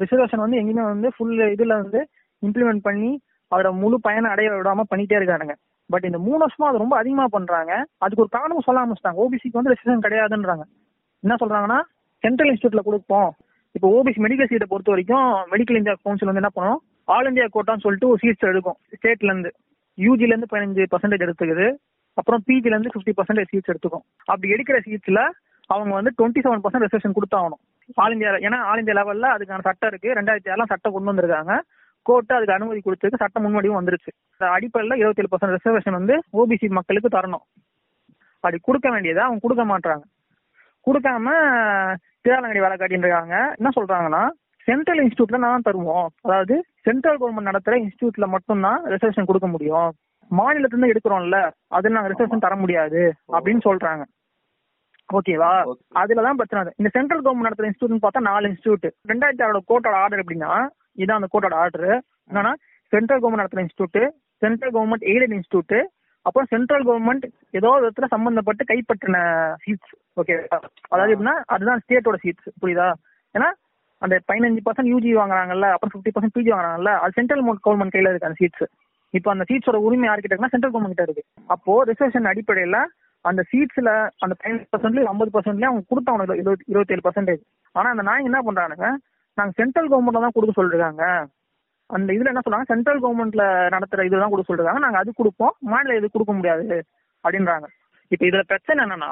ரிசர்வேஷன் 0.00 0.42
வந்து 0.44 0.58
எங்கேயுமே 0.60 0.84
வந்து 0.84 1.08
ஃபுல் 1.16 1.34
இதுல 1.54 1.76
வந்து 1.82 2.00
இம்ப்ளிமெண்ட் 2.42 2.82
பண்ணி 2.82 3.10
அதோட 3.52 3.70
முழு 3.82 4.00
பயனை 4.00 4.30
அடைய 4.30 4.50
விடாம 4.50 4.82
பண்ணிட்டே 4.90 5.16
இருக்கானுங்க. 5.20 5.54
பட் 5.90 6.04
இந்த 6.04 6.18
மூணு 6.18 6.40
வருஷமா 6.44 6.68
அது 6.70 6.78
ரொம்ப 6.78 6.96
அதிகமா 6.96 7.24
பண்றாங்க. 7.26 7.72
அதுக்கு 7.98 8.22
ஒரு 8.24 8.30
காரணம் 8.36 8.66
சொல்ல 8.66 8.82
ஆரம்பிச்சிட்டாங்க. 8.82 9.20
ஓபிசிக்கு 9.24 9.58
வந்து 9.60 9.72
ரெசிஷன் 9.72 10.04
கிடையாதுன்றாங்க. 10.06 10.64
என்ன 11.24 11.34
சொல்றாங்கன்னா 11.40 11.80
சென்ட்ரல் 12.24 12.50
இன்ஸ்டியூட்ல 12.52 12.82
கொடுப்போம். 12.88 13.30
இப்போ 13.76 13.88
ஓபிசி 13.98 14.20
மெடிக்கல் 14.24 14.50
சீட்டை 14.50 14.66
பொறுத்த 14.68 14.90
வரைக்கும் 14.94 15.28
மெடிக்கல் 15.52 15.80
இந்தியா 15.80 15.94
கவுன்சில் 16.02 16.30
வந்து 16.30 16.42
என்ன 16.42 16.52
பண்ணும் 16.54 16.80
ஆல் 17.04 17.26
இந்தியா 17.26 17.46
கோட்டான்னு 17.54 17.84
சொல்லிட்டு 17.84 18.08
ஒரு 18.08 18.18
சீட்ஸ் 18.22 18.50
எடுக்கும். 18.50 18.78
ஸ்டேட்ல 18.96 19.30
இருந்து. 19.32 19.50
யூஜில 19.98 20.32
இருந்து 20.32 20.50
பதினஞ்சு 20.52 20.84
பர்சன்டேஜ் 20.92 21.24
எடுத்துக்குது. 21.26 21.66
அப்புறம் 22.14 22.42
பிஜில 22.46 22.74
இருந்து 22.74 22.92
பிப்டி 22.94 23.12
பர்சன்டேஜ் 23.18 23.50
சீட்ஸ் 23.52 23.70
எடுத்துக்கும். 23.72 24.04
அப்படி 24.24 24.52
எடுக்கிற 24.52 24.78
சீட்ஸ்ல 24.86 25.20
அவங்க 25.66 25.92
வந்து 25.94 26.10
டுவெண்ட்டி 26.18 26.42
செவன் 26.44 26.62
பர்சன்ட் 26.64 26.84
ரிசர்வேஷன் 26.86 27.16
கொடுத்தாகணும் 27.18 27.62
ஆல் 27.94 28.12
இந்தியா 28.12 28.30
ஏன்னா 28.46 28.58
ஆல் 28.70 28.78
இந்தியா 28.78 28.96
லெவல்ல 28.98 29.26
அதுக்கான 29.36 29.64
சட்டம் 29.68 29.90
இருக்கு. 29.92 30.08
ரெண்டாயிரத்தி 30.18 30.50
ஆறுலாம் 30.52 30.72
சட்டம் 30.72 30.92
கொண்டு 30.92 31.10
வந்திருக்காங்க. 31.12 31.54
கோர்ட்டு 32.02 32.34
அதுக்கு 32.34 32.54
அனுமதி 32.54 32.80
கொடுத்துருக்கு 32.84 33.20
சட்டம் 33.22 33.44
முன்வடிவும் 33.44 33.78
வந்துருச்சு. 33.80 34.12
அந்த 34.36 34.52
அடிப்படையில் 34.52 34.98
இருபத்தேழு 35.02 35.30
பர்சன்ட் 35.32 35.56
ரிசர்வேஷன் 35.56 35.98
வந்து 36.00 36.14
ஓபிசி 36.40 36.68
மக்களுக்கு 36.68 37.18
தரணும். 37.18 37.44
அப்படி 38.34 38.58
கொடுக்க 38.62 38.90
வேண்டியதை 38.90 39.22
அவங்க 39.22 39.48
கொடுக்க 39.48 39.64
மாட்டாங்க 39.64 40.04
கொடுக்காம 40.86 41.26
திராலங்கடி 42.26 42.60
வேலை 42.64 42.76
காட்டின்றாங்க 42.76 43.34
என்ன 43.56 43.68
சொல்றாங்கன்னா 43.76 44.22
சென்ட்ரல் 44.64 45.00
இன்ஸ்டியூட்ல 45.04 45.38
நான் 45.38 45.62
தருவோம். 45.64 46.06
அதாவது 46.22 46.64
சென்ட்ரல் 46.80 47.18
கவர்மெண்ட் 47.20 47.50
நடத்துற 47.50 47.74
இன்ஸ்டியூட்ல 47.84 48.26
மட்டும்தான் 48.26 48.84
ரிசர்வேஷன் 48.84 49.24
கொடுக்க 49.24 49.48
முடியும். 49.48 49.92
மாநிலத்துல 50.38 50.72
இருந்து 50.72 50.92
எடுக்கிறோம்ல 50.92 51.50
அதுல 51.68 51.94
நாங்க 51.94 52.10
ரிசர்வேஷன் 52.12 52.44
தர 52.46 52.56
முடியாது 52.56 53.14
அப்படின்னு 53.32 53.64
சொல்றாங்க. 53.64 54.04
ஓகேவா. 55.12 55.50
அதுலதான் 55.94 56.38
பிரச்சனை. 56.40 56.72
இந்த 56.76 56.90
சென்ட்ரல் 56.92 57.22
கவர்மெண்ட் 57.22 57.48
நடத்துற 57.48 57.70
இன்ஸ்டியூட்னு 57.70 58.04
பார்த்தா 58.06 58.20
நாலு 58.20 58.48
இன்ஸ்டியூட் 58.48 58.86
ரெண்டாயிரத்தி 59.08 59.44
ஆறோட 59.46 59.58
கோர்ட்டோட 59.68 59.96
ஆர்டர் 60.04 60.22
எப்படின்னா 60.24 60.52
இதான் 60.98 61.18
அந்த 61.20 61.30
கோர்ட்டோட 61.32 61.56
ஆர்டர் 61.62 61.88
என்னன்னா 62.30 62.52
சென்ட்ரல் 62.92 63.20
கவர்மெண்ட் 63.20 63.42
நடத்துற 63.42 63.64
institute 63.64 64.00
central 64.42 64.74
government 64.74 65.06
aided 65.10 65.34
institute 65.36 65.76
அப்புறம் 66.26 66.48
சென்ட்ரல் 66.50 66.84
கவர்மெண்ட் 66.88 67.24
ஏதோ 67.58 67.70
விதத்துல 67.76 68.08
சம்பந்தப்பட்டு 68.10 68.64
கைப்பற்றின 68.68 69.18
சீட்ஸ் 69.64 69.92
ஓகே 70.20 70.34
அதாவது 70.92 71.12
எப்படின்னா 71.14 71.36
அதுதான் 71.54 71.80
ஸ்டேட்டோட 71.82 72.18
சீட்ஸ் 72.24 72.48
புரியுதா? 72.62 72.88
ஏன்னா 73.34 73.48
அந்த 74.02 74.14
பதினஞ்சு 74.28 74.62
பர்சன்ட் 74.66 74.90
யூஜி 74.92 75.10
வாங்குறாங்கல்ல 75.18 75.66
அப்புறம் 75.74 75.92
ஃபிஃப்டி 75.92 76.12
பர்சன்ட் 76.14 76.36
பிஜி 76.36 76.52
வாங்குறாங்கல்ல 76.52 76.92
அது 77.02 77.16
சென்ட்ரல் 77.18 77.42
கவர்மெண்ட் 77.66 77.94
கையில 77.94 78.10
இருக்கு 78.12 78.28
அந்த 78.28 78.38
சீட்ஸ் 78.40 78.64
இப்போ 79.14 79.30
அந்த 79.30 79.44
சீட்ஸோட 79.48 79.78
உரிமை 79.86 80.06
யார்கிட்ட 80.08 80.28
இருக்குன்னா 80.28 80.54
சென்ட்ரல் 80.54 80.72
கவர்மெண்ட் 80.74 80.94
கிட்ட 80.94 81.06
இருக்கு. 81.08 81.24
அப்போ 81.50 81.72
ரிசர்வேஷன் 81.84 82.30
அடிப்படையில 82.30 82.76
அந்த 83.24 83.40
சீட்ஸ்ல 83.50 83.90
அந்த 84.24 84.34
பதினஞ்சு 84.38 84.66
பர்சன்ட்லயும் 84.72 85.10
ஐம்பது 85.10 85.32
பர்சன்ட்லயும் 85.34 85.70
அவங்க 85.70 85.84
கொடுத்தவங்க 85.90 86.36
இருபத்தி 86.40 86.64
இருபத்தேழு 86.72 87.04
பர்சன்டேஜ் 87.06 87.42
ஆனா 87.74 87.88
அந்த 87.90 88.04
நாய் 88.08 88.28
என்ன 88.28 88.40
பண்றானுங்க 88.46 88.86
நாங்க 89.38 89.52
சென்ட்ரல் 89.56 89.88
கவர்மெண்ட்ல 89.88 90.20
தான் 90.20 90.34
கொடுக்க 90.34 90.62
சொல்றாங்க 90.62 91.04
அந்த 91.90 92.12
இதுல 92.12 92.26
என்ன 92.26 92.40
சொல்றாங்க? 92.40 92.62
சென்ட்ரல் 92.62 93.00
கவர்மெண்ட்ல 93.02 93.44
நடத்துற 93.74 94.04
இதுதான் 94.04 94.30
கொடுக்க 94.30 94.54
சொல்றாங்க 94.54 94.78
நாங்க 94.78 94.98
அது 94.98 95.12
கொடுப்போம். 95.14 95.54
மாநில 95.60 95.96
இது 95.96 96.10
கொடுக்க 96.10 96.32
முடியாது 96.32 96.84
அப்படின்றாங்க. 97.24 97.66
இப்ப 98.10 98.26
இதுல 98.26 98.42
பிரச்சனை 98.42 98.84
என்னன்னா 98.84 99.10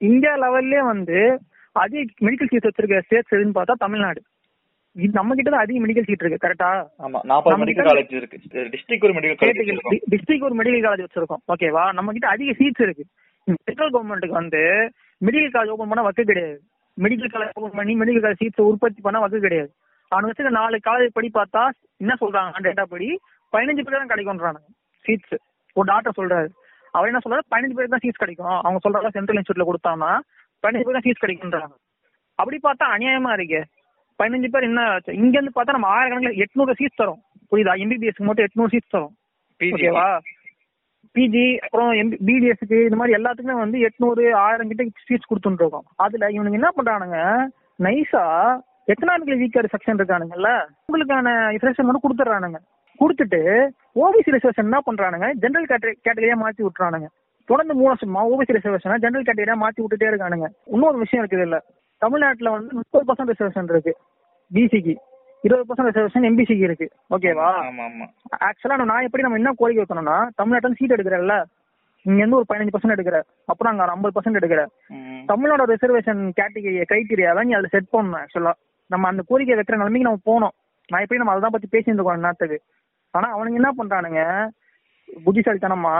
இந்தியா 0.00 0.36
லெவல்லே 0.36 0.84
வந்து 0.84 1.18
அதிக 1.72 2.04
மெடிக்கல் 2.20 2.48
சீட் 2.48 2.64
வச்சிருக்க 2.64 3.00
ஸ்டேட்ஸ் 3.00 3.34
எதுன்னு 3.34 3.56
பார்த்தா 3.58 3.72
தமிழ்நாடு. 3.78 4.20
இது 4.96 5.12
நம்ம 5.12 5.34
கிட்ட 5.34 5.50
தான் 5.50 5.60
அதிக 5.60 5.86
மெடிக்கல் 5.86 6.04
சீட் 6.04 6.22
இருக்கு 6.22 6.46
கரெக்டா 6.46 6.68
ஆமா 7.04 7.18
நாற்பது 7.24 7.50
நம்ம 7.50 7.64
மெடிக்கல் 7.64 7.66
கிட்ட- 7.66 7.90
காலேஜ் 7.90 8.14
இருக்கு. 8.14 8.36
டிஸ்ட்ரிக்ட் 8.72 9.04
ஒரு 9.04 9.12
மெடிக்கல் 9.12 9.38
காலேஜ் 9.40 10.02
டிஸ்ட்ரிக்ட் 10.10 10.42
ஒரு 10.42 10.54
மெடிக்கல் 10.54 10.86
காலேஜ் 10.86 11.06
வச்சிருக்கோம். 11.06 11.42
ஓகேவா 11.52 11.92
நம்ம 11.92 12.12
கிட்ட 12.12 12.28
அதிக 12.28 12.52
சீட்ஸ் 12.52 12.82
இருக்கு. 12.82 13.04
சென்ட்ரல் 13.64 13.90
கவர்மெண்ட்டுக்கு 13.90 14.38
வந்து 14.40 14.62
மெடிக்கல் 15.20 15.54
காலேஜ் 15.56 15.68
ஓபன் 15.68 15.88
பண்ண 15.88 16.02
வக்கு 16.02 16.24
கிடையாது. 16.24 16.60
மெடிக்கல் 17.02 17.32
காலேஜ் 17.34 17.56
ஓபன் 17.60 17.78
பண்ணி 17.78 17.92
மெடிக்கல் 18.00 18.24
காலேஜ் 18.24 18.42
சீட்ஸ் 18.42 18.68
உற்பத்தி 18.70 19.00
பண்ண 19.06 19.18
வக்கு 19.22 19.46
கிடையாது. 19.46 19.70
அவனுக்கு 20.12 20.32
வச்சுக்க 20.32 20.50
நாலு 20.60 20.76
காலேஜ் 20.88 21.16
படி 21.16 21.28
பார்த்தா 21.38 21.62
என்ன 22.02 22.14
சொல்றாங்க 22.22 22.60
டேட்டா 22.66 22.84
படி 22.92 23.08
பதினஞ்சு 23.52 23.84
பேர் 23.84 24.00
தான் 24.00 24.12
கிடைக்கும்ன்றானுங்க 24.12 24.68
சீட்ஸ் 25.04 25.34
ஒரு 25.76 25.86
டாக்டர் 25.92 26.18
சொல்றாரு. 26.18 26.48
அவர் 26.94 27.10
என்ன 27.10 27.20
சொல்றாரு 27.24 27.44
பதினஞ்சு 27.52 27.76
பேருக்கு 27.76 27.94
தான் 27.96 28.04
சீட்ஸ் 28.04 28.22
கிடைக்கும். 28.22 28.58
அவங்க 28.64 28.80
சொல்றாங்க 28.84 29.10
சென்ட்ரல் 29.16 29.38
இன்ஸ்டியூட்ல 29.40 29.66
கொடுத்தாங்கன்னா 29.70 30.12
பதினஞ்சு 30.64 30.86
பேர் 30.86 30.98
தான் 30.98 31.06
சீட்ஸ் 31.06 31.24
கிடைக்கும்ன்றாங்க. 31.24 31.74
அப்படி 32.38 32.58
பார்த்தா 32.66 32.86
அநியாயமா 32.96 33.32
இருக்கே. 33.38 33.62
பதினஞ்சு 34.18 34.48
பேர் 34.54 34.68
என்ன? 34.70 34.82
இங்க 35.22 35.34
இருந்து 35.38 35.56
பார்த்தா 35.56 35.76
நம்ம 35.76 35.90
ஆயிரக்கணக்கில் 35.96 36.40
எட்நூறு 36.44 36.72
சீட்ஸ் 36.80 37.00
தரும். 37.02 37.20
புரியுதா? 37.52 37.74
எம்பிபிஎஸ்க்கு 37.84 38.28
மட்டும் 38.28 38.46
எட்நூறு 38.48 38.72
சீட்ஸ் 38.74 38.94
தரும். 38.96 39.14
ஓகேவா 39.60 40.06
பிஜி 41.14 41.56
அப்புறம் 41.56 41.90
பிடிஎஸ்க்கு 42.26 42.82
இந்த 42.82 42.96
மாதிரி 42.96 43.22
எல்லாத்துக்குமே 43.22 43.56
வந்து 43.58 43.78
எட்நூறு 43.78 44.32
ஆயிரம் 44.32 44.68
கிட்ட 44.68 44.84
சீட்ஸ் 45.08 45.30
கொடுத்துருக்கோம் 45.30 45.86
அதுல 45.96 46.28
இவனுங்க 46.28 46.60
என்ன 46.60 46.70
பண்றானுங்க? 46.76 47.18
நைஸா 47.82 48.24
எக்கனாமிக்கல் 48.92 49.40
வீக்கர் 49.42 49.72
செக்ஷன் 49.74 49.98
இருக்கானுங்கல்ல? 50.00 50.66
உங்களுக்கான 50.86 51.28
ரிசர்வேஷன் 51.54 51.86
மட்டும் 51.86 52.04
கொடுத்துட்றானுங்க. 52.04 52.58
கொடுத்துட்டு 53.00 53.68
ஓபிசி 53.94 54.34
ரிசர்வேஷன் 54.34 54.68
என்ன 54.68 54.80
பண்றானுங்க? 54.86 55.28
ஜென்ரல் 55.40 55.70
கேட்டகரியா 55.70 56.36
மாத்தி 56.44 56.66
விட்டுறானுங்க. 56.66 57.06
தொடர்ந்து 57.44 57.74
மூணு 57.74 57.94
வருஷமா 57.94 58.20
ஓபிசி 58.32 58.56
ரிசர்வேஷனை 58.56 58.98
ஜென்ரல் 59.04 59.26
கேட்டகரியா 59.28 59.56
மாத்தி 59.64 59.80
விட்டுட்டே 59.80 60.10
இருக்கானுங்க. 60.12 60.46
இன்னொரு 60.64 60.98
விஷயம் 60.98 61.26
இருக்குது 61.26 61.42
இல்ல. 61.42 61.64
தமிழ்நாட்டுல 61.98 62.50
வந்து 62.50 62.74
முப்பது 62.74 63.04
பர்சன்ட் 63.08 63.32
ரிசர்வேஷன் 63.32 63.70
இருக்கு 63.70 63.96
பிசிக்கு 64.52 64.94
இருபது 65.46 65.64
பர்சன்ட் 65.68 65.88
ரிசர்வேஷன் 65.90 66.26
எம்பிசிக்கு 66.28 66.66
இருக்கு. 66.68 66.86
ஓகேவா 67.14 67.48
ஆக்சுவலா 68.48 68.76
நான் 68.90 69.06
எப்படி 69.06 69.24
நம்ம 69.24 69.38
என்ன 69.40 69.52
கோரிக்கை 69.60 69.80
வைக்கணும்னா 69.82 70.16
தமிழ்நாட்டுல 70.40 70.78
சீட் 70.78 70.94
எடுக்கிறல்ல. 70.96 71.34
இங்க 72.06 72.18
இருந்து 72.22 72.38
ஒரு 72.38 72.46
பதினஞ்சு 72.50 72.72
பர்சன்ட் 72.74 72.94
எடுக்கிற. 72.94 73.18
அப்புறம் 73.50 73.70
அங்க 73.72 73.92
ஐம்பது 73.96 74.14
பர்சன்ட் 74.16 74.38
எடுக்கிற. 74.40 74.62
தமிழ்நாடு 75.30 75.64
ரிசர்வேஷன் 75.72 76.22
கேட்டகரி 76.38 76.74
கிரைட்டீரியாவை 76.90 77.42
நீ 77.48 77.52
அதுல 77.58 77.70
செட் 77.74 77.92
பண்ணணும் 77.92 78.20
ஆக்சுவலா 78.22 78.54
நம்ம 78.90 79.08
அந்த 79.12 79.22
கோரிக்கை 79.28 79.56
வைக்கிற 79.58 79.76
நிலைமைக்கு 79.82 80.08
நம்ம 80.08 80.24
போனோம் 80.30 80.54
நான் 80.88 81.02
எப்படி 81.04 81.20
நம்ம 81.20 81.34
அதான் 81.34 81.54
பத்தி 81.54 81.68
பேசிட்டு 81.74 81.98
இருக்கோம் 81.98 82.26
நேரத்துக்கு 82.26 82.58
ஆனா 83.14 83.26
அவனுங்க 83.34 83.60
என்ன 83.60 83.70
பண்றானுங்க? 83.78 84.22
புத்திசாலித்தனமா 85.24 85.94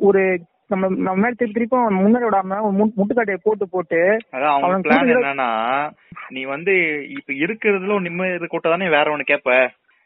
ஒரு 0.00 0.22
நம்ம 0.70 0.88
நம்ம 1.04 1.18
மேல 1.22 1.36
திருப்பி 1.40 1.56
திருப்பி 1.56 1.76
முன்னாடி 1.98 2.26
விடாம 2.26 2.58
முட்டுக்காட்டையை 2.98 3.40
போட்டு 3.44 3.64
போட்டு 3.74 4.00
அவனுக்கு 4.32 4.86
பிளான் 4.86 5.12
என்னன்னா 5.14 5.50
நீ 6.34 6.40
வந்து 6.54 6.72
இப்ப 7.16 7.32
இருக்கிறதுல 7.44 7.96
ஒரு 7.98 8.06
நிம்மதி 8.08 8.48
கூட்ட 8.54 8.72
தானே 8.72 8.88
வேற 8.96 9.12
ஒண்ணு 9.14 9.30
கேப்ப. 9.30 9.52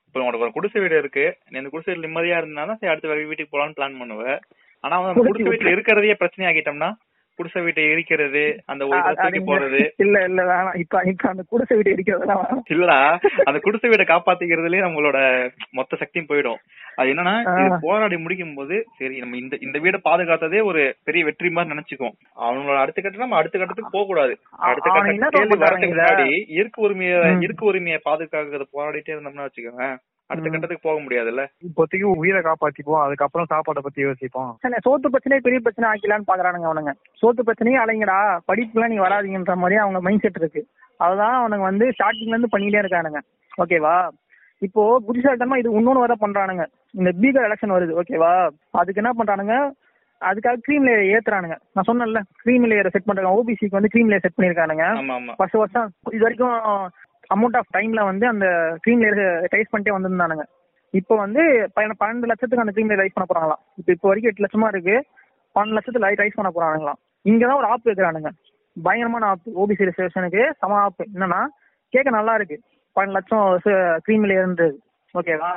இப்ப 0.06 0.22
உனக்கு 0.22 0.46
ஒரு 0.46 0.54
குடிசை 0.56 0.80
வீடு 0.80 0.96
இருக்கு. 1.02 1.24
நீ 1.50 1.58
அந்த 1.60 1.70
குடிசை 1.72 1.88
வீடு 1.90 2.06
நிம்மதியா 2.06 2.38
இருந்தாலும் 2.40 2.78
சரி 2.78 2.92
அடுத்த 2.92 3.14
வீட்டுக்கு 3.30 3.52
போலான்னு 3.54 3.76
பிளான் 3.78 4.00
பண்ணுவ. 4.02 4.24
ஆனா 4.84 4.94
அவன் 5.00 5.18
குடிசை 5.20 5.48
வீட்டுல 5.52 5.74
இருக்கிறதையே 5.76 6.16
பிரச்சனை 6.20 6.46
ஆகிட்டோம்னா 6.50 6.90
குடிசை 7.38 7.60
வீட்டை 7.62 7.82
எரிக்கிறது 7.88 8.42
அந்த 8.68 8.82
ஒரு 8.86 8.96
அ- 8.96 9.02
இடத்துல 9.02 9.24
அது 9.24 9.34
தூக்கி 9.34 9.48
போறது 9.48 9.80
இல்ல 10.02 10.16
இல்ல 10.26 10.40
வேணாம் 10.48 10.76
இப்ப 10.80 11.02
இப்ப 11.10 11.28
அந்த 11.30 11.42
குடிசை 11.50 11.76
வீடு 11.78 11.92
இருக்கிறதெல்லாம் 11.92 12.40
வேணாம் 12.42 12.62
இல்லடா 12.72 12.98
அந்த 13.46 13.58
குடிசை 13.60 13.90
வீடை 13.90 14.06
காப்பாத்திக்கிறதுலயே 14.08 14.84
நம்மளோட 14.84 15.18
மொத்த 15.78 15.98
சக்தியும் 15.98 16.28
போயிடும் 16.28 16.60
அது 16.96 17.10
என்னன்னா. 17.12 17.34
போராடி 17.84 18.16
முடிக்கும் 18.18 18.56
போது 18.56 18.76
சரி 18.96 19.14
நம்ம 19.20 19.38
இந்த 19.38 19.54
இந்த 19.62 19.76
வீடை 19.82 19.98
பாதுகாத்ததே 20.04 20.60
ஒரு 20.66 20.80
பெரிய 21.06 21.22
வெற்றி 21.28 21.50
மாதிரி 21.50 21.72
நினைச்சுக்குவோம் 21.72 22.16
அவங்களோட 22.42 22.78
அடுத்த 22.82 23.00
கட்டம் 23.00 23.24
நம்ம 23.24 23.38
அடுத்த 23.38 23.56
கட்டத்துக்கு 23.56 23.94
போக 23.94 24.06
கூடாது 24.06 24.34
அடுத்த 24.66 24.88
அவன் 24.90 25.02
கட்ட 25.02 25.14
என்ன 25.14 25.30
கேள்வி 25.32 25.50
பண்றாங்க 25.52 25.66
வரதுக்கு 25.66 25.88
இத? 25.88 25.98
முன்னாடி 25.98 26.28
இயற்கை 26.54 26.82
உரிமையை. 26.84 27.18
இயற்கை 27.40 27.66
உரிமையை 27.68 28.00
பாதுகாக்கிறது 28.06 28.66
போராடிட்டே 28.72 29.14
இருந்தோம்னா 29.14 29.46
வச்சுக்கோங்க 29.46 29.86
அடுத்த. 30.30 30.50
கட்டத்துக்கு 30.52 30.86
போக 30.88 30.98
முடியாதுல்ல? 31.04 31.42
இப்போதைக்கு 31.68 32.08
உயிரை 32.20 32.40
காப்பாத்திப்போம் 32.46 33.02
அதுக்கப்புறம் 33.04 33.48
சாப்பாட்டை 33.52 33.82
பத்தி 33.86 34.00
யோசிப்போம். 34.06 34.52
சோத்து 34.86 35.12
பிரச்சனையே 35.14 35.44
பெரிய 35.46 35.60
பிரச்சனை 35.64 35.86
ஆக்கலான்னு 35.90 36.28
பாக்குறானுங்க 36.30 36.68
அவனுங்க. 36.70 36.94
சோத்து 37.22 37.46
பிரச்சனையே 37.48 37.78
அலைங்கடா. 37.84 38.18
படிப்புலாம் 38.50 38.92
நீ 38.94 38.98
வராதீங்கன்ற 39.06 39.56
மாதிரி 39.64 39.78
அவங்க 39.84 40.00
மைண்ட் 40.00 40.24
செட் 40.26 40.40
இருக்கு. 40.42 40.62
அதுதான் 40.96 41.36
அவனுங்க 41.42 41.68
வந்து 41.70 41.86
ஸ்டார்டிங்ல 41.98 42.34
இருந்து 42.34 42.54
பண்ணிட்டே 42.56 42.82
இருக்கானுங்க. 42.84 43.22
ஓகேவா 43.62 43.96
இப்போ 44.66 44.82
புத்திசாலித்தனமா 45.06 45.56
இது 45.60 45.70
இன்னொன்னு 45.78 46.04
வர 46.06 46.14
பண்றானுங்க. 46.24 46.64
இந்த 46.98 47.10
பீகார் 47.20 47.48
எலெக்ஷன் 47.48 47.76
வருது. 47.76 47.94
ஓகேவா 48.00 48.32
அதுக்கு 48.82 49.00
என்ன 49.02 49.12
பண்றானுங்க? 49.20 49.56
அதுக்காக 50.20 50.58
கிரீம் 50.66 50.84
லேயர் 50.86 51.08
ஏத்துறானுங்க. 51.14 51.56
நான் 51.74 51.88
சொன்னேன்ல 51.88 52.20
கிரீம் 52.42 52.66
லேயர் 52.70 52.90
செட் 52.94 53.08
பண்றாங்க 53.08 53.32
ஓபிசிக்கு 53.38 53.78
வந்து 53.78 53.92
கிரீம் 53.94 54.10
லேயர் 54.10 54.24
செட் 54.24 54.36
பண்ணிருக்கானுங்க 54.36 54.84
வருஷம் 55.40 55.62
வருஷம் 55.62 55.88
இது 56.16 56.22
வரைக்கும் 56.26 56.54
அமௌண்ட் 57.34 57.56
ஆஃப் 57.60 57.72
டைம்ல 57.76 58.04
வந்து 58.04 58.26
அந்த 58.32 58.46
க்ரீம் 58.86 59.02
லேயர் 59.04 59.22
ரைஸ் 59.54 59.72
பண்ணிட்டே 59.72 59.92
வந்திருந்தானுங்க. 59.96 60.44
இப்போ 60.90 61.16
வந்து 61.16 61.42
பன்னெண்டு 61.76 62.28
லட்சத்துக்கு 62.30 62.64
அந்த 62.64 62.74
க்ரீம் 62.76 63.00
ரைஸ் 63.00 63.16
பண்ண 63.18 63.26
போறாங்களாம். 63.32 63.62
இப்போ 63.76 63.92
இப்போ 63.96 64.08
வரைக்கும் 64.08 64.32
எட்டு 64.32 64.44
லட்சமா 64.46 64.68
இருக்கு. 64.74 64.96
பன்னெண்டு 65.54 65.76
லட்சத்துல 65.78 66.10
ரைஸ் 66.22 66.38
பண்ண 66.38 66.50
போறானுங்களாம். 66.56 67.00
இங்கதான் 67.30 67.60
ஒரு 67.60 67.68
ஆப் 67.72 67.86
வைக்கிறானுங்க. 67.86 68.30
பயங்கரமான 68.82 69.26
ஆப் 69.32 69.46
ஓபிசி 69.62 69.88
ரிசர்வேஷனுக்கு 69.88 70.42
சம 70.58 70.74
ஆப் 70.84 71.00
என்னன்னா 71.14 71.40
கேட்க 71.88 72.10
நல்லா 72.10 72.34
இருக்கு. 72.34 72.60
பன்னெண்டு 72.96 73.16
லட்சம் 73.16 73.60
க்ரீம் 74.06 74.30
இருந்து 74.30 74.66
ஓகேவா 75.18 75.52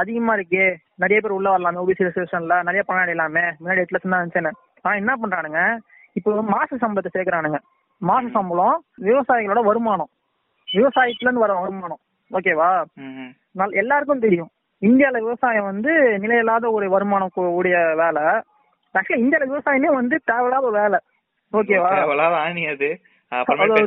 அதிகமா 0.00 0.32
இருக்கே. 0.36 0.66
நிறைய 1.02 1.20
பேர் 1.22 1.36
உள்ள 1.36 1.50
வரலாமே 1.50 1.80
ஓபிசி 1.82 2.06
ரிசர்வேஷன்ல 2.08 2.54
நிறைய 2.68 2.82
பணம் 2.82 3.04
அடையலாமே. 3.04 3.44
முன்னாடி 3.62 3.82
எட்டு 3.84 3.96
லட்சம் 3.96 4.12
தான் 4.12 4.22
இருந்துச்சுன்னு. 4.22 4.52
ஆனா 4.82 4.94
என்ன 5.02 5.12
பண்றானுங்க? 5.22 5.60
இப்போ 6.12 6.30
மாச 6.54 6.76
சம்பளத்தை 6.80 7.10
சேர்க்கிறானுங்க. 7.14 7.58
மாச 8.10 8.30
சம்பளம் 8.36 8.84
விவசாயிகளோட 9.08 9.62
வருமானம். 9.70 10.10
விவசாயத்துல 10.74 11.14
இருந்து 11.20 11.40
வர 11.40 11.54
வருமானம். 11.54 11.98
ஓகேவா? 12.30 12.84
எல்லாருக்கும் 13.70 14.18
தெரியும். 14.18 14.48
இந்தியால 14.80 15.18
விவசாயம் 15.18 15.64
வந்து 15.64 15.90
நிலையில்லாத 15.92 16.70
ஒரு 16.70 16.90
வருமானம் 16.90 17.30
கூ- 17.36 17.54
உடைய 17.54 17.78
வேலை. 17.78 18.22
ஆக்சுவலா 18.22 19.12
இந்தியால 19.14 19.44
விவசாயமே 19.44 19.94
வந்து 19.94 20.20
தேவையில்லாத 20.24 20.70
வேலை. 20.70 20.98
ஓகேவா? 21.52 21.88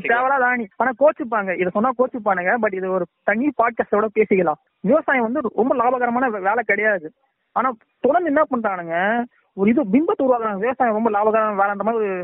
தேவையில்லாத 0.07 0.45
ஆணி 0.45 0.67
ஆனா 0.77 0.91
கோச்சுப்பாங்க. 0.99 1.59
இத 1.59 1.69
சொன்னா 1.69 1.89
கோச்சுப்பானுங்க. 1.97 2.55
பட் 2.55 2.73
இது 2.73 2.91
ஒரு 2.91 3.05
தனி 3.23 3.51
பாட்காஸ்டோட 3.63 4.05
பேசிக்கலாம். 4.15 4.65
விவசாயம் 4.81 5.23
வந்து 5.23 5.41
ரொம்ப 5.55 5.75
லாபகரமான 5.75 6.29
வேலை 6.29 6.63
கிடையாது. 6.65 7.11
ஆனா 7.51 7.71
தொடர்ந்து 7.99 8.33
என்ன 8.33 8.43
பண்றானுங்க? 8.55 9.23
ஒரு 9.53 9.69
இது 9.69 9.83
பிம்பத்தை 9.83 10.21
உருவாக்குறாங்க. 10.21 10.57
விவசாயம் 10.57 11.03
ரொம்ப 11.03 11.09
லாபகரமான 11.09 11.51
வேலைன்ற 11.51 11.81
மாதிரி 11.83 12.23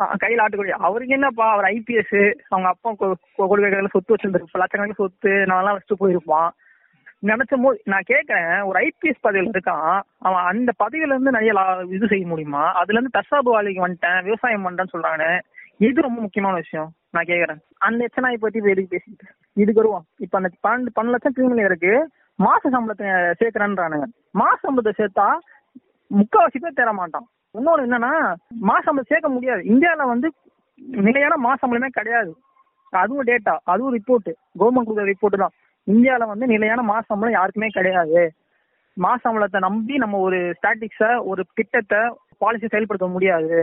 கையில 0.00 0.44
ஆட்டுக்குடி 0.44 0.68
அவருக்கு 0.68 1.14
என்னப்பா 1.14 1.52
அவர் 1.52 1.64
ஐபிஎஸ் 1.64 2.34
அவங்க 2.48 2.68
அப்பா 2.68 2.90
கொ- 2.90 3.12
கொ- 3.38 3.64
கொடுக்கைகள 3.64 3.86
சொத்து 3.86 4.14
வச்சிருந்திருக்கு 4.14 4.58
லட்சக்கணக்கில் 4.58 4.92
சொத்து 4.92 5.28
நான்லாம் 5.28 5.76
வச்சுட்டு 5.76 6.00
போயிருப்பான். 6.00 6.48
நினைச்ச 7.22 7.62
போது 7.62 7.80
நான் 7.84 8.02
கேக்குறேன் 8.08 8.64
ஒரு 8.64 8.80
ஐபிஎஸ் 8.80 9.26
பதவியில 9.28 9.56
இருக்கான். 9.56 10.00
அவன் 10.18 10.44
அந்த 10.44 10.72
பதவியில 10.84 11.06
இருந்து 11.06 11.30
நிறைய 11.30 11.84
இது 11.90 12.06
செய்ய 12.06 12.26
முடியுமா? 12.26 12.64
அதுல 12.64 12.92
இருந்து 12.92 13.10
தற்சார்பு 13.12 13.50
வாழ்க்கைக்கு 13.50 13.88
வந்துட்டேன் 13.88 14.22
விவசாயம் 14.22 14.68
பண்றேன்னு 14.68 14.96
சொல்றானே. 14.96 15.40
இது 15.78 16.00
ரொம்ப 16.00 16.20
முக்கியமான 16.20 16.56
விஷயம் 16.56 16.90
நான் 17.10 17.24
கேக்குறேன். 17.24 17.60
அந்த 17.78 18.06
எச்சனாயை 18.06 18.36
பத்தி 18.36 18.60
எதுக்கு 18.64 18.96
பேசிட்டு? 18.96 19.28
இதுக்கு 19.54 19.80
வருவோம். 19.80 20.04
இப்ப 20.18 20.38
அந்த 20.38 20.50
பன்னெண்டு 20.68 20.94
பன்னெண்டு 21.00 21.10
லட்சம் 21.10 21.32
கிரிமினல் 21.32 21.64
இருக்கு 21.64 22.10
மாச 22.38 22.62
சம்பளத்தை 22.74 23.08
சேர்க்கிறேன்றானுங்க. 23.40 24.06
மாச 24.40 24.56
சம்பளத்தை 24.64 24.92
சேர்த்தா 25.00 25.26
முக்காவாசி 26.10 26.58
பேர் 26.62 26.78
தேர 26.78 26.90
மாட்டான். 27.00 27.26
இன்னொன்னு 27.58 27.84
என்னன்னா 27.86 28.12
மாசம்பளம் 28.70 29.10
சேர்க்க 29.10 29.28
முடியாது. 29.36 29.62
இந்தியால 29.72 30.06
வந்து 30.12 30.28
நிலையான 31.06 31.34
மாசம்பளமே 31.48 31.90
கிடையாது. 31.98 32.32
அதுவும் 33.02 33.28
டேட்டா 33.28 33.54
அதுவும் 33.72 33.94
ரிப்போர்ட் 33.98 34.30
கவர்மெண்ட் 34.60 34.88
கொடுக்குற 34.88 35.06
ரிப்போர்ட் 35.12 35.42
தான். 35.44 35.54
இந்தியாவில் 35.86 36.32
வந்து 36.32 36.46
நிலையான 36.54 36.80
மாசம்பளம் 36.90 37.36
யாருக்குமே 37.36 37.68
கிடையாது. 37.78 38.20
மாச 38.96 39.20
சம்பளத்தை 39.26 39.60
நம்பி 39.68 39.94
நம்ம 40.02 40.18
ஒரு 40.26 40.38
ஸ்டாட்டிக்ஸ 40.58 41.08
ஒரு 41.30 41.42
திட்டத்தை 41.58 42.00
பாலிசி 42.42 42.66
செயல்படுத்த 42.74 43.06
முடியாது. 43.14 43.56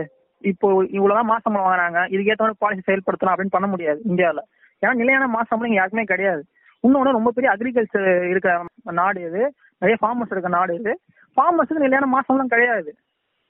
இப்போ 0.50 0.68
இவ்வளவுதான் 0.96 1.30
மாசம்பளம் 1.32 1.66
வாங்குறாங்க. 1.66 2.00
இதுக்கேற்ற 2.14 2.42
மாதிரி 2.44 2.62
பாலிசி 2.64 2.82
செயல்படுத்தலாம் 2.88 3.34
அப்படின்னு 3.34 3.56
பண்ண 3.56 3.68
முடியாது 3.74 4.00
இந்தியாவில் 4.10 4.42
ஏன்னா 4.82 4.92
நிலையான 5.00 5.28
மாச 5.36 5.46
சம்பளம் 5.50 5.78
யாருக்குமே 5.78 6.04
கிடையாது. 6.12 6.42
இன்னொன்னு 6.86 7.16
ரொம்ப 7.18 7.30
பெரிய 7.30 7.48
அக்ரிகல்ச்சர் 7.52 8.28
இருக்கிற 8.30 8.64
நாடு 8.82 9.20
இது. 9.20 9.42
நிறைய 9.78 9.96
ஃபார்மர்ஸ் 10.02 10.32
இருக்க 10.34 10.48
நாடு 10.48 10.74
இது. 10.74 10.92
ஃபார்மர்ஸுக்கு 11.36 11.84
நிலையான 11.84 12.06
மாசம்லாம் 12.14 12.52
கிடையாது. 12.54 12.90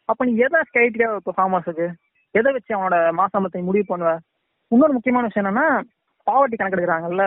அப்ப 0.04 0.24
நீ 0.24 0.32
எதை 0.36 0.60
கைட்டியா 0.76 1.08
இப்போ 1.14 1.32
ஃபார்மர்ஸுக்கு 1.36 1.86
எதை 2.30 2.52
வச்சு 2.52 2.72
அவனோட 2.76 3.12
மாசம்பளத்தை 3.12 3.62
முடிவு 3.62 3.86
பண்ணுவ? 3.88 4.10
இன்னொரு 4.68 4.92
முக்கியமான 4.92 5.26
விஷயம் 5.26 5.48
என்னன்னா 5.48 5.66
பாவர்ட்டி 6.26 6.56
கணக்கெடுக்கிறாங்கல்ல? 6.58 7.24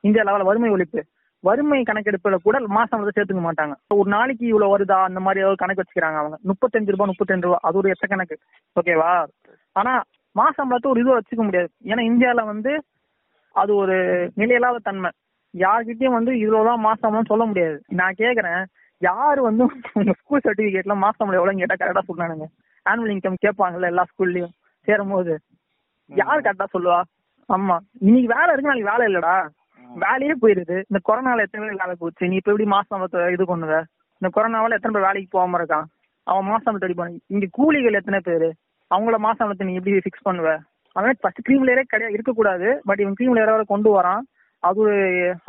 இந்தியா 0.00 0.24
லெவலில் 0.24 0.48
வறுமை 0.50 0.70
ஒழிப்பு. 0.70 1.00
வறுமை 1.44 1.82
கணக்கெடுப்புல 1.82 2.36
கூட 2.42 2.56
மாசம்பளத்தை 2.76 3.12
சேர்த்துக்க 3.16 3.42
மாட்டாங்க. 3.46 3.74
ஒரு 3.88 4.08
நாளைக்கு 4.10 4.46
இவ்வளவு 4.46 4.72
வருதா? 4.72 4.98
அந்த 5.08 5.20
மாதிரி 5.20 5.40
ஏதாவது 5.40 5.62
கணக்கு 5.62 5.82
வச்சுக்கிறாங்க 5.82 6.18
அவங்க. 6.22 6.36
முப்பத்தஞ்சு 6.50 6.94
ரூபாய் 6.94 7.10
முப்பத்தஞ்சு 7.12 7.46
ரூபாய். 7.46 7.64
அது 7.68 7.78
ஒரு 7.78 7.88
எத்த 7.88 8.06
கணக்கு? 8.06 8.36
ஓகேவா 8.80 9.26
ஆனா 9.72 10.02
மாசம்பளத்தை 10.36 10.90
ஒரு 10.90 11.00
இதுவா 11.00 11.18
வச்சுக்க 11.18 11.42
முடியாது. 11.48 11.70
ஏன்னா 11.84 12.02
இந்தியால 12.10 12.44
வந்து 12.44 12.72
அது 13.54 13.74
ஒரு 13.74 13.96
நிலையில்லாத 14.36 14.84
தன்மை. 14.88 15.10
யார்கிட்டயும் 15.58 16.16
வந்து 16.18 16.38
இவ்வளவுதான் 16.38 16.84
மாசம்னு 16.84 17.26
சொல்ல 17.26 17.44
முடியாது. 17.44 17.82
நான் 17.88 18.18
கேக்குறேன் 18.18 18.64
யாரு 18.98 19.42
வந்து 19.42 19.70
உங்க 19.92 20.12
ஸ்கூல் 20.12 20.40
சர்டிபிகேட்ல 20.44 20.96
மாசம் 20.96 21.30
எவ்வளவு 21.30 21.58
கேட்டா 21.58 21.74
கரெக்டா 21.74 22.02
சொன்னானுங்க 22.08 22.46
ஆனுவல் 22.86 23.14
இன்கம் 23.14 23.42
கேட்பாங்கல்ல 23.46 23.90
எல்லா 23.92 24.04
ஸ்கூல்லயும் 24.10 24.54
சேரும் 24.80 25.08
போது 25.08 25.38
யார் 26.06 26.40
கரெக்டா 26.40 26.66
சொல்லுவா? 26.72 27.02
ஆமா. 27.48 27.78
இன்னைக்கு 28.00 28.34
வேலை 28.34 28.52
இருக்கு 28.52 28.70
நாளைக்கு 28.70 28.90
வேலை 28.90 29.04
இல்லடா. 29.06 29.48
வேலையே 29.88 30.34
போயிருது. 30.42 30.76
இந்த 30.88 30.98
கொரோனால 31.08 31.40
எத்தனை 31.40 31.68
பேர் 31.68 31.80
வேலை 31.82 31.94
போச்சு? 31.98 32.28
நீ 32.28 32.34
இப்ப 32.34 32.50
எப்படி 32.50 32.68
மாசம் 32.68 33.02
இது 33.32 33.44
பண்ணுவ? 33.44 33.82
இந்த 34.20 34.30
கொரோனாவால 34.36 34.76
எத்தனை 34.78 34.92
பேர் 34.92 35.08
வேலைக்கு 35.08 35.28
போகாம 35.30 35.58
இருக்கான்? 35.58 35.84
அவன் 36.22 36.44
மாசம் 36.44 36.78
ரெடி 36.78 36.94
பண்ணி. 36.94 37.20
இங்க 37.26 37.46
கூலிகள் 37.50 37.92
எத்தனை 37.92 38.20
பேரு? 38.24 38.54
அவங்கள 38.94 39.16
மாசம் 39.16 39.54
நீ 39.58 39.74
எப்படி 39.74 39.96
ஃபிக்ஸ் 39.96 40.28
பண்ணுவ? 40.28 40.58
அவன் 40.92 41.16
ஃபர்ஸ்ட் 41.20 41.42
கிரீம் 41.42 41.66
லேயரே 41.66 41.82
கிடையாது 41.82 42.12
இருக்கக்கூடாது. 42.12 42.80
பட் 42.84 43.00
இவன் 43.00 43.14
கிரீம் 43.14 43.36
லேயரை 43.36 43.64
கொண்டு 43.66 44.00
வரான். 44.00 44.20
அது 44.68 44.78
ஒரு 44.84 44.96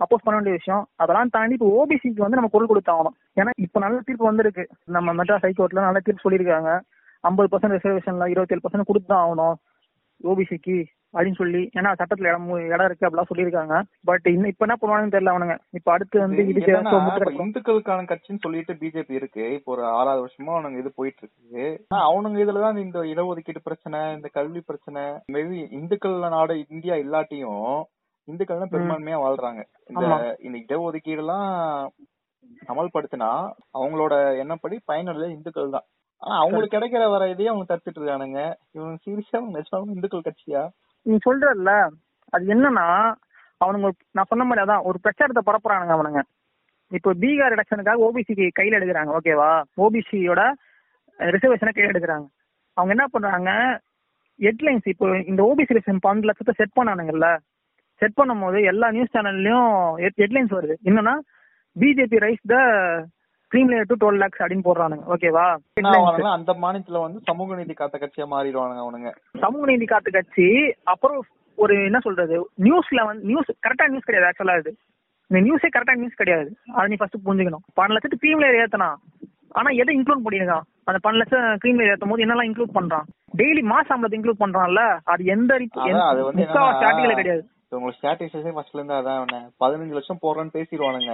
அப்போஸ் 0.03 0.23
பண்ண 0.25 0.35
வேண்டிய 0.37 0.57
விஷயம். 0.59 0.83
அதெல்லாம் 1.01 1.33
தாண்டி 1.35 1.55
இப்போ 1.57 1.69
ஓபிசிக்கு 1.79 2.25
வந்து 2.25 2.39
நம்ம 2.39 2.51
குரல் 2.53 2.71
கொடுத்தாகணும் 2.71 3.17
ஏன்னா 3.39 3.51
இப்போ 3.65 3.79
நல்ல 3.85 3.99
தீர்ப்பு 4.07 4.29
வந்திருக்கு. 4.29 4.63
நம்ம 4.97 5.13
மெட்ராஸ் 5.19 5.45
ஹைகோர்ட்ல 5.47 5.85
நல்ல 5.87 6.01
தீர்ப்பு 6.05 6.25
சொல்லியிருக்காங்க. 6.25 6.71
ஐம்பது 7.29 7.49
பர்சன்ட் 7.51 7.77
ரிசர்வேஷன்ல 7.77 8.31
இருபத்தேழு 8.33 8.63
பர்சன்ட் 8.63 8.89
கொடுத்து 8.89 9.11
தான் 9.11 9.23
ஆகணும். 9.25 9.57
ஓபிசிக்கு 10.31 10.77
அப்படின்னு 11.13 11.39
சொல்லி 11.39 11.61
ஏன்னா 11.77 11.89
சட்டத்துல 11.99 12.29
இடம் 12.29 12.49
இடம் 12.73 12.87
இருக்கு 12.89 13.05
அப்படிலாம் 13.07 13.29
சொல்லியிருக்காங்க. 13.29 13.75
பட் 14.09 14.27
இன்னும் 14.33 14.51
இப்ப 14.51 14.65
என்ன 14.65 14.75
பண்ணுவாங்கன்னு 14.81 15.13
தெரியல 15.15 15.33
அவனுங்க. 15.33 15.55
இப்ப 15.77 15.91
அடுத்து 15.95 16.17
வந்து 16.23 16.41
இது 16.43 16.53
இதுக்கு. 16.53 17.43
இந்துக்களுக்கான 17.45 18.05
கட்சின்னு 18.11 18.43
சொல்லிட்டு 18.45 18.73
பிஜேபி 18.81 19.19
இருக்கு. 19.19 19.45
இப்போ 19.57 19.71
ஒரு 19.75 19.83
ஆறாவது 19.99 20.23
வருஷமா 20.25 20.53
அவனுங்க 20.55 20.83
இது 20.83 20.91
போயிட்டு 20.99 21.23
இருக்கு 21.23 21.65
அவனுங்க 22.09 22.39
இதுலதான் 22.45 22.83
இந்த 22.85 22.99
இடஒதுக்கீடு 23.13 23.67
பிரச்சனை 23.67 23.99
இந்த 24.17 24.29
கல்வி 24.37 24.61
பிரச்சனை 24.69 25.03
மேபி 25.35 25.59
இந்துக்கள் 25.79 26.17
நாடு 26.35 26.55
இந்தியா 26.75 26.97
இல்லாட்டியும் 27.05 27.73
இந்துக்கள் 28.31 28.61
தான் 28.63 28.73
பெரும்பான்மையா 28.73 29.17
வாழ்றாங்க. 29.25 29.61
இந்த. 29.91 30.03
இந்த 30.47 30.57
இடஒதுக்கீடு 30.63 31.23
எல்லாம் 31.23 31.47
அமல்படுத்தினா 32.71 33.29
அவங்களோட 33.77 34.13
எண்ணப்படி 34.43 34.75
பயனுள்ள 34.89 35.25
இந்துக்கள் 35.37 35.75
தான். 35.75 35.87
ஆனா 36.21 36.35
அவங்களுக்கு 36.41 36.75
கிடைக்கிற 36.75 37.03
வர 37.13 37.29
இதையே 37.33 37.51
அவங்க 37.51 37.65
தடுத்துட்டு 37.67 37.99
இருக்கானுங்க. 38.01 38.41
இவங்க 38.75 38.95
சீரியஸா 39.05 39.39
நிஜமாவும் 39.57 39.93
இந்துக்கள் 39.95 40.27
கட்சியா? 40.27 40.63
நீ 41.05 41.15
சொல்றல்ல 41.27 41.71
அது 42.33 42.43
என்னன்னா 42.55 42.87
அவனுங்க 43.61 43.89
நான் 44.17 44.29
சொன்ன 44.31 44.45
மாதிரி 44.49 44.63
அதான் 44.65 44.85
ஒரு 44.89 44.97
பிரச்சாரத்தை 45.05 45.43
பரப்புறானுங்க 45.47 45.95
அவனுங்க. 45.97 46.21
இப்போ 46.91 47.09
பீகார் 47.23 47.55
எலெக்ஷனுக்காக 47.55 48.05
ஓபிசிக்கு 48.07 48.45
கையில 48.57 48.77
எடுக்கிறாங்க 48.79 49.11
ஓகேவா 49.17 49.51
ஓபிசியோட 49.83 50.41
ரிசர்வேஷனை 51.19 51.71
கையில 51.73 51.91
எடுக்கிறாங்க. 51.93 52.27
அவங்க 52.77 52.91
என்ன 52.95 53.05
பண்றாங்க 53.13 53.51
ஹெட்லைன்ஸ் 54.39 54.87
இப்போ 54.93 55.07
இந்த 55.31 55.41
ஓபிசி 55.49 55.75
ரிசர்வேஷன் 55.77 56.03
பன்னெண்டு 56.05 56.29
லட்சத்தை 56.29 56.53
செட் 56.59 56.77
பண்ணானுங்கல்ல 56.77 57.27
செட் 58.01 58.19
பண்ணும்போது 58.19 58.59
எல்லா 58.71 58.87
நியூஸ் 58.95 59.15
சேனல்லையும் 59.15 59.71
ஹெட்லைன்ஸ் 60.21 60.55
வருது. 60.57 60.75
என்னன்னா 60.89 61.15
BJP 61.75 62.17
raise 62.25 62.45
the 62.53 62.55
cream 63.51 63.69
layer 63.71 63.89
to 63.89 63.95
twelve 64.01 64.21
lakhs 64.21 64.41
அப்படின்னு 64.43 64.67
போடுறானுங்க. 64.67 65.03
ஓகேவா 65.13 65.45
அந்த 66.37 66.53
மாநிலத்துல 66.63 67.01
வந்து 67.05 67.19
சமூக 67.29 67.55
நீதி 67.59 67.73
காத்த 67.81 67.99
கட்சியா 68.03 68.27
மாறிடுவானுங்க 68.33 68.83
அவனுங்க. 68.85 69.11
சமூக 69.43 69.65
நீதி 69.71 69.87
காத்து 69.93 70.11
கட்சி 70.17 70.47
அப்புறம் 70.93 71.19
ஒரு 71.57 71.75
என்ன 71.87 71.99
சொல்றது? 72.05 72.35
நியூஸ்ல 72.67 73.01
வந்து 73.09 73.27
நியூஸ் 73.31 73.51
கரெக்டா 73.65 73.87
நியூஸ் 73.93 74.07
கிடையாது 74.07 74.29
ஆக்சுவலா 74.29 74.57
இது. 74.61 74.71
இந்த 75.29 75.39
நியூஸே 75.47 75.69
கரெக்டா 75.73 75.95
நியூஸ் 76.01 76.19
கிடையாது. 76.21 76.49
அதை 76.75 76.85
நீ 76.91 76.95
ஃபர்ஸ்ட் 76.99 77.25
புரிஞ்சுக்கணும். 77.25 77.65
பன்னெண்டு 77.77 77.95
லட்சத்துக்கு 77.95 78.23
க்ரீம் 78.23 78.41
லேயர் 78.43 78.61
ஏத்தனா 78.63 78.89
ஆனா 79.59 79.69
எதை 79.81 79.91
இன்க்ளூட் 79.97 80.23
பண்ணிருக்கான் 80.25 80.65
அந்த 80.89 80.99
பன்னெண்டு 81.03 81.21
லட்சம் 81.21 81.45
க்ரீம் 81.63 81.79
லேயர் 81.79 81.93
ஏத்தும் 81.93 82.13
போது 82.13 82.23
என்னெல்லாம் 82.25 82.49
இன்க்ளூட் 82.49 82.77
பண்றான்? 82.77 83.07
டெய்லி 83.39 83.63
மாச 83.71 83.85
சம்பளத்தை 83.91 84.17
இன்க்ளூட் 84.19 84.43
பண்றான்ல 84.43 84.83
அது 85.13 85.21
எந்த 85.35 85.59
முக்காவாசி 86.39 86.83
ஆர்டிகல் 86.89 87.19
கிடையாது. 87.21 87.43
உங்களுக்கு 87.71 87.99
ஸ்டாட்டிஸ்டிக்ஸே 87.99 88.53
ஃபர்ஸ்ட்ல 88.55 88.79
இருந்து 88.79 88.97
அதான் 88.99 89.33
பதினஞ்சு 89.63 89.97
லட்சம் 89.97 90.21
போடுறோன்னு 90.21 90.55
பேசிடுவானுங்க. 90.57 91.13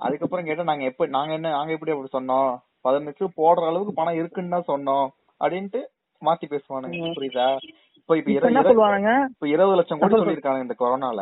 அதுக்கப்புறம் 0.00 0.46
கேட்டா 0.46 0.62
நாங்க 0.62 0.84
எப்ப 0.84 1.06
நாங்க 1.06 1.32
என்ன 1.32 1.50
நாங்க 1.50 1.72
எப்படி 1.72 1.92
அப்படி 1.92 2.12
சொன்னோம்? 2.12 2.50
பதினஞ்சு 2.84 3.24
போடுற 3.40 3.66
அளவுக்கு 3.66 3.92
பணம் 3.94 4.14
இருக்குன்னு 4.14 4.54
தான் 4.56 4.70
சொன்னோம். 4.72 5.06
அப்படின்ட்டு 5.40 5.80
மாத்தி 6.22 6.46
பேசுவானுங்க. 6.46 7.12
புரியுதா? 7.18 7.48
இப்ப 7.94 8.16
இப்ப 8.16 8.30
இப்ப 8.30 9.46
இருபது 9.46 9.76
லட்சம் 9.76 10.00
கோடி 10.00 10.12
சொல்லு. 10.12 10.22
சொல்லியிருக்காங்க 10.22 10.66
இந்த 10.66 10.76
கொரோனால. 10.78 11.20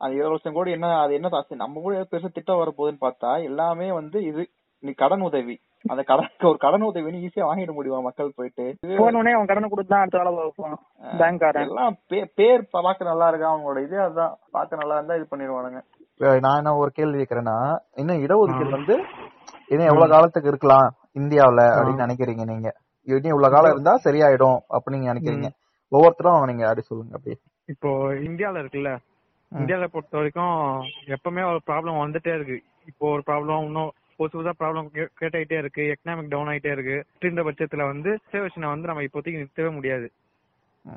அந்த 0.00 0.12
இருபது 0.14 0.34
லட்சம் 0.34 0.54
கோடி 0.54 0.70
என்ன 0.70 0.98
அது 0.98 1.12
என்ன 1.14 1.42
நம்ம 1.56 1.80
கூட 1.80 2.06
பெருசா 2.12 2.30
திட்டம் 2.32 2.60
வர 2.62 2.70
போகுதுன்னு 2.76 3.04
பார்த்தா 3.06 3.32
எல்லாமே 3.50 3.88
வந்து 3.92 4.18
இது 4.22 4.42
நீ 4.82 4.90
கடன் 5.02 5.24
உதவி. 5.26 5.54
அந்த 5.92 6.02
கடன் 6.10 6.30
ஒரு 6.48 6.58
கடன் 6.64 6.84
உதவின்னு 6.88 7.22
ஈஸியா 7.26 7.44
வாங்கிட 7.48 7.72
முடியுமா 7.76 7.98
மக்கள் 8.06 8.36
போயிட்டு? 8.38 8.64
போன 9.00 9.18
உடனே 9.20 9.34
அவன் 9.36 9.50
கடனை 9.50 9.68
கொடுத்து 9.72 9.92
தான் 9.92 10.02
அடுத்த 10.04 10.18
வேலை 10.20 10.32
பார்ப்பான். 10.38 10.76
பேங்க்காரன். 11.20 11.66
எல்லாம் 11.68 11.94
பேர் 12.38 12.62
பார்க்க 12.76 13.10
நல்லா 13.10 13.28
இருக்கா? 13.30 13.50
அவங்களோட 13.52 13.80
இதே 13.86 14.00
அதான். 14.06 14.34
பார்க்க 14.56 14.80
நல்லா 14.82 14.96
இருந்தா 14.98 15.16
இது 15.20 15.26
பண்ணிடுவானுங்க. 15.32 15.80
நான் 16.44 16.58
என்ன 16.60 16.74
ஒரு 16.82 16.90
கேள்வி 16.98 17.18
கேக்குறேன்னா 17.20 17.56
இன்னும் 18.00 18.22
இடஒதுக்கீடு 18.24 18.76
வந்து 18.78 18.96
இன்னும் 19.72 19.90
எவ்வளவு 19.90 20.12
காலத்துக்கு 20.14 20.50
இருக்கலாம் 20.52 20.88
இந்தியாவுல 21.20 21.62
அப்படின்னு 21.76 22.04
நினைக்கிறீங்க 22.06 22.44
நீங்க? 22.52 22.68
இன்னும் 23.08 23.32
இவ்வளவு 23.34 23.54
காலம் 23.54 23.74
இருந்தா 23.74 23.94
சரியாயிடும் 24.06 24.58
அப்படின்னு 24.74 24.98
நீங்க 24.98 25.12
நினைக்கிறீங்க? 25.12 25.48
ஒவ்வொருத்தரும் 25.92 26.46
நீங்க 26.50 26.64
அப்படி 26.68 26.86
சொல்லுங்க 26.90 27.16
அப்படி 27.18 27.34
இப்போ 27.68 27.90
இந்தியால 28.28 28.60
இருக்குல்ல? 28.62 28.92
இந்தியால 29.52 29.86
பொறுத்த 29.94 30.14
வரைக்கும் 30.18 30.54
எப்பவுமே 31.16 31.42
ஒரு 31.50 31.58
ப்ராப்ளம் 31.68 32.02
வந்துட்டே 32.02 32.32
இருக்கு. 32.36 32.56
இப்போ 32.90 33.04
ஒரு 33.14 33.22
ப்ராப்ளம் 33.28 33.66
இன்னும் 33.68 33.90
புதுசு 34.22 34.34
புதுசா 34.34 34.52
ப்ராப்ளம் 34.60 34.88
கேட்டாயிட்டே 35.20 35.56
இருக்கு 35.58 35.82
எக்கனாமிக் 35.92 36.28
டவுன் 36.28 36.46
ஆயிட்டே 36.46 36.72
இருக்கு. 36.72 36.96
இந்த 37.30 37.42
பட்சத்துல 37.42 37.86
வந்து 37.86 38.10
ரிசர்வேஷனை 38.22 38.68
வந்து 38.74 38.86
நம்ம 38.86 39.02
இப்போதைக்கு 39.02 39.40
நிறுத்தவே 39.40 39.72
முடியாது. 39.74 40.06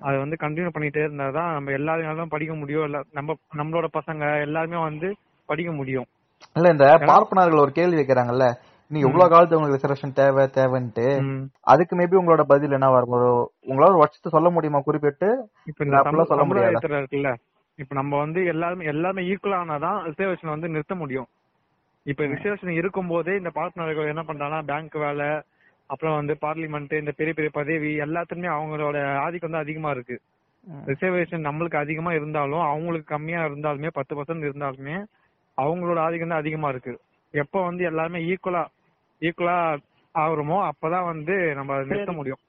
அது 0.01 0.17
வந்து 0.17 0.35
கண்டினியூ 0.39 0.69
பண்ணிட்டே 0.75 1.01
இருந்தாதான் 1.05 1.51
நம்ம 1.53 1.71
எல்லாருனாலும் 1.71 2.29
படிக்க 2.29 2.53
முடியும். 2.55 2.85
இல்ல 2.85 2.99
நம்ம 3.11 3.35
நம்மளோட 3.55 3.87
பசங்க 3.93 4.41
எல்லாருமே 4.41 4.77
வந்து 4.77 5.09
படிக்க 5.49 5.71
முடியும். 5.71 6.07
இல்ல 6.55 6.69
இந்த 6.69 6.85
பார்ப்பனர்கள் 7.05 7.63
ஒரு 7.63 7.71
கேள்வி 7.71 7.99
வைக்கிறாங்கல்ல 8.01 8.47
நீ 8.91 8.99
எவ்வளவு 8.99 9.29
காலத்து 9.29 9.57
உங்களுக்கு 9.57 9.81
ரிசர்வேஷன் 9.81 10.13
தேவை 10.13 10.43
தேவைன்ட்டு. 10.57 11.05
அதுக்கு 11.61 11.93
மேபி 11.95 12.19
உங்களோட 12.19 12.41
பதில் 12.41 12.71
என்ன 12.71 12.89
வரும்? 12.89 13.09
ஒரு 13.09 13.29
உங்களால 13.67 13.93
ஒரு 13.93 13.97
வருஷத்தை 13.97 14.31
சொல்ல 14.31 14.49
முடியுமா? 14.49 14.79
குறிப்பிட்டு 14.79 15.29
இப்ப 15.65 16.25
சொல்ல 16.25 16.45
முடியாதா? 16.45 16.81
இருக்குல்ல 17.01 17.31
இப்ப 17.79 17.95
நம்ம 17.95 18.17
வந்து 18.17 18.45
எல்லாருமே 18.45 18.85
எல்லாருமே 18.85 19.23
ஈக்குவல் 19.23 19.59
ஆனாதான் 19.61 19.97
ரிசர்வேஷன் 20.09 20.53
வந்து 20.53 20.69
நிறுத்த 20.69 20.95
முடியும். 20.95 21.27
இப்ப 22.05 22.23
ரிசர்வேஷன் 22.23 22.77
இருக்கும் 22.79 23.07
போதே 23.07 23.35
இந்த 23.35 23.51
பார்ட்னர்கள் 23.55 24.11
என்ன 24.13 24.23
பண்றாங்கன்னா 24.27 24.65
பேங்க் 24.65 24.95
வேலை 25.03 25.29
அப்புறம் 25.89 26.15
வந்து 26.15 26.33
பார்லிமெண்ட் 26.41 26.93
இந்த 26.99 27.11
பெரிய 27.11 27.33
பெரிய 27.33 27.51
பதவி 27.53 27.89
எல்லாத்துலயுமே 28.05 28.49
அவங்களோட 28.57 28.97
ஆதிக்கம் 29.15 29.49
வந்து 29.49 29.63
அதிகமா 29.63 29.89
இருக்கு. 29.91 30.15
ரிசர்வேஷன் 30.87 31.47
நம்மளுக்கு 31.47 31.77
அதிகமா 31.77 32.11
இருந்தாலும் 32.13 32.63
அவங்களுக்கு 32.69 33.13
கம்மியா 33.13 33.41
இருந்தாலுமே 33.45 33.87
பத்து 33.87 34.15
பர்சன்ட் 34.15 34.47
இருந்தாலுமே 34.49 34.95
அவங்களோட 35.57 35.97
ஆதிக்கம் 35.97 36.29
தான் 36.29 36.43
அதிகமா 36.43 36.69
இருக்கு. 36.69 36.93
எப்ப 37.33 37.61
வந்து 37.63 37.83
எல்லாருமே 37.83 38.19
ஈக்குவலா 38.31 38.63
ஈக்குவலா 39.21 39.57
ஆகுறோமோ 40.15 40.57
அப்பதான் 40.69 41.09
வந்து 41.11 41.35
நம்ம 41.53 41.77
நிறுத்த. 41.83 42.11
முடியும். 42.11 42.41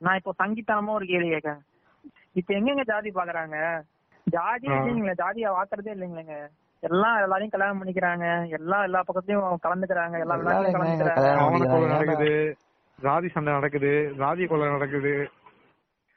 நான் 0.00 0.16
இப்போ 0.16 0.32
சங்கித்தனமா 0.42 0.92
ஒரு 0.98 1.06
கேள்வி 1.06 1.28
கேட்கறேன். 1.28 1.62
இப்ப 2.34 2.54
எங்கெங்க 2.54 2.84
ஜாதி 2.84 3.10
பாக்குறாங்க? 3.10 3.56
ஜாதி. 4.26 4.66
இல்லைங்களே 4.66 5.14
ஜாதியா 5.22 5.50
வாக்குறதே 5.56 5.90
இல்லைங்களேங்க. 5.96 6.36
எல்லாம் 6.80 7.16
எல்லாரையும் 7.16 7.50
கல்யாணம் 7.50 7.84
பண்ணிக்கிறாங்க. 7.84 8.48
எல்லாம் 8.48 8.82
எல்லா 8.82 9.02
பக்கத்தையும் 9.02 9.54
கலந்துக்கிறாங்க. 9.62 10.18
எல்லா 10.20 10.34
எங்க 10.34 10.78
கலந்துக்கிறாங்க. 10.78 11.38
கொலை 11.38 11.60
பண்ணிக்கிறாங்க. 11.60 11.86
நடக்குது. 11.86 12.56
ஜாதி 13.00 13.28
சண்டை 13.28 13.52
நடக்குது. 13.52 14.14
ஜாதி 14.16 14.46
கொலை 14.46 14.68
நடக்குது. 14.68 15.30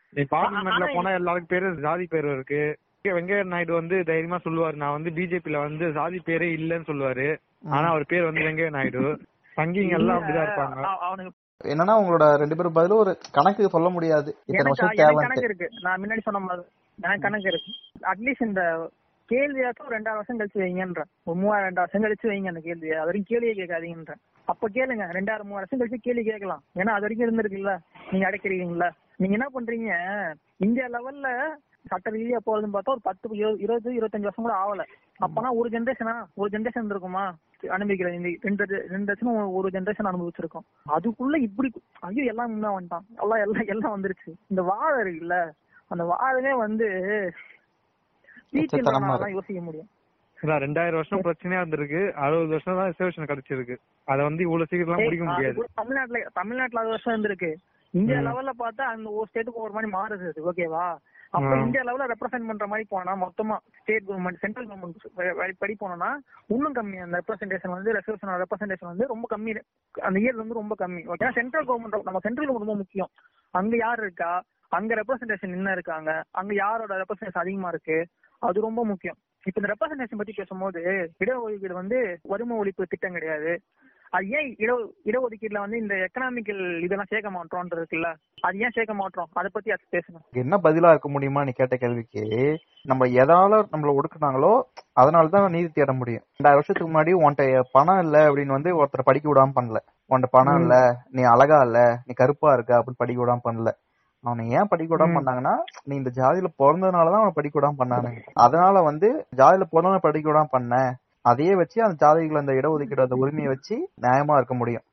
நீ 0.10 0.24
பார்லிமெண்ட்ல 0.24 0.96
போனா 0.96 1.12
எல்லாருக்கும் 1.12 1.60
பேரு 1.60 1.82
ஜாதி 1.82 2.06
பேரு 2.10 2.32
இருக்கு. 2.32 2.78
வெங்கையா 3.04 3.44
நாயுடு 3.44 3.74
வந்து 3.74 4.04
தைரியமா 4.04 4.36
சொல்லுவாரு. 4.36 4.76
நான் 4.76 4.92
வந்து 4.92 5.10
பிஜேபில 5.10 5.62
வந்து 5.62 5.92
ஜாதி 5.92 6.22
பேரே 6.26 6.56
இல்லன்னு 6.56 6.86
சொல்லுவாரு. 6.86 7.38
ஆனா 7.70 7.88
அவர் 7.88 8.06
பேர் 8.08 8.24
வந்து 8.24 8.40
வெங்கையா 8.40 8.70
நாயுடு. 8.70 9.22
சங்கிங்க 9.58 9.90
எல்லாம் 9.90 10.22
அப்படிதான் 10.22 10.50
இருப்பாங்க. 10.50 10.82
அவ- 10.82 10.98
அவனுக்கு 10.98 11.40
என்னன்னா 11.64 12.00
உங்களோட 12.00 12.36
ரெண்டு 12.36 12.56
பேரும் 12.56 12.74
பதிலும் 12.74 12.98
ஒரு 12.98 13.18
கணக்கு 13.32 13.70
சொல்ல 13.70 13.90
முடியாது. 13.90 14.36
இத்தனை 14.46 14.46
எனக்கு 14.46 14.86
வருஷம் 14.86 15.16
கணக்கு 15.16 15.44
இருக்கு. 15.44 15.68
நான் 15.82 16.02
முன்னாடி 16.02 16.18
சொன்ன 16.18 16.40
மாதிரி. 16.40 16.68
எனக்கு 17.02 17.22
கணக்கு 17.22 17.50
இருக்கு. 17.50 17.72
அட்லீஸ்ட் 18.12 18.48
இந்த 18.48 18.90
கேள்வியாச்சும் 19.32 19.86
ஒரு 19.88 19.98
ரெண்டாயிரம் 19.98 20.20
வருஷம் 20.20 20.40
கழிச்சு 20.40 20.60
வைங்கன்றேன். 20.62 21.10
ஒரு 21.24 21.38
மூவாயிரம் 21.40 21.70
ரெண்டாயிரம் 21.70 21.88
வருஷம் 21.88 22.04
கழிச்சு 22.04 22.32
வைங்க 22.32 22.48
அந்த 22.48 22.60
கேள்வியை. 22.60 22.96
அது 22.98 23.06
வரைக்கும் 23.06 23.30
கேள்வியே 23.30 23.56
கேட்காதீங்கன்றேன். 23.60 24.22
அப்ப 24.46 24.70
கேளுங்க. 24.74 25.04
ரெண்டாயிரம் 25.18 25.50
மூணு 25.52 25.62
வருஷம் 25.62 25.80
கழிச்சு 25.80 25.98
கேள்வி 26.02 26.24
கேட்கலாம். 26.24 26.64
ஏன்னா 26.76 26.94
அது 26.98 27.02
வரைக்கும் 27.02 27.28
இருந்திருக்குல்ல. 27.28 27.74
நீங்க 28.12 28.30
அடைக்கிறீங்கல்ல 28.30 28.90
நீங்க 29.22 29.38
என்ன 29.38 29.48
பண்றீங்க? 29.56 29.92
இந்தியா 30.58 30.86
லெவல்ல 30.86 31.28
சட்ட 31.90 32.12
ரீதியா 32.12 32.40
போறதுன்னு 32.46 32.74
பார்த்தா 32.74 32.94
ஒரு 32.94 33.02
பத்து 33.02 33.30
இருபது 33.58 33.92
இருபத்தஞ்சு 33.92 34.28
வருஷம் 34.28 34.46
கூட 34.46 34.54
ஆகல. 34.64 34.84
அப்பனா 35.26 35.50
ஒரு 35.60 35.70
ஜென்ரேஷனா 35.70 36.16
ஒரு 36.34 36.50
ஜென்ரேஷன் 36.58 36.90
இருக்குமா 36.90 37.24
அனுபவிக்கிறேன். 37.70 38.16
இந்த 38.18 38.30
ரெண்டு 38.42 38.66
ரெண்டு 38.66 39.14
வருஷம் 39.14 39.54
ஒரு 39.54 39.70
ஜென்ரேஷன் 39.70 40.10
அனுபவிச்சிருக்கோம். 40.12 40.68
அதுக்குள்ள 40.96 41.36
இப்படி 41.36 41.72
ஐயோ 42.00 42.24
எல்லாம் 42.24 42.52
முன்னா 42.52 42.70
வந்துட்டான். 42.78 43.06
எல்லாம் 43.22 43.42
எல்லாம் 43.46 43.66
எல்லாம் 43.66 43.96
வந்துருச்சு. 43.96 44.32
இந்த 44.48 44.62
வாழை 44.62 45.00
இருக்குல்ல. 45.04 45.52
அந்த 45.88 46.04
வாழவே 46.04 46.54
வந்து 46.54 46.88
யோசிக்க 48.54 49.62
முடியும். 49.62 49.90
அதான் 50.38 50.62
ரெண்டாயிரம் 50.64 51.00
வருஷம் 51.00 51.24
பிரச்சனையா 51.26 51.60
இருந்திருக்கு. 51.62 52.02
அறுபது 52.24 52.48
வருஷம் 52.48 52.78
தான் 52.78 52.90
ரிசர்வேஷன் 52.92 53.30
கிடைச்சிருக்கு. 53.32 53.76
அத 54.08 54.24
வந்து 54.24 54.42
இவ்வளவு 54.46 54.70
சீக்கிரம் 54.70 55.04
முடிக்க 55.06 55.26
முடியாது. 55.26 55.68
தமிழ்நாட்டுல 55.80 56.22
தமிழ்நாட்டுல 56.40 56.82
அது 56.84 56.90
வருஷம் 56.90 57.14
இருந்திருக்கு. 57.14 57.52
இந்தியா. 57.94 58.20
லெவல்ல 58.28 58.52
பார்த்தா 58.64 58.84
அந்த 58.94 59.08
ஒரு 59.10 59.28
ஸ்டேட்டுக்கு 59.30 59.64
ஒரு 59.66 59.74
மாதிரி 59.76 59.90
மாறுது 59.98 60.44
ஓகேவா 60.52 60.86
அப்ப. 61.36 61.52
இந்தியா 61.66 61.84
லெவல்ல 61.88 62.06
ரெப்ரசென்ட் 62.12 62.50
பண்ற 62.50 62.66
மாதிரி 62.68 62.86
போனா 62.94 63.12
மொத்தமா 63.24 63.56
ஸ்டேட் 63.80 64.08
கவர்மெண்ட் 64.08 64.42
சென்ட்ரல் 64.44 64.68
கவர்மெண்ட் 64.70 65.60
படி 65.64 65.76
போனோம்னா 65.82 66.10
இன்னும் 66.48 66.76
கம்மி. 66.76 66.98
அந்த 67.06 67.22
ரெப்ரசன்டேஷன் 67.22 67.76
வந்து 67.78 67.94
ரெசர்வேஷன் 67.98 68.42
ரெப்ரசன்டேஷன் 68.44 68.92
வந்து 68.92 69.08
ரொம்ப 69.08 69.28
கம்மி. 69.36 69.54
அந்த 70.08 70.20
இயர் 70.20 70.42
வந்து 70.42 70.54
ரொம்ப 70.54 70.76
கம்மி. 70.80 71.04
ஓகே 71.14 71.32
சென்ட்ரல் 71.40 71.68
கவர்மெண்ட் 71.70 72.10
நம்ம 72.10 72.20
சென்ட்ரல் 72.20 72.48
கவர்மெண்ட் 72.48 72.66
ரொம்ப 72.68 72.76
முக்கியம். 72.76 73.12
அங்க 73.54 73.76
யார் 73.76 74.00
இருக்கா? 74.00 74.42
அங்க 74.70 74.96
ரெப்ரசன்டேஷன் 74.96 75.56
என்ன 75.60 75.72
இருக்காங்க? 75.72 76.24
அங்க 76.32 76.54
யாரோட 76.54 77.04
ரெப்ரசன்டேஷன் 77.04 77.44
அதிகமா 77.46 77.68
இருக்கு? 77.68 78.00
அது 78.42 78.60
ரொம்ப 78.62 78.82
முக்கியம். 78.86 79.18
இப்ப 79.44 79.60
இந்த 79.62 79.70
ரெப்ரசன்டேஷன் 79.72 80.20
பத்தி 80.20 80.34
பேசும்போது 80.34 80.80
இடஒதுக்கீடு 81.24 81.74
வந்து 81.74 82.00
வறுமை 82.24 82.56
ஒழிப்பு 82.58 82.92
திட்டம் 82.92 83.14
கிடையாது. 83.14 83.54
அது 84.14 84.26
ஏன் 84.30 84.48
இட 84.58 84.72
இடஒதுக்கீடுல 85.06 85.60
வந்து 85.60 85.78
இந்த 85.78 85.96
எக்கனாமிக்கல் 86.06 86.64
இதெல்லாம் 86.82 87.10
சேர்க்க 87.12 87.30
மாட்டோம்ன்றது 87.30 87.82
இருக்குல்ல? 87.82 88.10
அது 88.42 88.56
ஏன் 88.58 88.74
சேர்க்க 88.76 88.94
மாட்டோம்? 88.94 89.30
அதை 89.34 89.50
பத்தி 89.54 89.70
அது 89.72 89.86
பேசணும் 89.92 90.26
என்ன 90.36 90.58
பதிலா 90.58 90.90
இருக்க 90.90 91.10
முடியுமா? 91.10 91.44
நீ 91.44 91.52
கேட்ட 91.52 91.76
கேள்விக்கு 91.78 92.24
நம்ம 92.86 93.08
எதால 93.24 93.62
நம்மள 93.72 93.92
ஒடுக்குனாங்களோ 93.96 94.52
அதனால 94.94 95.28
தான் 95.28 95.52
நீதி 95.52 95.70
தேட 95.70 95.94
முடியும். 95.94 96.26
ரெண்டாயிரம் 96.36 96.60
வருஷத்துக்கு 96.60 96.90
முன்னாடி 96.92 97.14
உன்கிட்ட 97.20 97.46
பணம் 97.72 98.02
இல்ல 98.06 98.18
அப்படின்னு 98.30 98.58
வந்து 98.58 98.72
ஒருத்தரை 98.78 99.06
படிக்க 99.06 99.28
விடாம 99.30 99.56
பண்ணல. 99.60 99.80
உன்கிட்ட 100.10 100.30
பணம் 100.32 100.60
இல்ல 100.64 100.76
நீ 101.10 101.24
அழகா 101.34 101.60
இல்ல 101.62 101.80
நீ 102.06 102.14
கருப்பா 102.14 102.52
இருக்க 102.54 102.74
அப்படின்னு 102.80 103.02
படிக்க 103.04 103.22
விடாம 103.24 103.44
பண்ணல. 103.44 103.72
அவனை 104.24 104.50
ஏன் 104.50 104.68
படிக்க 104.68 104.98
விடாம. 104.98 105.16
பண்ணாங்கன்னா 105.18 105.54
நீ 105.84 105.96
இந்த 105.96 106.12
ஜாதியில 106.16 106.48
பிறந்ததுனாலதான் 106.60 107.22
அவனை 107.22 107.32
படிக்க 107.36 107.56
விடாம 107.60 107.80
பண்ணானுங்க 107.80 108.22
அதனால 108.38 108.82
வந்து 108.82 109.08
ஜாதியில 109.36 109.66
பிறந்தவன 109.72 109.98
படிக்க 109.98 110.32
விடாம 110.32 110.50
பண்ண. 110.50 110.74
அதையே 111.26 111.56
வச்சு 111.56 111.84
அந்த 111.84 111.96
ஜாதிகள் 112.02 112.38
அந்த 112.38 112.54
இடஒதுக்கீடு 112.54 113.02
அந்த 113.02 113.16
உரிமையை 113.16 113.48
வச்சு 113.48 113.76
நியாயமா 114.02 114.36
இருக்க 114.36 114.54
முடியும். 114.54 114.86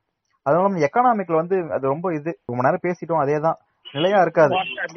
அதனால 0.45 0.87
எக்கனாமிக்ல 0.87 1.35
வந்து 1.35 1.71
அது 1.71 1.87
ரொம்ப 1.87 2.13
இது. 2.13 2.31
ரொம்ப 2.45 2.63
நேரம் 2.63 2.83
பேசிட்டோம் 2.83 3.23
அதேதான். 3.23 3.57
நிலையா 3.93 4.21
இருக்காது. 4.21 4.53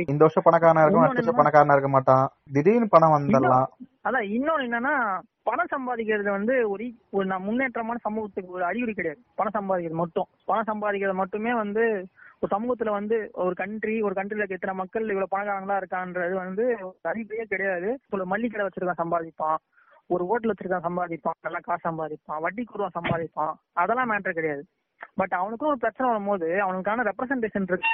இந்த 0.06 0.24
வருஷம் 0.24 0.44
பணக்காரனா 0.44 0.82
இருக்கும் 0.82 1.02
அடுத்த 1.02 1.20
வருஷம் 1.20 1.38
பணக்காரனா 1.38 1.72
இருக்க 1.72 1.88
மாட்டான். 1.88 2.24
திடீர்னு 2.52 2.88
பணம் 2.88 3.14
வந்துடலாம். 3.14 3.68
அதான் 4.04 4.26
இன்னொன்னு 4.28 4.66
என்னன்னா 4.68 4.94
பணம் 5.42 5.70
சம்பாதிக்கிறது 5.70 6.30
வந்து 6.30 6.70
ஒரு 6.70 6.84
ஒரு 7.10 7.26
முன்னேற்றமான 7.38 7.96
சமூகத்துக்கு 8.00 8.52
ஒரு 8.52 8.64
அறிகுறி 8.64 8.92
கிடையாது. 8.92 9.20
பணம் 9.34 9.56
சம்பாதிக்கிறது 9.58 9.94
மட்டும். 9.94 10.28
பணம் 10.44 10.68
சம்பாதிக்கிறது 10.70 11.14
மட்டுமே 11.14 11.54
வந்து 11.54 11.84
ஒரு 12.42 12.56
சமூகத்துல 12.56 12.90
வந்து 12.90 13.28
ஒரு 13.32 13.54
கண்ட்ரி 13.54 14.02
ஒரு 14.02 14.14
கண்ட்ரில 14.14 14.42
இருக்க 14.42 14.74
மக்கள் 14.74 15.08
இவ்வளவு 15.08 15.36
பணக்காரங்களா 15.36 15.76
இருக்கான்றது 15.76 16.32
வந்து 16.32 16.76
ஒரு 16.80 16.96
கிடையாது. 17.48 18.00
ஒரு 18.10 18.26
மல்லிக்கடை 18.26 18.66
வச்சிருக்கான் 18.66 19.00
சம்பாதிப்பான். 19.04 19.56
ஒரு 20.06 20.26
ஹோட்டல் 20.26 20.54
வச்சிருக்கான் 20.54 20.84
சம்பாதிப்பான். 20.84 21.40
நல்லா 21.40 21.58
காசு 21.62 21.90
சம்பாதிப்பான். 21.90 22.40
வட்டி 22.40 22.64
கூறுவான் 22.64 22.90
சம்பாதிப்பான். 23.00 23.52
அதெல்லாம் 23.72 24.10
மேட்டர் 24.10 24.32
கிடையாது. 24.32 24.64
பட் 25.14 25.32
அவனுக்கும் 25.32 25.68
ஒரு 25.68 25.78
பிரச்சனை 25.78 26.12
வரும்போது 26.12 26.62
அவனுக்கான 26.62 27.02
ரெப்ரசன்டேஷன் 27.02 27.62
இருக்கு. 27.62 27.88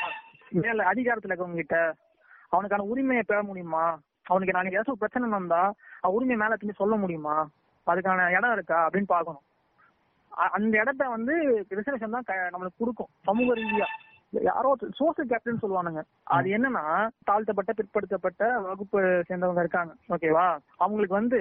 மேல 0.50 0.90
அதிகாரத்துல 0.90 1.28
இருக்கவங்க 1.28 1.54
கிட்ட 1.54 1.94
அவனுக்கான 2.48 2.82
உரிமையை 2.82 3.22
பெற 3.26 3.42
முடியுமா? 3.42 4.00
அவனுக்கு 4.24 4.52
நாளைக்கு 4.52 4.80
ஏதாச்சும் 4.80 4.86
ஒரு 4.86 4.98
பிரச்சனை 4.98 5.28
வந்தா 5.28 5.74
அவன் 6.00 6.16
உரிமை 6.16 6.36
மேல 6.36 6.52
திரும்பி 6.52 6.76
சொல்ல 6.76 6.94
முடியுமா? 6.94 7.48
அதுக்கான 7.86 8.30
இடம் 8.30 8.52
இருக்கா 8.52 8.88
அப்படின்னு 8.88 9.02
பாக்கணும் 9.02 9.40
அ- 10.38 10.48
அந்த 10.48 10.78
இடத்த 10.78 11.08
வந்து 11.08 11.66
ரிசர்வேஷன் 11.70 12.10
தான் 12.10 12.22
க- 12.22 12.50
நம்மளுக்கு 12.52 12.78
கொடுக்கும். 12.78 13.06
சமூக 13.22 13.54
ரீதியா. 13.54 13.84
யாரோ 14.30 14.76
சோசியல் 14.98 15.30
கேபிட்டல் 15.30 15.62
சொல்லுவானுங்க. 15.62 16.02
அது 16.22 16.48
என்னன்னா 16.50 17.08
தாழ்த்தப்பட்ட 17.24 17.72
பிற்படுத்தப்பட்ட 17.72 18.62
வகுப்பு 18.62 19.00
சேர்ந்தவங்க 19.28 19.58
இருக்காங்க. 19.58 19.92
ஓகேவா 20.08 20.58
அவங்களுக்கு 20.76 21.14
வந்து 21.14 21.40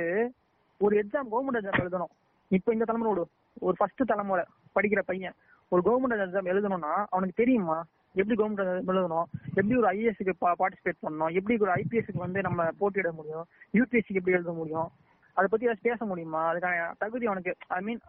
ஒரு 0.79 0.95
எக்ஸாம் 1.01 1.29
கவர்மெண்ட் 1.31 1.59
எக்ஸாம் 1.59 1.81
எழுதணும். 1.85 2.13
இப்ப 2.47 2.73
இந்த 2.73 2.85
தலைமுறை 2.85 3.13
விடு. 3.13 3.27
ஒரு 3.59 3.75
ஃபர்ஸ்ட் 3.77 4.01
தலைமுறை 4.05 4.43
படிக்கிற 4.75 5.01
பையன். 5.05 5.33
ஒரு 5.69 5.81
கவர்மெண்ட் 5.87 6.19
எக்ஸாம் 6.25 6.49
எழுதணும்னா 6.53 6.93
அவனுக்கு 7.09 7.41
தெரியுமா? 7.43 7.77
எப்படி 8.13 8.37
கவர்மெண்ட் 8.41 8.91
எழுதணும்? 8.91 9.27
எப்படி 9.47 9.75
ஒரு 9.75 9.87
ஐஏஎஸ்க்கு 9.91 10.33
பார்ட்டிசிபேட் 10.41 11.01
பண்ணணும்? 11.07 11.33
எப்படி 11.39 11.57
ஒரு 11.59 11.73
ஐபிஎஸ்க்கு 11.73 12.23
வந்து 12.25 12.41
நம்ம 12.41 12.67
போட்டியிட 12.77 13.11
முடியும்? 13.11 13.45
யூபிஎஸ்சிக்கு 13.73 14.19
எப்படி 14.21 14.35
எழுத 14.37 14.51
முடியும்? 14.51 14.89
அதை 15.33 15.47
பத்தி 15.51 15.67
ஏதாச்சும் 15.67 15.89
பேச 15.89 16.05
முடியுமா? 16.05 16.53
அதுக்கான 16.53 16.91
தகுதி 16.97 17.25
அவனுக்கு 17.25 17.55
ஐ 17.67 17.81
மீன் 17.81 17.99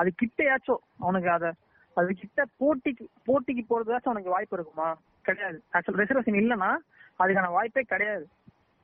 அது 0.00 0.12
கிட்டையாச்சும் 0.22 0.82
அவனுக்கு 0.98 1.30
அத 1.30 1.52
அது 1.96 2.14
கிட்ட 2.20 2.40
போட்டிக்கு 2.60 3.04
போட்டிக்கு 3.28 3.62
போறதாச்சும் 3.70 4.10
அவனுக்கு 4.10 4.34
வாய்ப்பு 4.34 4.56
இருக்குமா? 4.56 4.88
கிடையாது. 5.24 5.58
ஆக்சுவல் 5.72 6.00
ரிசர்வேஷன் 6.02 6.40
இல்லைன்னா 6.42 6.70
அதுக்கான 7.22 7.48
வாய்ப்பே 7.56 7.82
கிடையாது. 7.92 8.24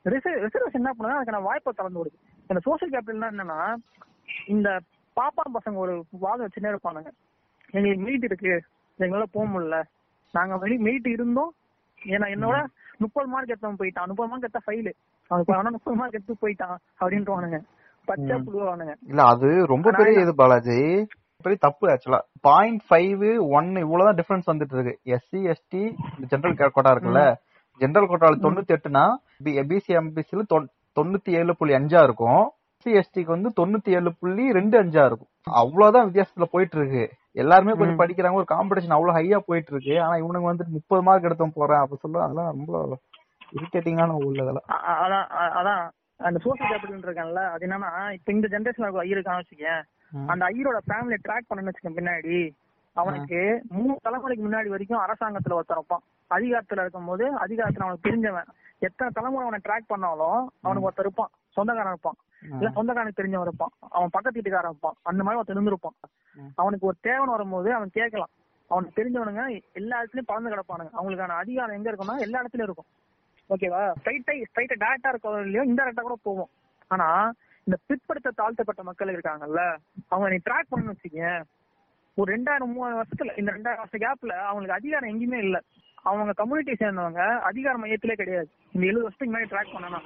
ரிசர்வேஷன் 0.04 0.80
என்ன 0.80 0.90
பண்ணுதா 0.96 1.18
அதுக்கான 1.20 1.42
வாய்ப்பை 1.48 1.72
திறந்து 1.72 2.00
விடுது 2.00 2.18
இந்த 2.50 2.60
சோசியல் 2.66 2.92
கேபிட்டல்னா 2.94 3.30
என்னன்னா 3.34 3.60
இந்த 4.54 4.68
பாப்பா 5.16 5.44
பசங்க 5.56 5.76
ஒரு 5.84 5.94
வாதம் 6.24 6.46
வச்சுனே 6.46 6.72
இருப்பானுங்க. 6.72 7.10
எங்களுக்கு 7.76 8.04
மெரிட் 8.06 8.26
இருக்கு. 8.28 8.52
எங்களால 8.98 9.26
போக 9.36 9.46
முடியல. 9.52 9.78
நாங்க 10.34 10.56
மெரிட் 10.86 11.08
இருந்தோம். 11.16 11.52
ஏன்னா 12.00 12.26
என்னோட 12.34 12.56
முப்பது 12.98 13.28
மார்க் 13.32 13.52
எடுத்தவன் 13.52 13.80
போயிட்டான். 13.80 14.08
முப்பது 14.10 14.28
மார்க் 14.30 14.46
எடுத்தா 14.46 14.64
ஃபைலு 14.66 14.92
அவனுக்கு 15.30 15.76
முப்பது 15.76 15.96
மார்க் 16.00 16.18
எடுத்து 16.18 16.34
போயிட்டான். 16.42 16.76
அப்படின்ட்டுவானுங்க 17.00 17.58
பச்சை 18.08 18.36
புழுவானுங்க 18.46 18.92
இல்ல 19.10 19.22
அது 19.32 19.48
ரொம்ப 19.72 19.90
பெரிய 20.00 20.24
இது 20.24 20.34
பாலாஜி. 20.34 20.78
பெரிய 21.44 21.58
தப்பு 21.60 21.84
ஆக்சுவலா 21.92 22.20
பாயிண்ட் 22.40 22.82
ஃபைவ் 22.88 23.24
ஒன் 23.58 23.68
இவ்வளவுதான் 23.76 24.18
டிஃபரன்ஸ் 24.20 24.50
வந்துட்டு 24.52 24.74
இருக்கு. 24.76 24.94
எஸ்சி 25.14 25.40
எஸ்டி 25.52 25.82
இந்த 26.16 26.26
ஜெனரல் 26.32 26.70
கோட்டா 26.76 26.92
இருக்குல்ல? 26.94 27.22
ஜெனரல் 27.80 28.10
கோட்டால 28.10 28.38
தொண்ணூத்தி 28.44 28.74
எட்டுனா 28.76 29.04
பிசி 29.44 29.92
எம்பிசில 30.00 30.44
தொண்ணூத்தி 30.98 31.30
ஏழு 31.40 31.54
புள்ளி 31.56 31.74
அஞ்சா 31.78 32.00
இருக்கும். 32.08 32.42
எஸ்சி 32.76 33.00
எஸ்டிக்கு 33.00 33.32
வந்து 33.36 33.50
தொண்ணூத்தி 33.60 33.90
ஏழு 33.98 34.10
புள்ளி 34.20 34.44
ரெண்டு 34.58 34.76
அஞ்சா 34.78 35.04
இருக்கும். 35.10 35.30
அவ்வளவுதான் 35.62 36.08
வித்தியாசத்துல 36.08 36.46
போயிட்டு 36.54 36.78
இருக்கு. 36.78 37.04
எல்லாருமே 37.42 37.72
கொஞ்சம் 37.80 38.00
படிக்கிறாங்க. 38.02 38.40
ஒரு 38.40 38.48
காம்படிஷன் 38.54 38.96
அவ்வளவு 38.96 39.18
ஹையா 39.18 39.38
போயிட்டு 39.48 39.72
இருக்கு. 39.74 39.94
ஆனா 40.04 40.14
இவனுங்க 40.22 40.50
வந்து 40.50 40.66
முப்பது 40.76 41.02
மார்க் 41.02 41.28
எடுத்தவன் 41.28 41.58
போறேன். 41.60 41.82
அப்ப 41.84 41.98
சொல்ல 42.04 42.24
அதெல்லாம் 42.26 42.50
ரொம்ப 42.56 42.98
இரிட்டேட்டிங்கான 43.60 44.16
உள்ள 44.28 44.42
இதெல்லாம். 44.42 44.68
அதான் 45.04 45.28
அதான். 45.60 45.84
அந்த 46.28 46.38
சோசியல் 46.44 46.70
கேபிட்டல் 46.72 47.06
இருக்கான்ல 47.08 47.40
அது 47.54 47.62
என்னன்னா 47.66 47.90
இப்ப 48.18 48.32
இந்த 48.32 48.46
ஜென்ரேஷன் 48.52 48.98
ஐயர் 49.04 49.18
இருக்கான்னு 49.18 49.42
வச்சுக்கேன். 49.42 49.82
அந்த 50.26 50.42
ஐயரோட 50.46 50.78
ஃபேமிலியை 50.88 51.18
ட்ராக் 51.28 51.48
பண்ணணும்னு 51.48 51.72
வச்சுக்கேன் 51.72 51.98
பின்னாடி. 51.98 52.38
அவனுக்கு 52.92 53.62
மூணு 53.68 53.94
தலைமுறைக்கு 54.04 54.44
முன்னாடி 54.44 54.68
வரைக்கும் 54.68 55.02
அரசாங்கத்துல 55.04 55.56
ஒருத்தன் 55.58 55.76
இருப்பான். 55.76 56.02
அதிகாரத்துல 56.30 56.84
இருக்கும்போது 56.84 57.24
அதிகாரத்துல 57.38 57.86
அவனுக்கு 57.86 58.08
தெரிஞ்சவன். 58.10 58.48
எத்தனை 58.78 59.12
தலைமுறை 59.12 59.42
அவனை 59.46 59.60
ட்ராக் 59.66 59.92
பண்ணாலும் 59.92 60.52
அவனுக்கு 60.62 60.88
ஒருத்தர் 60.88 61.06
இருப்பான். 61.08 61.30
சொந்தக்காரன் 61.48 61.92
இருப்பான். 61.92 62.18
இல்ல 62.42 62.68
சொந்தக்காரனுக்கு 62.68 63.20
தெரிஞ்சவன் 63.22 63.48
இருப்பான். 63.48 63.72
அவன் 63.88 64.10
பக்கத்து 64.10 64.40
வீட்டுக்காரன் 64.40 64.72
இருப்பான். 64.72 64.96
அந்த 65.02 65.22
மாதிரி 65.22 65.40
ஒருத்தர் 65.42 65.56
இருந்திருப்பான். 65.56 65.96
அவனுக்கு 66.54 66.86
ஒரு 66.86 66.96
தேவன் 67.00 67.28
வரும்போது 67.28 67.74
அவன் 67.74 67.90
கேட்கலாம். 67.90 68.32
அவனுக்கு 68.68 68.96
தெரிஞ்சவனுங்க 68.98 69.62
எல்லா 69.72 70.02
இடத்துலயும் 70.02 70.30
பறந்து 70.30 70.50
கிடப்பானுங்க. 70.50 70.90
அவங்களுக்கான 70.98 71.36
அதிகாரம் 71.42 71.76
எங்க 71.76 71.90
இருக்கும்னா 71.92 72.18
எல்லா 72.18 72.42
இடத்துலயும் 72.42 72.68
இருக்கும். 72.68 72.90
ஓகேவா 73.50 73.80
ஸ்ட்ரைட்டா 74.00 74.32
ஸ்ட்ரைட்டா 74.50 74.76
டேரக்டா 74.84 75.10
இருக்கோ 75.12 75.40
இல்லையோ 75.40 75.64
இன்டெரக்டா 75.72 76.00
கூட 76.00 76.16
போவோம். 76.22 76.48
ஆனா 76.88 77.32
இந்த 77.66 77.78
பிற்படுத்த 77.86 78.30
தாழ்த்தப்பட்ட 78.30 78.82
மக்கள் 78.82 79.14
இருக்காங்கல்ல 79.16 79.76
அவங்க 80.08 80.28
நீ 80.28 80.36
ட்ராக் 80.44 80.66
பண்ணு 80.68 80.94
வச்சுக்கங்க 80.94 81.42
ஒரு 82.14 82.36
ரெண்டாயிரம் 82.36 82.72
மூவாயிரம் 82.72 83.04
வருஷத்துல 83.04 83.38
இந்த 83.38 83.52
ரெண்டாயிரம் 83.52 83.76
வருஷ 83.76 83.98
கேப்ல 83.98 84.28
அவங்களுக்கு 84.28 84.74
அதிகாரம் 84.74 85.08
எங்கேயுமே 85.08 85.34
இல்ல. 85.34 85.60
அவங்க 86.02 86.32
கம்யூனிட்டி 86.32 86.84
சேர்ந்தவங்க 86.84 87.38
அதிகார 87.38 87.78
மையத்திலே 87.78 88.12
கிடையாது. 88.12 88.48
இந்த 88.72 88.86
எழுபது 88.86 89.02
வருஷத்துக்கு 89.02 89.36
முன்னாடி 89.36 89.58
ட்ராக் 89.58 89.76
பண்ணணும் 89.76 90.04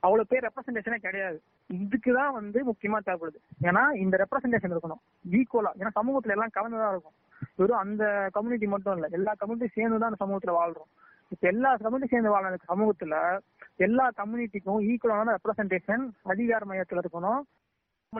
அவ்வளவு 0.00 0.28
பேர் 0.28 0.46
ரெப்ரசன்டேஷனே 0.46 0.96
கிடையாது. 0.96 1.42
இதுக்குதான் 1.72 2.32
வந்து 2.32 2.64
முக்கியமா 2.70 2.98
தேவைப்படுது. 3.06 3.38
ஏன்னா 3.62 3.92
இந்த 3.92 4.26
ரெப்ரசன்டேஷன் 4.26 4.76
இருக்கணும். 4.76 5.02
ஈக்குவலா 5.30 5.70
ஏன்னா 5.78 5.88
சமூகத்துல 6.02 6.30
எல்லாம் 6.30 6.50
கலந்துதான் 6.54 6.90
இருக்கும். 6.90 7.12
வெறும் 7.56 7.78
அந்த 7.78 8.28
கம்யூனிட்டி 8.32 8.66
மட்டும் 8.66 8.94
இல்ல 8.94 9.06
எல்லா 9.10 9.32
கம்யூனிட்டி 9.38 9.72
சேர்ந்து 9.74 9.98
தான் 9.98 10.14
அந்த 10.18 10.24
சமூகத்துல 10.24 10.54
வாழ்றோம். 10.54 10.90
இப்ப 11.28 11.48
எல்லா 11.48 11.76
சமூகத்தை 11.76 12.08
சேர்ந்து 12.08 12.40
வாழ்ற 12.40 12.56
சமூகத்துல 12.68 13.38
எல்லா 13.76 14.10
கம்யூனிட்டிக்கும் 14.16 14.82
ஈக்குவலான 14.82 15.34
ரெப்ரசன்டேஷன் 15.34 16.08
அதிகார 16.22 16.66
மையத்துல 16.66 16.98
இருக்கணும். 16.98 17.40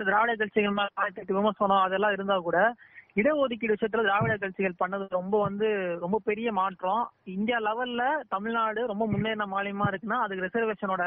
திராவிட 0.05 0.35
கட்சிகள் 0.35 0.89
விமர்சனம் 1.27 1.81
அதெல்லாம் 1.81 2.13
இருந்தா 2.13 2.39
கூட 2.39 2.75
இடஒதுக்கீடு 3.15 3.73
விஷயத்துல 3.73 4.03
திராவிட 4.03 4.37
கட்சிகள் 4.37 4.75
பண்ணது 4.85 5.07
ரொம்ப 5.09 5.41
வந்து 5.41 5.97
ரொம்ப 6.01 6.21
பெரிய 6.25 6.53
மாற்றம். 6.53 7.11
இந்தியா 7.25 7.59
லெவல்ல 7.59 8.21
தமிழ்நாடு 8.29 8.87
ரொம்ப 8.87 9.07
முன்னேறின 9.07 9.47
மாநிலமா 9.53 9.87
இருக்குன்னா 9.87 10.21
அதுக்கு 10.23 10.47
ரிசர்வேஷனோட 10.47 11.03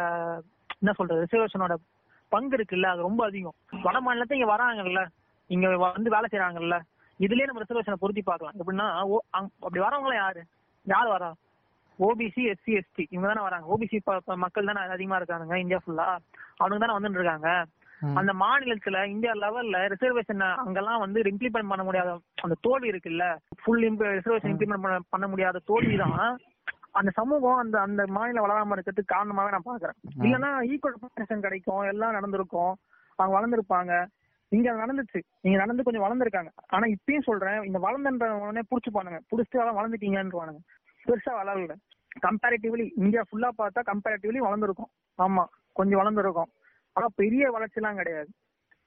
என்ன 0.80 0.94
சொல்றது 0.96 1.28
ரிசர்வேஷனோட 1.28 1.76
பங்கு 2.30 2.58
இருக்குல்ல 2.58 2.86
அது 2.86 3.02
ரொம்ப 3.02 3.26
அதிகம். 3.26 3.54
வட 3.84 4.02
மாநிலத்தை 4.02 4.40
இங்க 4.40 4.56
வராங்கல்ல 4.56 5.08
இங்க 5.48 5.78
வந்து 5.78 6.10
வேலை 6.10 6.26
செய்யறாங்கல்ல 6.32 6.80
இதுலயே 7.20 7.44
நம்ம 7.44 7.62
ரிசர்வேஷனை 7.62 7.94
பொருத்தி 7.94 8.22
பார்க்கலாம். 8.22 8.54
எப்படின்னா 8.60 9.02
ஓ- 9.02 9.26
அப்படி 9.32 9.80
வரவங்க 9.80 10.14
யாரு? 10.14 10.44
யார் 10.84 11.08
வரா? 11.08 11.32
ஓபிசி 12.00 12.44
எஸ்சி 12.52 12.72
எஸ்டி 12.80 13.04
இவங்க 13.10 13.28
தானே 13.28 13.42
வராங்க. 13.42 13.66
ஓபிசி 13.74 13.98
மக்கள் 14.36 14.70
தானே 14.70 14.82
அதிகமா 14.96 15.16
இருக்காங்க 15.16 15.60
இந்தியா 15.60 15.80
ஃபுல்லா 15.86 16.08
அவனுங்க 16.62 16.82
தானே 16.84 16.98
வந்துட்டு 16.98 17.20
இருக்காங்க. 17.20 17.50
அந்த 18.20 18.32
மாநிலத்துல 18.34 19.06
இந்தியா 19.06 19.34
லெவல்ல 19.34 19.80
ரிசர்வேஷன் 19.94 20.46
அங்கெல்லாம் 20.64 21.00
வந்து 21.00 21.22
இம்ப்ளிமெண்ட் 21.22 21.72
பண்ண 21.72 21.84
முடியாத 21.84 22.20
அந்த 22.42 22.56
தோல்வி 22.62 22.90
இருக்குல்ல? 22.90 23.26
ஃபுல் 23.64 23.84
ரிசர்வேஷன் 24.18 24.54
இம்ப்ளிமெண்ட் 24.54 25.10
பண்ண 25.10 25.28
முடியாத 25.28 25.62
தோல்வி 25.66 25.98
தான். 25.98 26.40
அந்த 26.92 27.12
சமூகம் 27.20 27.60
அந்த 27.64 27.82
அந்த 27.82 28.02
மாநிலம் 28.08 28.46
வளராம 28.46 28.76
இருக்கிறதுக்கு 28.76 29.14
காரணமாவே 29.14 29.54
நான் 29.56 29.70
பாக்குறேன். 29.70 29.98
இல்லன்னா 30.26 30.50
ஈக்குவல் 30.72 31.42
கிடைக்கும் 31.46 31.84
எல்லாம் 31.92 32.12
நடந்திருக்கும். 32.12 32.74
அவங்க 33.16 33.36
வளர்ந்துருப்பாங்க. 33.38 33.94
இங்க 34.50 34.72
நடந்துச்சு. 34.72 35.20
நீங்க 35.42 35.58
நடந்து 35.58 35.84
கொஞ்சம் 35.84 36.06
வளர்ந்துருக்காங்க. 36.06 36.50
ஆனா 36.68 36.86
இப்பயும் 36.96 37.28
சொல்றேன் 37.28 37.64
இந்த 37.64 37.80
வளர்ந்துன்ற 37.80 38.26
உடனே 38.44 38.64
புடிச்சு 38.72 38.90
பானுங்க 38.94 39.20
அதான் 39.36 39.78
வளர்ந்துட்டீங்கன்னு 39.80 40.58
பெருசா 41.08 41.32
வளரல. 41.32 41.76
கம்பேரிட்டிவ்லி 42.20 42.92
இந்தியா 42.96 43.24
ஃபுல்லா 43.32 43.50
பார்த்தா 43.58 43.82
கம்பேரிட்டிவ்லி 43.86 44.40
வளர்ந்துருக்கும். 44.40 44.92
ஆமா 45.18 45.46
கொஞ்சம் 45.74 46.00
வளர்ந்துருக்கும். 46.00 46.52
ஆனா 46.92 47.08
பெரிய 47.16 47.52
வளர்ச்சி 47.52 47.82
எல்லாம் 47.82 47.98
கிடையாது. 47.98 48.28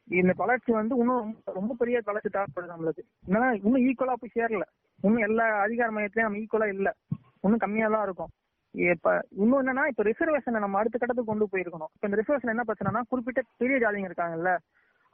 இந்த 0.05 0.33
வளர்ச்சி 0.37 0.73
வந்து 0.73 0.97
இன்னும் 0.97 1.19
ரொம்ப- 1.19 1.53
ரொம்ப 1.53 1.75
பெரிய 1.79 2.01
வளர்ச்சி 2.05 2.39
தேவைப்படுது 2.39 2.65
நம்மளுக்கு. 2.65 3.03
என்னன்னா 3.27 3.65
இன்னும் 3.65 3.83
ஈக்குவலா 3.83 4.13
போய் 4.13 4.31
சேரல. 4.35 4.63
இன்னும் 5.03 5.23
எல்லா 5.23 5.61
அதிகார 5.61 5.93
மையத்திலயும் 5.93 6.21
நம்ம 6.21 6.39
ஈக்குவலா 6.39 6.69
இல்ல. 6.69 6.95
இன்னும் 7.41 7.59
கம்மியா 7.59 7.89
தான் 7.89 8.03
இருக்கும். 8.03 8.29
இப்ப 8.71 9.27
இன்னும் 9.31 9.67
என்னன்னா 9.67 9.87
இப்ப 9.87 10.03
ரிசர்வேஷனை 10.03 10.59
நம்ம 10.59 10.79
அடுத்த 10.79 10.99
கட்டத்துக்கு 10.99 11.37
கொண்டு 11.37 11.45
போயிருக்கணும். 11.45 11.87
இப்ப 11.95 12.09
இந்த 12.09 12.23
ரிசர்வேஷன் 12.25 12.49
என்ன 12.49 12.63
பிரச்சனைனா 12.67 13.03
குறிப்பிட்ட 13.09 13.43
பெரிய 13.57 13.79
ஜாதிங்க 13.79 14.11
இருக்காங்கல்ல. 14.11 14.59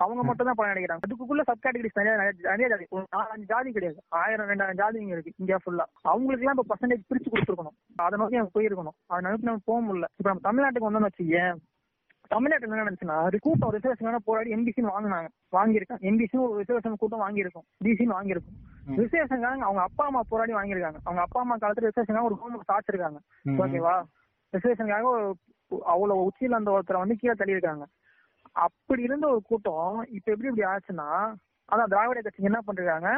அவங்க 0.00 0.22
மட்டும் 0.22 0.46
தான் 0.46 0.54
பலன் 0.54 0.76
அடைக்கிறாங்க 0.76 0.98
அதுக்குள்ள 1.08 1.42
சப் 1.42 1.58
கேட்டகரிஸ் 1.62 2.02
நிறைய 2.02 2.32
நிறைய- 2.42 2.66
ஜாதி 2.66 2.86
நாலஞ்சு 2.94 3.46
ஜாதி 3.46 3.72
கிடையாது. 3.72 4.02
ஆயிரம் 4.08 4.48
ரெண்டாயிரம் 4.48 4.78
ஜாதிங்க 4.78 5.06
இருக்கு 5.06 5.32
இந்தியா 5.36 5.58
ஃபுல்லா 5.66 5.84
அவங்களுக்கு 6.02 6.46
எல்லாம் 6.46 6.56
இப்ப 6.58 6.74
பர்சன்டேஜ் 6.74 7.14
பிரிச்சு 7.14 7.32
கொடுத்துருக்கணும். 7.32 7.76
அதை 7.96 8.18
நோக்கி 8.18 8.36
அவங்க 8.36 8.60
போயிருக்கணும். 8.60 9.04
அதை 9.06 9.30
நோக்கி 9.30 9.44
நம்ம 9.44 9.60
போக 9.64 9.92
முடியல. 9.92 10.04
இப்ப 10.16 10.32
நம்ம 10.32 10.40
தமிழ்நாட்டுக்கு 10.48 10.92
வந்தோம்னு 10.92 11.06
வச்சுக்கேன் 11.06 11.56
தமிழ்நாட்டுல 12.28 12.76
என்ன 12.76 12.90
நடந்துச்சுன்னா 12.90 13.36
கூட்டம் 13.40 13.74
ரிசர்வேஷன் 13.74 14.16
போராடி 14.24 14.54
எம்பிசின்னு 14.54 14.88
வாங்கினாங்க. 14.96 15.28
வாங்கியிருக்காங்க. 15.52 16.00
எம்பிசி 16.00 16.38
ஒரு 16.38 16.64
ரிசர்வேஷன் 16.68 16.94
கூட்டம் 16.98 17.20
வாங்கியிருக்கும். 17.20 17.66
பிசின்னு 17.84 18.12
வாங்கியிருக்கும். 18.20 18.58
ம். 18.84 19.00
ரிசர்வேஷன் 19.00 19.40
அவங்க 19.40 19.80
அப்பா 19.80 20.06
அம்மா 20.06 20.20
போராடி 20.28 20.54
வாங்கியிருக்காங்க. 20.54 20.96
அவங்க 21.02 21.20
அப்பா 21.20 21.40
அம்மா 21.40 21.56
காலத்துல 21.56 21.90
ரிசர்வேஷன் 21.96 22.22
ஒரு 22.22 22.34
ஹோம் 22.34 22.62
சாச்சிருக்காங்க. 22.72 23.16
ஓகேவா 23.48 24.02
ரிசர்வேஷனுக்காக 24.56 25.30
அவ்வளவு 25.84 26.30
உச்சியில 26.30 26.52
அந்த 26.52 26.70
ஒருத்தரை 26.70 26.92
வந்து 26.92 27.16
கீழே 27.16 27.34
தள்ளியிருக்காங்க. 27.38 27.82
அப்படி 28.56 29.02
இருந்த 29.02 29.26
ஒரு 29.28 29.42
கூட்டம் 29.42 30.02
இப்ப 30.16 30.32
எப்படி 30.32 30.50
இப்படி 30.50 30.66
ஆச்சுன்னா 30.70 31.08
அதான் 31.68 31.92
திராவிட 31.92 32.20
கட்சிங்க 32.20 32.50
என்ன 32.52 32.60
பண்றாங்க? 32.60 33.10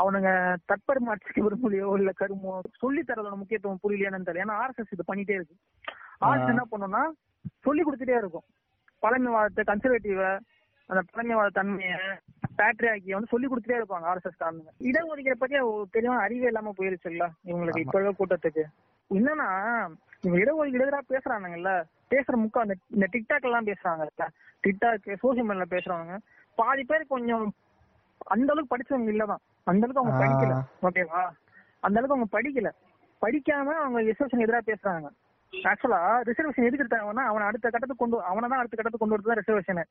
அவனுங்க 0.00 0.30
தற்பெருமாட்சிக்கு 0.70 1.44
விரும்பலையோ 1.46 1.88
இல்ல 1.98 2.10
கருமோ 2.20 2.52
சொல்லி 2.82 3.00
தரதோட 3.00 3.36
முக்கியத்துவம் 3.38 3.82
புரியலையான்னு 3.84 4.28
தெரியல. 4.28 4.44
ஏன்னா 4.44 4.58
ஆர்எஸ்எஸ் 4.62 4.94
இது 4.96 5.04
பண்ணிட்டே 5.08 5.36
இருக்கு. 5.38 5.56
ஆர்எஸ் 6.26 6.52
என்ன 6.54 6.64
பண்ணும்னா 6.72 7.02
சொல்லி 7.66 7.82
கொடுத்துட்டே 7.82 8.16
இருக்கும். 8.22 8.46
பழமைவாதத்தை 9.02 9.62
கன்சர்வேட்டிவ 9.70 10.22
அந்த 10.90 11.00
பழமைவாத 11.10 11.50
தன்மைய 11.56 11.96
பேட்ரியாக்கிய 12.58 13.16
வந்து 13.16 13.32
சொல்லி 13.32 13.46
கொடுத்துட்டே 13.48 13.80
இருப்பாங்க 13.80 14.06
ஆர்எஸ்எஸ் 14.10 14.40
காரணங்க 14.42 14.70
இடஒதுக்கீடு 14.88 15.42
பத்தி 15.42 15.56
தெளிவான 15.96 16.22
அறிவே 16.26 16.50
இல்லாம 16.50 16.72
போயிருச்சுல்ல 16.78 17.26
இவங்களுக்கு 17.48 17.84
இப்ப 17.84 17.96
இருக்க 17.98 18.14
கூட்டத்துக்கு. 18.20 18.64
என்னன்னா 19.10 19.48
இவங்க 20.24 20.38
இடஒதுக்கீடு 20.44 20.86
எதிராக 20.86 21.04
பேசுறானுங்கல்ல. 21.12 21.72
பேசுற 22.12 22.34
முக்கா 22.42 22.62
இந்த 22.94 23.06
டிக்டாக் 23.14 23.46
எல்லாம் 23.48 23.68
பேசுறாங்கல்ல. 23.70 24.26
டிக்டாக் 24.64 25.08
சோசியல் 25.22 25.48
மீடியால 25.48 25.66
பேசுறவங்க 25.70 26.16
பாதி 26.58 26.84
பேர் 26.84 27.12
கொஞ்சம் 27.14 27.44
அந்த 28.26 28.52
அளவுக்கு 28.52 28.72
படிச்சவங்க 28.74 29.12
இல்லதான். 29.14 29.42
அந்த 29.66 29.86
அளவுக்கு 29.86 30.02
அவங்க. 30.02 30.20
படிக்கல 30.22 30.54
ஓகேவா 30.82 31.22
அந்த 31.82 31.96
அளவுக்கு 31.98 32.16
அவங்க 32.16 32.30
படிக்கல. 32.36 32.70
படிக்காம 33.22 33.74
அவங்க 33.84 34.00
ரிசர்வேஷன் 34.00 34.44
எதிராக 34.46 34.64
பேசுறாங்க. 34.70 35.08
ஆக்சுவலா 35.52 36.00
ரிசர்வேஷன் 36.28 36.66
எதுக்கு 36.66 36.84
எடுத்தாங்கன்னா 36.84 37.24
அவனை 37.30 37.46
அடுத்த 37.46 37.70
கட்டத்துக்கு 37.70 38.02
கொண்டு 38.02 38.22
அவனை 38.22 38.48
தான் 38.48 38.58
அடுத்த 38.58 38.76
கட்டத்துக்கு 38.76 39.04
கொண்டு 39.04 39.16
வரது 39.16 39.40
ரிசர்வேஷன் 39.40 39.82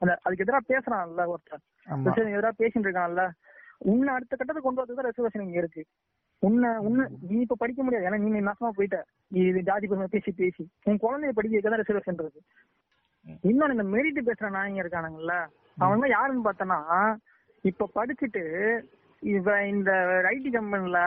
அந்த 0.00 0.12
அதுக்கு 0.22 0.44
எதிராக 0.44 0.64
பேசுறான்ல 0.72 1.26
ஒருத்தன். 1.26 1.62
ஆமா. 1.86 2.04
ரிசர்வேஷன் 2.06 2.36
எதிராக 2.36 2.54
பேசிட்டு 2.58 2.88
இருக்கான்ல. 2.88 3.24
உன்னை 3.78 4.14
அடுத்த 4.14 4.36
கட்டத்துக்கு 4.36 4.68
கொண்டு 4.68 4.82
வரது 4.82 4.94
தான் 4.94 5.10
ரிசர்வேஷன் 5.10 5.46
இங்க 5.46 5.58
இருக்கு. 5.58 5.84
உன்னை 6.42 6.70
உன்னை 6.78 7.04
நீ 7.20 7.40
இப்ப 7.40 7.56
படிக்க 7.58 7.82
முடியாது. 7.82 8.06
ஏன்னா 8.06 8.18
நீ 8.18 8.40
நாசமா 8.40 8.70
போயிட்ட. 8.70 8.98
நீ 9.28 9.40
இது 9.40 9.62
ஜாதி 9.62 9.86
பேசி 9.86 10.32
பேசி. 10.32 10.70
உன் 10.84 11.02
குழந்தைய 11.02 11.28
படிக்க 11.28 11.68
தான் 11.68 11.80
ரிசர்வேஷன் 11.80 12.18
இருக்கு. 12.18 12.42
இன்னொன்னு 13.26 13.76
இந்த 13.76 13.86
மெரிட் 13.94 14.26
பேசுற 14.28 14.50
நாயங்க 14.50 14.82
இருக்கானுங்கல்ல 14.82 15.34
அவங்க 15.78 16.06
யாருன்னு 16.08 16.46
பார்த்தனா 16.48 16.78
இப்ப 17.64 17.88
படிச்சுட்டு 17.94 18.42
இவ 19.22 19.66
இந்த 19.66 19.90
ஐடி 20.32 20.50
கம்பெனில 20.50 20.98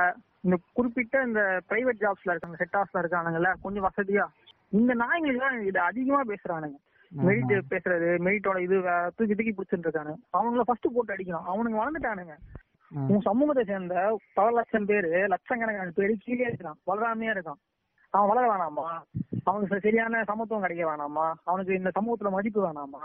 இந்த 0.46 0.56
குறிப்பிட்ட 0.74 1.24
இந்த 1.24 1.42
பிரைவேட் 1.70 2.04
ஜாப்ஸ்ல 2.04 2.34
இருக்காங்க 2.34 2.60
செக்டார்ஸ்ல 2.62 3.02
இருக்கானுங்கல்ல 3.04 3.50
கொஞ்சம் 3.62 3.88
வசதியா 3.88 4.26
இந்த 4.72 4.94
நாய்ங்களுக்கு 4.96 5.44
தான் 5.46 5.60
இது 5.62 5.80
அதிகமா 5.80 6.22
பேசுறானுங்க. 6.32 6.78
மெரிட் 7.12 7.54
பேசுறது 7.72 8.08
மெரிட்டோட 8.26 8.58
இது 8.66 8.78
தூக்கி 9.18 9.34
தூக்கி 9.36 9.54
பிடிச்சிட்டு 9.58 9.88
இருக்கானு. 9.88 10.14
அவங்கள 10.38 10.64
ஃபர்ஸ்ட் 10.68 10.88
போட்டு 10.96 11.14
அடிக்கணும். 11.16 11.48
அவனுங்க 11.52 11.78
வளர்ந்துட்டானுங்க. 11.82 12.36
உன் 13.12 13.24
சமூகத்தை 13.30 13.64
சேர்ந்த 13.66 13.96
பல 14.34 14.50
லட்சம் 14.58 14.86
பேரு 14.86 15.12
லட்சக்கணக்கான 15.34 15.94
பேரு 16.00 16.14
கீழே 16.26 16.46
இருக்கான் 16.50 16.80
வளராமையா 16.90 17.34
இருக்கான். 17.36 17.60
அவன் 18.14 18.30
வளர 18.30 18.44
வேணாமா? 18.52 18.86
அவனுக்கு 19.44 19.80
சரியான 19.80 20.24
சமத்துவம் 20.24 20.62
கிடைக்க 20.62 20.84
வேணாமா? 20.92 21.26
அவனுக்கு 21.44 21.74
இந்த 21.74 21.92
சமூகத்துல 21.98 22.30
மதிப்பு 22.30 22.60
வேணாமா? 22.68 23.02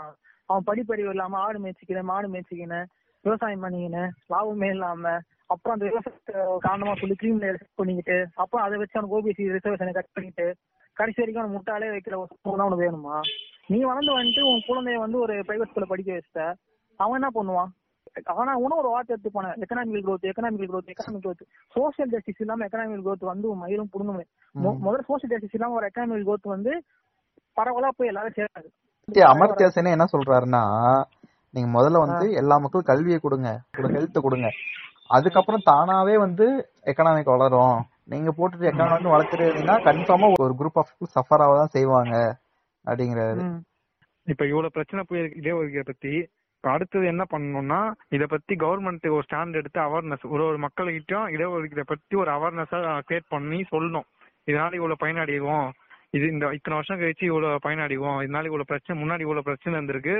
அவன் 0.49 0.67
படிப்பறிவு 0.67 1.09
இல்லாம 1.09 1.37
ஆடு 1.37 1.59
மேய்ச்சிக்கினேன் 1.59 2.09
மாடு 2.11 2.27
மேய்ச்சிக்கினேன் 2.27 2.87
விவசாயம் 3.25 3.63
பண்ணிக்கினேன் 3.63 4.09
லாபமே 4.29 4.69
இல்லாம 4.69 5.11
அப்புறம் 5.45 5.75
அந்த 5.75 5.85
விவசாயத்தை 5.85 6.33
காரணமா 6.59 6.93
சொல்லி 6.95 7.15
கிரீம்ல 7.15 7.47
பண்ணிக்கிட்டு 7.75 8.17
அப்புறம் 8.33 8.65
அதை 8.65 8.77
வச்சு 8.77 8.97
அவனுக்கு 8.97 9.17
ஓபிசி 9.17 9.43
ரிசர்வேஷனை 9.55 9.93
கட் 9.93 10.13
பண்ணிட்டு 10.13 10.45
கடைசி 10.97 11.21
வரைக்கும் 11.21 11.43
அவன் 11.43 11.55
முட்டாளே 11.55 11.87
வைக்கிற 11.91 12.15
ஒரு 12.17 12.29
சமூகம் 12.33 12.57
தான் 12.57 12.65
அவனுக்கு 12.67 12.85
வேணுமா? 12.85 13.15
நீ 13.67 13.77
வளர்ந்து 13.81 14.17
வந்துட்டு 14.17 14.41
உன் 14.41 14.65
குழந்தைய 14.67 14.97
வந்து 14.99 15.17
ஒரு 15.19 15.33
பிரைவேட் 15.47 15.69
ஸ்கூல்ல 15.69 15.87
படிக்க 15.87 16.11
வச்சுட்ட. 16.13 16.43
அவன் 16.99 17.17
என்ன 17.21 17.29
பண்ணுவான்? 17.33 17.71
ஆனா 18.23 18.55
உன 18.55 18.75
ஒரு 18.75 18.89
வார்த்தை 18.89 19.15
எடுத்து 19.15 19.31
போன 19.31 19.53
economical 19.57 20.05
growth 20.07 20.25
economical 20.31 20.71
growth 20.73 20.89
economic 20.93 21.23
growth. 21.25 21.41
Social 21.75 22.07
justice 22.07 22.41
இல்லாம 22.41 22.65
எக்கனாமிக்கல் 22.65 23.05
growth 23.07 23.25
வந்து 23.25 23.55
மயிலும் 23.55 23.89
புடுங்க 23.93 24.23
முதல்ல 24.85 25.03
சோசியல் 25.09 25.33
ஜஸ்டிஸ் 25.33 25.53
இல்லாம 25.53 25.73
ஒரு 25.73 25.89
எக்கனாமிக்கல் 25.89 26.27
growth 26.29 26.47
வந்து 26.55 26.83
பரவலா 27.57 27.89
போய் 27.97 28.07
எல்லாரும் 28.07 28.35
சேராது. 28.35 28.67
சரி, 29.07 29.25
அமர்த்தியா 29.31 29.67
சென் 29.67 29.85
என்ன 29.85 30.05
சொல்றாருன்னா 30.11 30.61
நீங்க 31.49 31.69
முதல்ல 31.79 31.97
வந்து 32.05 32.31
எல்லா 32.31 32.57
மக்களும் 32.57 32.89
கல்வியை 32.91 33.19
கொடுங்க. 33.19 33.49
ஹெல்த் 33.95 34.25
கொடுங்க. 34.25 34.47
அதுக்கப்புறம் 35.07 35.65
தானாவே 35.71 36.15
வந்து 36.17 36.45
எக்கனாமிக் 36.85 37.33
வளரும். 37.33 37.85
நீங்க 38.03 38.29
போட்டுட்டு 38.37 38.69
எக்கானமி 38.71 39.11
வளர்த்துட்டு 39.15 39.45
இருந்தீங்கன்னா 39.47 39.77
கன்ஃபார்மா 39.89 40.33
ஒரு 40.45 40.53
குரூப் 40.59 40.79
ஆஃப் 40.81 40.89
பீப்புள் 40.91 41.13
சஃபர் 41.17 41.43
ஆக 41.45 41.57
தான் 41.57 41.73
செய்வாங்க. 41.75 42.15
அப்படிங்கிறாரு. 42.85 43.43
இப்ப 44.27 44.45
இவ்வளவு 44.45 44.71
பிரச்சனை 44.71 45.03
போயிருக்கு 45.09 45.41
இடஒதுக்கீடு 45.41 45.85
பத்தி 45.85 46.13
இப்ப 46.17 46.42
அடுத்தது 46.71 47.05
என்ன 47.05 47.23
பண்ணணும்னா 47.31 47.91
இத 48.09 48.25
பத்தி 48.25 48.53
கவர்மெண்ட் 48.55 49.07
ஒரு 49.09 49.25
ஸ்டாண்ட் 49.27 49.59
எடுத்து 49.59 49.79
அவேர்னஸ் 49.81 50.25
ஒரு 50.33 50.43
ஒரு 50.45 50.59
மக்கள்கிட்டயும் 50.65 51.29
இடஒதுக்கீடை 51.35 51.85
பத்தி 51.87 52.15
ஒரு 52.15 52.31
அவேர்னஸா 52.31 52.79
கிரியேட் 53.07 53.33
பண்ணி 53.35 53.65
சொல்லணும். 53.71 54.07
இதனால 54.47 54.73
இவ்வளவு 54.79 55.03
பயனடைவோம் 55.03 55.69
இது 56.17 56.25
இந்த 56.27 56.45
இத்தனை 56.53 56.75
வருஷம் 56.77 56.99
கழிச்சு 56.99 57.23
இவ்வளவு 57.29 57.61
பயனடைவோம் 57.65 58.19
இதனால 58.25 58.49
இவ்வளவு 58.49 58.69
பிரச்சனை 58.71 58.95
முன்னாடி 59.01 59.19
இவ்வளவு 59.19 59.47
பிரச்சனை 59.47 59.73
இருந்திருக்கு. 59.77 60.15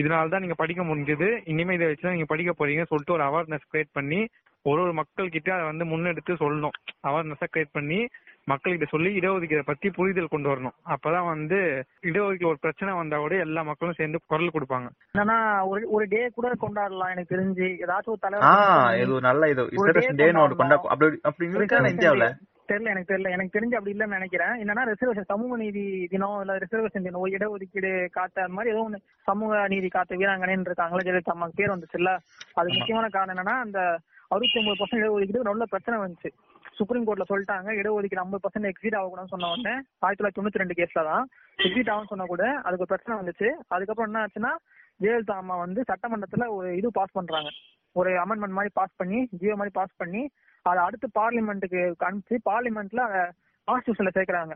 இதனால 0.00 0.28
தான் 0.28 0.40
நீங்க 0.40 0.56
படிக்க 0.58 0.82
முடிஞ்சது. 0.82 1.28
இனிமே 1.52 1.74
இதை 1.74 1.86
வச்சு 1.88 2.06
தான் 2.06 2.16
நீங்க 2.16 2.30
படிக்க 2.32 2.52
போறீங்க 2.58 2.84
சொல்லிட்டு 2.90 3.16
ஒரு 3.16 3.24
அவேர்னஸ் 3.28 3.70
கிரியேட் 3.72 3.96
பண்ணி 3.98 4.20
ஒரு 4.64 4.80
ஒரு 4.82 4.92
மக்கள் 4.92 5.32
கிட்ட 5.36 5.54
அதை 5.54 5.64
வந்து 5.70 5.84
முன்னெடுத்து 5.92 6.32
சொல்லணும். 6.42 6.76
அவேர்னஸா 7.08 7.46
கிரியேட் 7.52 7.76
பண்ணி 7.78 8.08
மக்கள்கிட்ட 8.50 8.86
சொல்லி 8.88 9.18
இடஒதுக்கீடை 9.18 9.62
பத்தி 9.64 9.90
புரிதல் 9.90 10.26
கொண்டு 10.26 10.48
வரணும். 10.48 10.74
அப்பதான் 10.88 11.26
வந்து 11.26 11.84
இடஒதுக்கீடு 12.02 12.46
ஒரு 12.46 12.58
பிரச்சனை 12.60 12.94
வந்தா 12.94 13.16
கூட 13.16 13.36
எல்லா 13.36 13.62
மக்களும் 13.62 13.94
சேர்ந்து 13.96 14.20
குரல் 14.26 14.50
கொடுப்பாங்க. 14.52 14.88
என்னன்னா 15.18 15.66
ஒரு 15.66 15.90
ஒரு 15.90 16.06
டே 16.08 16.28
கூட 16.28 16.52
கொண்டாடலாம் 16.60 17.10
எனக்கு 17.10 17.36
தெரிஞ்சு. 17.36 17.68
ஏதாச்சும் 17.84 18.14
ஒரு 18.14 18.18
ஆ 18.20 18.28
தலைவர் 18.28 19.00
இது 19.00 19.20
நல்ல 19.20 19.48
இது. 19.48 19.62
ஒன்று. 19.62 20.78
அப்படி 20.88 21.18
அப்படி 21.22 21.50
இருக்கா 21.50 21.76
Reservation 21.76 21.92
இந்தியாவுல. 21.92 22.28
தெரியல 22.68 22.84
எனக்கு 22.84 23.14
தெரியல. 23.14 23.30
எனக்கு 23.30 23.60
தெரிஞ்சு 23.60 23.74
அப்படி 23.74 23.96
இல்லைன்னு 23.96 24.18
நினைக்கிறேன். 24.18 24.48
என்னன்னா 24.48 24.82
ரிசர்வேஷன் 24.90 25.30
சமூக 25.32 25.56
நீதி 25.56 26.06
தினம் 26.10 26.40
இல்ல 26.40 26.58
ரிசர்வேஷன் 26.58 27.02
தினம் 27.02 27.26
இடஒதுக்கீடு 27.26 28.10
காத்த 28.10 28.42
அந்த 28.42 28.52
மாதிரி 28.52 28.74
ஏதோ 28.74 28.88
ஒண்ணு 28.88 28.96
சமூக 29.22 29.68
நீதி 29.68 29.88
காத்த 29.88 30.16
வீராங்கனைன்னு 30.16 30.70
இருக்காங்களே 30.70 31.06
ஜெயலலிதா 31.06 31.34
அம்மா 31.36 31.48
பேர் 31.54 31.70
வந்துச்சுல்ல. 31.70 32.18
அது 32.54 32.72
முக்கியமான 32.72 33.08
காரணம் 33.08 33.36
என்னன்னா 33.36 33.56
அந்த 33.58 33.98
அறுபத்தி 34.28 34.58
ஒன்பது 34.58 34.78
பர்சன்ட் 34.80 35.02
இடஒதுக்கீடு 35.02 35.50
நல்ல 35.50 35.64
பிரச்சனை 35.64 35.98
வந்துச்சு. 36.00 36.30
சுப்ரீம் 36.72 37.06
கோர்ட்ல 37.06 37.20
சொல்லிட்டாங்க 37.28 37.70
இடஒதுக்கீடு 37.70 38.14
ஐம்பது 38.14 38.48
பர்சன்ட் 38.48 38.62
எக்ஸிட் 38.62 38.94
ஆகக்கூடாதுன்னு 38.94 39.26
சொன்ன 39.26 39.50
உடனே 39.50 39.80
ஆயிரத்தி 39.98 40.40
தொள்ளாயிரத்தி 40.40 40.44
தொண்ணூத்தி 40.44 40.58
ரெண்டு 40.58 40.82
கேஸ்ல 40.82 41.04
தான் 41.04 41.28
எக்ஸிட் 41.58 41.90
ஆகும் 41.90 42.06
சொன்னா 42.06 42.24
கூட 42.24 42.50
அதுக்கு 42.50 42.86
ஒரு 42.86 42.86
பிரச்சனை 42.86 43.20
வந்துச்சு. 43.20 43.64
அதுக்கப்புறம் 43.68 44.14
என்ன 44.14 44.26
ஆச்சுன்னா 44.26 44.56
ஜெயலலிதா 45.00 45.30
அம்மா 45.30 45.56
வந்து 45.56 45.84
சட்டமன்றத்துல 45.92 46.48
ஒரு 46.48 46.76
இது 46.76 46.90
பாஸ் 46.90 47.12
பண்றாங்க. 47.12 47.48
ஒரு 47.92 48.10
அமெண்ட்மெண்ட் 48.10 48.48
மாதிரி 48.48 48.68
பாஸ் 48.72 48.96
பண்ணி 48.96 49.28
ஜியோ 49.30 49.50
மாதிரி 49.50 49.70
பாஸ் 49.72 49.96
பண்ணி 49.96 50.30
அதை 50.62 50.82
அடுத்து 50.82 51.08
பார்லிமெண்ட்டுக்கு 51.20 51.92
அனுப்பிச்சு 52.00 52.38
பார்லிமெண்ட்ல 52.50 53.30
கான்ஸ்டியூஷன்ல 53.72 54.08
சேர்க்கிறாங்க. 54.14 54.52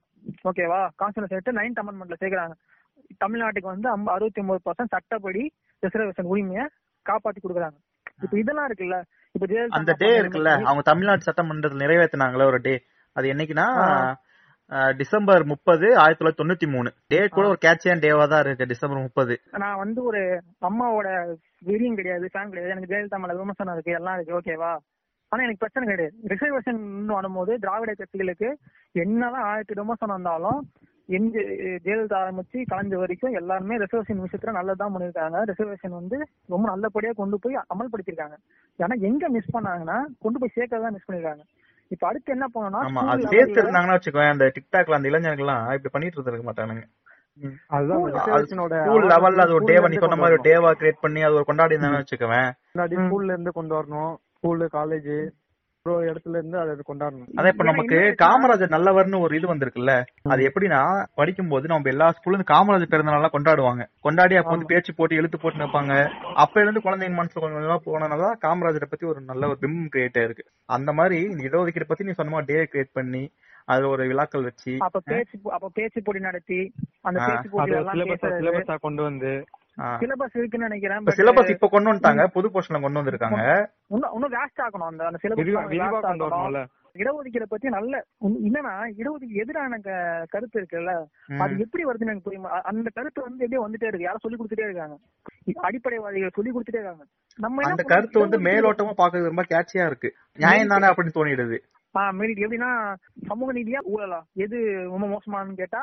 ஓகேவா 0.48 0.88
கான்ஸ்டியூஷன் 1.04 1.26
சேர்த்து 1.26 1.52
நைன்த் 1.52 1.82
அமெண்ட்மெண்ட்ல 1.82 2.14
சேர்க்கிறாங்க. 2.20 2.52
தமிழ்நாட்டுக்கு 3.26 3.62
வந்து 3.62 3.88
அம்ப- 3.88 4.12
அறுபத்தி 4.12 4.40
ஒன்பது 4.40 4.60
பர்சன்ட் 4.64 4.88
சட்டப்படி 4.88 5.52
ரிசர்வேஷன் 5.86 6.22
உரிமையை 6.22 6.66
காப்பாத்தி 7.10 7.48
கொடுக்குறாங்க. 7.48 7.76
இப்ப 8.22 8.38
இதெல்லாம் 8.38 8.68
இருக்குல்ல 8.68 9.02
அந்த 9.78 9.92
டே 10.02 10.10
இருக்குல்ல 10.20 10.52
அவங்க 10.68 10.84
தமிழ்நாடு 10.90 11.28
சட்டமன்றத்தில் 11.28 11.84
நிறைவேற்றினாங்களே 11.84 12.50
ஒரு 12.52 12.60
டே 12.68 12.76
அது 13.16 13.26
என்னைக்குன்னா 13.32 13.66
டிசம்பர் 15.00 15.42
முப்பது 15.50 15.86
ஆயிரத்தி 16.02 16.20
தொள்ளாயிரத்தி 16.20 16.42
தொண்ணூத்தி 16.42 16.66
மூணு. 16.72 16.90
டே 17.12 17.18
கூட 17.34 17.44
ஒரு 17.52 17.58
கேட்சியான 17.64 18.00
டேவா 18.04 18.24
தான் 18.32 18.42
இருக்கு 18.44 18.68
டிசம்பர் 18.72 19.04
முப்பது. 19.04 19.34
நான் 19.62 19.80
வந்து 19.82 20.00
ஒரு 20.08 20.22
அம்மாவோட 20.68 21.08
வெறியும் 21.68 21.98
கிடையாது 21.98 22.24
ஃபேன் 22.32 22.50
கிடையாது. 22.52 22.72
எனக்கு 22.74 22.90
ஜெயலலிதா 22.92 23.20
மேல 23.24 23.36
விமர்சனம் 23.42 23.74
இருக்கு 23.76 23.96
எல்லாம் 23.98 24.16
இருக்கு 24.18 24.36
ஓகேவா 24.38 24.72
ஆனா 25.32 25.40
எனக்கு 25.44 25.62
பிரச்சனை 25.62 25.86
கிடையாது. 25.92 26.16
ரிசர்வேஷன் 26.32 26.80
வரும்போது 27.18 27.52
திராவிட 27.62 27.92
கட்சிகளுக்கு 28.00 28.48
என்னதான் 29.04 29.46
ஆயிரத்தி 29.52 29.76
விமர்சனம் 29.80 30.16
வந்தாலும் 30.18 30.60
எங்க 31.08 31.36
ஜெயலலிதா 31.84 32.16
ஆரம்பிச்சு 32.22 32.58
கலைஞ்ச 32.70 32.94
வரைக்கும் 33.00 33.36
எல்லாருமே 33.40 33.74
ரிசர்வேஷன் 33.82 34.22
விஷயத்துல 34.24 34.54
நல்லதான் 34.58 34.92
பண்ணிருக்காங்க. 34.94 35.40
ரிசர்வேஷன் 35.50 35.94
வந்து 35.98 36.16
ரொம்ப 36.52 36.64
நல்லபடியா 36.70 37.12
கொண்டு 37.20 37.36
போய் 37.42 37.56
அமல்படுத்திருக்காங்க. 37.74 38.36
ஏன்னா 38.78 38.96
எங்க 39.08 39.28
மிஸ் 39.36 39.54
பண்ணாங்கன்னா 39.56 39.98
கொண்டு 40.24 40.40
போய் 40.40 40.56
சேர்க்கறதா 40.56 40.90
மிஸ் 40.96 41.06
பண்ணிருக்காங்க. 41.08 41.44
இப்ப 41.90 42.04
அடுத்து 42.08 42.34
என்ன 42.34 42.46
school 42.48 43.10
அது 43.12 43.32
சேர்த்து 43.34 43.60
இருந்தாங்கன்னா 43.62 43.96
வச்சுக்கோங்க 43.96 44.34
அந்த 44.36 44.46
டிக்டாக்ல 44.56 44.98
அந்த 44.98 45.10
இளைஞர்கள்லாம் 45.12 45.66
இப்படி 45.76 45.92
பண்ணிட்டு 45.94 46.18
இருந்திருக்க 46.18 46.46
மாட்டானுங்க. 46.48 46.84
ஸ்கூல் 48.80 49.08
லெவல்ல 49.12 49.44
அது 49.44 49.56
ஒரு 49.58 49.66
டேவா 49.70 49.88
நீ 49.92 49.96
சொன்ன 50.04 50.16
மாதிரி 50.20 50.36
ஒரு 50.38 50.46
டேவா 50.50 50.70
கிரியேட் 50.80 51.02
பண்ணி 51.04 51.20
அது 51.28 51.38
ஒரு 51.38 51.48
கொண்டாடி 51.50 51.74
இருந்தானு 51.76 52.02
வச்சுக்கவேன். 52.02 52.48
ஸ்கூல்ல 53.02 53.34
இருந்து 53.34 53.52
கொண்டு 53.58 53.74
வரணும். 53.78 54.14
ஸ்கூலு 54.36 54.66
காலேஜ் 54.78 55.12
இடத்துல 56.06 56.38
இருந்து 56.40 56.58
அதை 56.60 56.72
கொண்டாடணும். 56.88 57.30
அதான் 57.36 57.52
இப்ப 57.52 57.64
நமக்கு 57.64 57.98
காமராஜர் 58.22 58.74
நல்லவர்னு 58.74 59.22
ஒரு 59.24 59.36
இது 59.38 59.46
வந்திருக்குல்ல 59.52 59.94
அது 60.32 60.48
எப்படின்னா 60.48 60.80
படிக்கும் 61.14 61.48
போது 61.48 61.70
நம்ம 61.72 61.90
எல்லா 61.94 62.08
ஸ்கூல்ல 62.16 62.34
இருந்து 62.34 62.52
காமராஜர் 62.52 62.92
பிறந்த 62.94 63.10
நாளா 63.10 63.30
கொண்டாடுவாங்க. 63.32 63.84
கொண்டாடி 64.00 64.36
அப்ப 64.40 64.54
வந்து 64.54 64.70
பேச்சு 64.72 64.94
போட்டு 64.94 65.18
எழுத்து 65.20 65.38
போட்டு 65.38 65.62
நிப்பாங்க 65.62 65.94
அப்ப 66.36 66.54
இருந்து 66.60 66.84
குழந்தைங்க 66.86 67.18
மனசுல 67.18 67.42
கொஞ்சம் 67.42 67.58
கொஞ்சமா 67.58 67.78
போனனால 67.86 68.30
காமராஜரை 68.46 68.88
பத்தி 68.90 69.06
ஒரு 69.06 69.22
நல்ல 69.22 69.48
ஒரு 69.48 69.58
பிம்பம் 69.62 69.90
கிரியேட் 69.94 70.20
ஆயிருக்கு. 70.22 70.46
அந்த 70.68 70.92
மாதிரி 70.92 71.18
இந்த 71.32 71.42
இடஒதுக்கீடு 71.48 71.90
பத்தி 71.90 72.08
நீ 72.08 72.12
சொன்ன 72.12 72.44
டே 72.50 72.58
கிரியேட் 72.72 72.96
பண்ணி 73.00 73.24
அதுல 73.68 73.88
ஒரு 73.88 74.02
விழாக்கள் 74.06 74.48
வச்சு 74.48 74.72
அப்ப 74.86 74.98
பேச்சு 75.06 75.36
அப்ப 75.52 75.70
பேச்சு 75.74 76.00
போட்டி 76.02 76.20
நடத்தி 76.20 76.60
அந்த 77.04 77.18
பேச்சு 77.28 77.48
போட்டி 77.50 78.76
கொண்டு 78.80 79.02
வந்து 79.02 79.32
சிலபஸ் 80.00 80.38
இருக்குன்னு 80.38 80.68
நினைக்கிறேன் 80.68 81.04
சிலபஸ் 81.18 81.50
இப்ப 81.50 81.68
கொண்டு 81.68 81.90
வந்துட்டாங்க 81.92 82.26
புது 82.26 82.48
போர்ஷன்ல 82.48 82.80
கொண்டு 82.80 83.00
வந்திருக்காங்க. 83.00 83.40
இன்னும் 83.86 84.12
இன்னும் 84.14 84.34
வேஸ்ட் 84.36 84.64
ஆக்கணும் 84.66 84.90
அந்த 84.90 85.04
அந்த 85.04 85.18
சிலபஸ் 85.22 86.72
இடஒதுக்கீடு 87.02 87.46
பத்தி 87.48 87.68
நல்ல 87.68 87.94
என்னன்னா 88.24 88.74
இடஒதுக்கீடு 89.00 89.40
எதிரான 89.42 89.78
கருத்து 90.28 90.56
இருக்குல்ல. 90.60 90.92
அது 91.38 91.58
எப்படி 91.58 91.84
வருதுன்னு 91.84 92.12
எனக்கு 92.12 92.26
புரியுமா? 92.28 92.50
அந்த 92.70 92.90
கருத்து 92.94 93.22
வந்து 93.22 93.46
எப்படியே 93.46 93.64
வந்துட்டே 93.64 93.88
இருக்கு. 93.90 94.06
யாரும் 94.06 94.22
சொல்லி 94.22 94.38
கொடுத்துட்டே 94.38 94.64
இருக்காங்க. 94.64 94.96
அடிப்படைவாதிகள் 95.60 96.36
சொல்லி 96.38 96.50
கொடுத்துட்டே 96.50 96.80
இருக்காங்க. 96.80 97.04
நம்ம 97.38 97.70
அந்த? 97.70 97.82
கருத்து 97.82 98.20
வந்து 98.20 98.40
மேலோட்டமா 98.40 98.94
பாக்குறது 99.02 99.30
ரொம்ப 99.32 99.44
கேட்சியா 99.52 99.86
இருக்கு. 99.86 100.10
நியாயம் 100.36 100.68
தானே 100.68 100.86
அப்படின்னு 100.86 101.16
தோணிடுது. 101.18 101.58
ஆ 101.96 102.08
மெரிட் 102.12 102.42
எப்படின்னா 102.44 102.96
சமூக 103.26 103.52
நீதியா 103.52 103.80
ஊழலா? 103.94 104.22
எது 104.34 104.58
ரொம்ப 104.90 105.06
மோசமானு 105.12 105.54
கேட்டா 105.54 105.82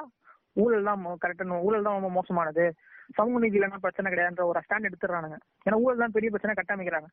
ஊழல் 0.56 0.88
தான் 0.90 1.04
கரெக்டான 1.24 1.60
ஊழல் 1.68 1.86
தான் 1.88 1.98
ரொம்ப 1.98 2.12
மோசமானது. 2.18 2.66
சமூக 3.18 3.40
நீதி 3.44 3.58
இல்லைன்னா 3.58 3.84
பிரச்சனை 3.86 4.10
கிடையாதுன்ற 4.12 4.44
ஒரு 4.52 4.60
ஸ்டாண்ட் 4.66 4.88
எடுத்துறானுங்க 4.90 5.38
ஏன்னா 5.66 5.78
ஊழல் 5.84 6.04
தான் 6.04 6.16
பெரிய 6.18 6.30
பிரச்சனை 6.34 6.54
கட்டமைக்கிறாங்க. 6.60 7.10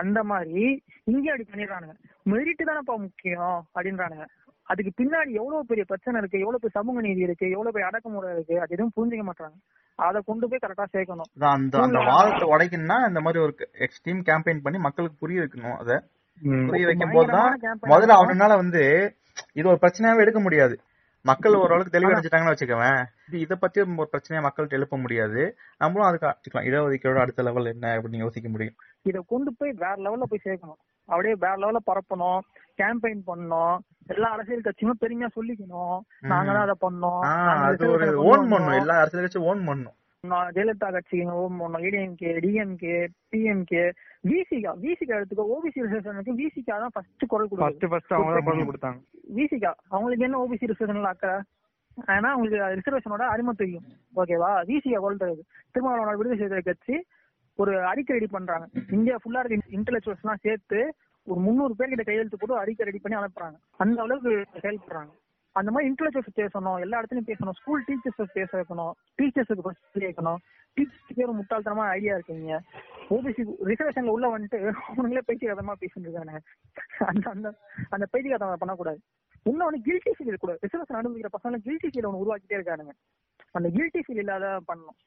அந்த 0.00 0.18
மாதிரி 0.32 0.64
இங்கே 1.12 1.30
அப்படி 1.32 1.46
பண்ணிடுறானுங்க. 1.52 1.94
மெரிட் 2.32 2.68
தானப்பா 2.70 2.96
முக்கியம் 3.06 3.58
அப்படின்றானுங்க. 3.76 4.26
அதுக்கு 4.72 4.90
பின்னாடி 4.98 5.30
எவ்வளவு 5.40 5.68
பெரிய 5.70 5.84
பிரச்சனை 5.90 6.18
இருக்கு 6.20 6.42
எவ்வளவு 6.42 6.60
பெரிய 6.62 6.74
சமூக 6.78 7.00
நீதி 7.06 7.22
இருக்கு 7.28 7.46
எவ்வளவு 7.54 7.74
பெரிய 7.74 7.86
அடக்குமுறை 7.88 8.28
இருக்கு 8.34 8.56
அது 8.62 8.74
எதுவும் 8.76 8.94
புரிஞ்சுக்க 8.96 9.24
மாட்டாங்க 9.28 9.56
அதை 9.98 10.18
கொண்டு 10.28 10.44
போய் 10.50 10.62
கரெக்டா 10.64 10.84
சேர்க்கணும். 10.92 11.30
அந்த 11.54 11.80
அந்த 11.86 12.00
வாதத்தை 12.10 12.46
உடைக்கணும்னா 12.52 12.98
இந்த 13.08 13.20
மாதிரி 13.24 13.40
ஒரு 13.46 13.52
எக்ஸ்ட்ரீம் 13.86 14.20
கேம்பெயின் 14.28 14.62
பண்ணி 14.66 14.78
மக்களுக்கு 14.86 15.22
புரிய 15.24 15.40
வைக்கணும் 15.42 15.78
அத. 15.80 15.98
புரிய 16.68 16.84
வைக்கும் 16.90 17.16
போதுதான் 17.16 17.50
முதல்ல. 17.92 18.20
அவனால 18.20 18.52
வந்து 18.62 18.82
இது 19.58 19.66
ஒரு 19.72 19.80
பிரச்சனையாவே 19.82 20.24
எடுக்க 20.24 20.40
முடியாது. 20.46 20.76
மக்கள் 21.28 21.56
ஓரளவுக்கு 21.60 21.94
தெளிவடைஞ்சிட்டாங்கன்னு 21.96 22.52
வச்சுக்கவேன். 22.52 23.00
இது 23.28 23.40
இத 23.44 23.56
பத்தி 23.62 23.80
ஒரு 23.80 24.08
பிரச்சனையா 24.12 24.42
மக்கள்கிட்ட 24.44 24.78
எழுப்ப 24.78 24.96
முடியாது. 25.02 25.42
நம்மளும் 25.82 26.08
அதுக்கு 26.08 26.28
ஆச்சுக்கலாம் 26.30 26.68
இடஒதுக்கீடோட 26.68 27.20
அடுத்த 27.24 27.42
லெவல் 27.48 27.72
என்ன 27.72 27.86
அப்படின்னு 27.96 28.24
யோசிக்க 28.24 28.48
முடியும். 28.48 28.76
இத 29.10 29.22
கொண்டு 29.32 29.52
போய் 29.58 29.72
வேற 29.84 29.94
லெவல்ல 30.06 30.28
போய் 30.30 30.46
சேர்க்கணும். 30.48 30.80
அப்படியே 31.12 31.34
வேற 31.44 31.54
லெவல்ல 31.62 31.82
பரப்பணும். 31.90 32.40
கேம்பெயின் 32.80 33.22
பண்ணணும். 33.30 33.76
எல்லா 34.14 34.28
அரசியல் 34.34 34.66
கட்சியும் 34.66 35.00
பெருமையா 35.02 35.30
சொல்லிக்கணும். 35.38 35.98
நாங்க 36.32 36.50
தான் 36.52 36.66
அதை 36.66 36.76
பண்ணோம் 36.86 37.22
அது 37.68 37.90
ஒரு 37.96 38.08
ஓன் 38.30 38.46
பண்ணும். 38.52 38.78
எல்லா 38.82 38.96
அரசியல் 39.02 39.24
கட்சியும் 39.24 39.48
ஓன் 39.52 39.64
பண்ணும் 39.70 39.96
ஜெயலலிதா 40.56 40.88
கட்சி 40.94 41.18
ஓம் 41.42 41.60
பண்ணோம் 41.60 41.84
ஏடிஎம்கே 41.88 42.32
டிஎம்கே 42.44 42.96
பிஎம்கே 43.32 43.84
விசிகா 44.30 44.72
விசிகா 44.82 45.14
எடுத்துக்கோ 45.18 45.46
ஓபிசி 45.54 45.84
ரிசர்வேஷனுக்கு 45.84 46.32
விசிகா 46.40 46.74
தான் 46.82 46.92
ஃபர்ஸ்ட் 46.94 47.24
குரல் 47.32 47.48
ஃபர்ஸ்ட் 47.52 47.86
ஃபர்ஸ்ட் 47.92 48.14
அவங்க 48.16 48.42
குரல் 48.48 48.68
கொடுத்தாங்க. 48.70 48.98
விசிகா 49.38 49.70
அவங்களுக்கு 49.94 50.26
என்ன 50.28 50.40
ஓபிசி 50.44 50.70
ரிசர்வேஷன்ல 50.72 51.12
அக்கறை? 51.14 51.36
ஏன்னா 52.16 52.28
அவங்களுக்கு 52.34 52.58
ரிசர்வேஷனோட 52.80 53.24
அருமை 53.34 53.54
தெரியும். 53.62 53.86
ஓகேவா 54.20 54.50
விசிகா 54.70 55.00
குரல் 55.04 55.22
தருது. 55.22 55.42
திருமாவளவனோட 55.72 56.18
விடுதலை 56.20 56.38
செய்த 56.42 56.60
கட்சி 56.68 56.96
ஒரு 57.58 57.72
அறிக்கை 57.92 58.14
ரெடி 58.16 58.28
பண்றாங்க. 58.36 58.66
இந்தியா 58.98 59.16
ஃபுல்லா 59.22 59.40
இருக்க 59.42 59.78
இன்டெலக்சுவல்ஸ் 59.78 60.22
எல்லாம் 60.24 60.44
சேர்த்து 60.46 60.80
ஒரு 61.26 61.40
முந்நூறு 61.46 61.74
பேர் 61.78 61.92
கிட்ட 61.92 62.04
கையெழுத்து 62.06 62.38
போட்டு 62.42 62.62
அறிக்கை 62.62 62.86
ரெடி 62.88 63.00
பண்ணி 63.02 63.18
அனுப்புறாங்க. 63.18 63.56
அந்த 63.84 63.98
அளவுக்கு 64.04 64.32
செயல்படுறாங்க. 64.64 65.12
அந்த 65.58 65.68
மாதிரி 65.70 65.88
இன்டெலக்சுவல்ஸ் 65.90 66.38
பேசணும் 66.40 66.78
எல்லா 66.84 66.98
இடத்துலயும் 67.00 67.30
பேசணும் 67.30 67.56
ஸ்கூல் 67.60 67.84
டீச்சர்ஸ் 67.86 68.34
பேச 68.38 68.50
வைக்கணும் 68.58 68.92
டீச்சர்ஸுக்கு 69.18 69.64
ஃபர்ஸ்ட் 69.66 70.02
கேட்கணும் 70.04 70.40
டீச்சர்ஸ் 70.76 71.16
பேர் 71.18 71.38
முட்டாள்தனமா 71.38 71.84
ஐடியா 71.96 72.14
இருக்கீங்க 72.18 72.58
ஓபிசி 73.14 73.42
ரிசர்வேஷன்ல 73.70 74.14
உள்ள 74.16 74.26
வந்துட்டு 74.34 74.58
அவனுங்களே 74.90 75.22
கதமா 75.52 75.74
பேசிட்டு 75.80 76.06
இருக்காங்க 76.08 76.34
அந்த 77.10 77.24
அந்த 77.34 77.48
அந்த 77.94 78.04
கதை 78.12 78.56
பண்ணக்கூடாது. 78.62 79.00
இன்னொன்னு 79.46 79.78
கில்ட்டி 79.86 80.12
ஃபீல் 80.14 80.30
இருக்கக்கூடாது 80.30 80.62
ரிசர்வேஷன் 80.66 80.98
அனுபவிக்கிற 81.00 81.30
பசங்க 81.36 81.60
கில்ட்டி 81.66 81.88
ஃபீல் 81.92 82.08
ஒன்று 82.08 82.22
உருவாக்கிட்டே 82.22 82.58
இருக்கானுங்க. 82.58 82.94
அந்த 83.56 83.68
கில்ட்டி 83.76 84.00
ஃபீல் 84.06 84.22
இல்லாத 84.22 84.46
பண்ணணும். 84.68 84.98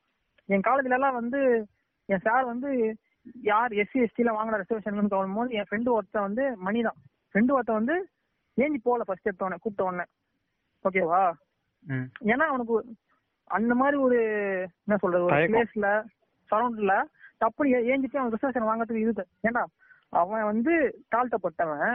என் 0.50 0.66
காலேஜ்ல 0.68 0.98
எல்லாம் 1.00 1.18
வந்து 1.20 1.41
என் 2.10 2.24
சார் 2.28 2.46
வந்து 2.52 2.70
யார் 3.50 3.74
எஸ்சி 3.82 4.00
எஸ்டில 4.06 4.32
வாங்கின 4.38 4.60
ரிசர்வேஷன் 4.64 5.14
கவரும் 5.14 5.38
போது 5.39 5.58
என் 5.60 5.68
ஃப்ரெண்டு 5.70 5.89
ஒருத்தன் 5.98 6.28
வந்து 6.28 6.46
மணி 6.68 6.82
தான். 6.88 7.00
ஃப்ரெண்டு 7.32 7.56
ஒருத்தன் 7.58 7.80
வந்து 7.82 7.96
ஏஞ்சி 8.58 8.80
போல 8.88 9.04
ஃபர்ஸ்ட் 9.08 9.30
எடுத்த 9.30 9.46
உடனே 9.46 9.60
கூப்பிட்ட 9.62 9.84
உடனே. 9.89 10.06
ஓகேவா. 10.90 11.24
ஏன்னா 12.32 12.46
அவனுக்கு 12.52 12.76
அந்த 13.58 13.74
மாதிரி 13.82 13.98
ஒரு 14.06 14.20
என்ன 14.86 14.98
சொல்றது 15.04 15.26
ஒரு. 15.26 15.36
பிளேஸ்ல 15.52 15.88
சரௌண்ட்ல 16.50 16.96
தப்பு 17.44 17.64
ஏஞ்சிட்டு 17.92 18.22
அவன் 18.22 18.34
ரிசர்வேஷன் 18.36 18.70
வாங்குறதுக்கு 18.70 19.06
இது 19.06 19.26
ஏன்டா 19.48 19.64
அவன் 20.22 20.50
வந்து 20.52 20.74
தாழ்த்தப்பட்டவன். 21.16 21.94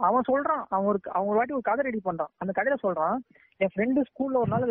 அவன் 0.00 0.28
சொல்றான். 0.28 0.64
அவன் 0.72 0.88
ஒரு 0.90 0.98
அவன் 1.14 1.28
ஒரு 1.30 1.38
வாட்டி 1.38 1.56
ஒரு 1.56 1.64
கதை 1.68 1.84
ரெடி 1.84 2.00
பண்றான். 2.04 2.32
அந்த 2.40 2.52
கதையில 2.56 2.76
சொல்றான் 2.82 3.16
என் 3.60 3.72
ஃப்ரெண்டு 3.74 4.00
ஸ்கூல்ல 4.08 4.40
ஒரு 4.42 4.50
நாள் 4.54 4.66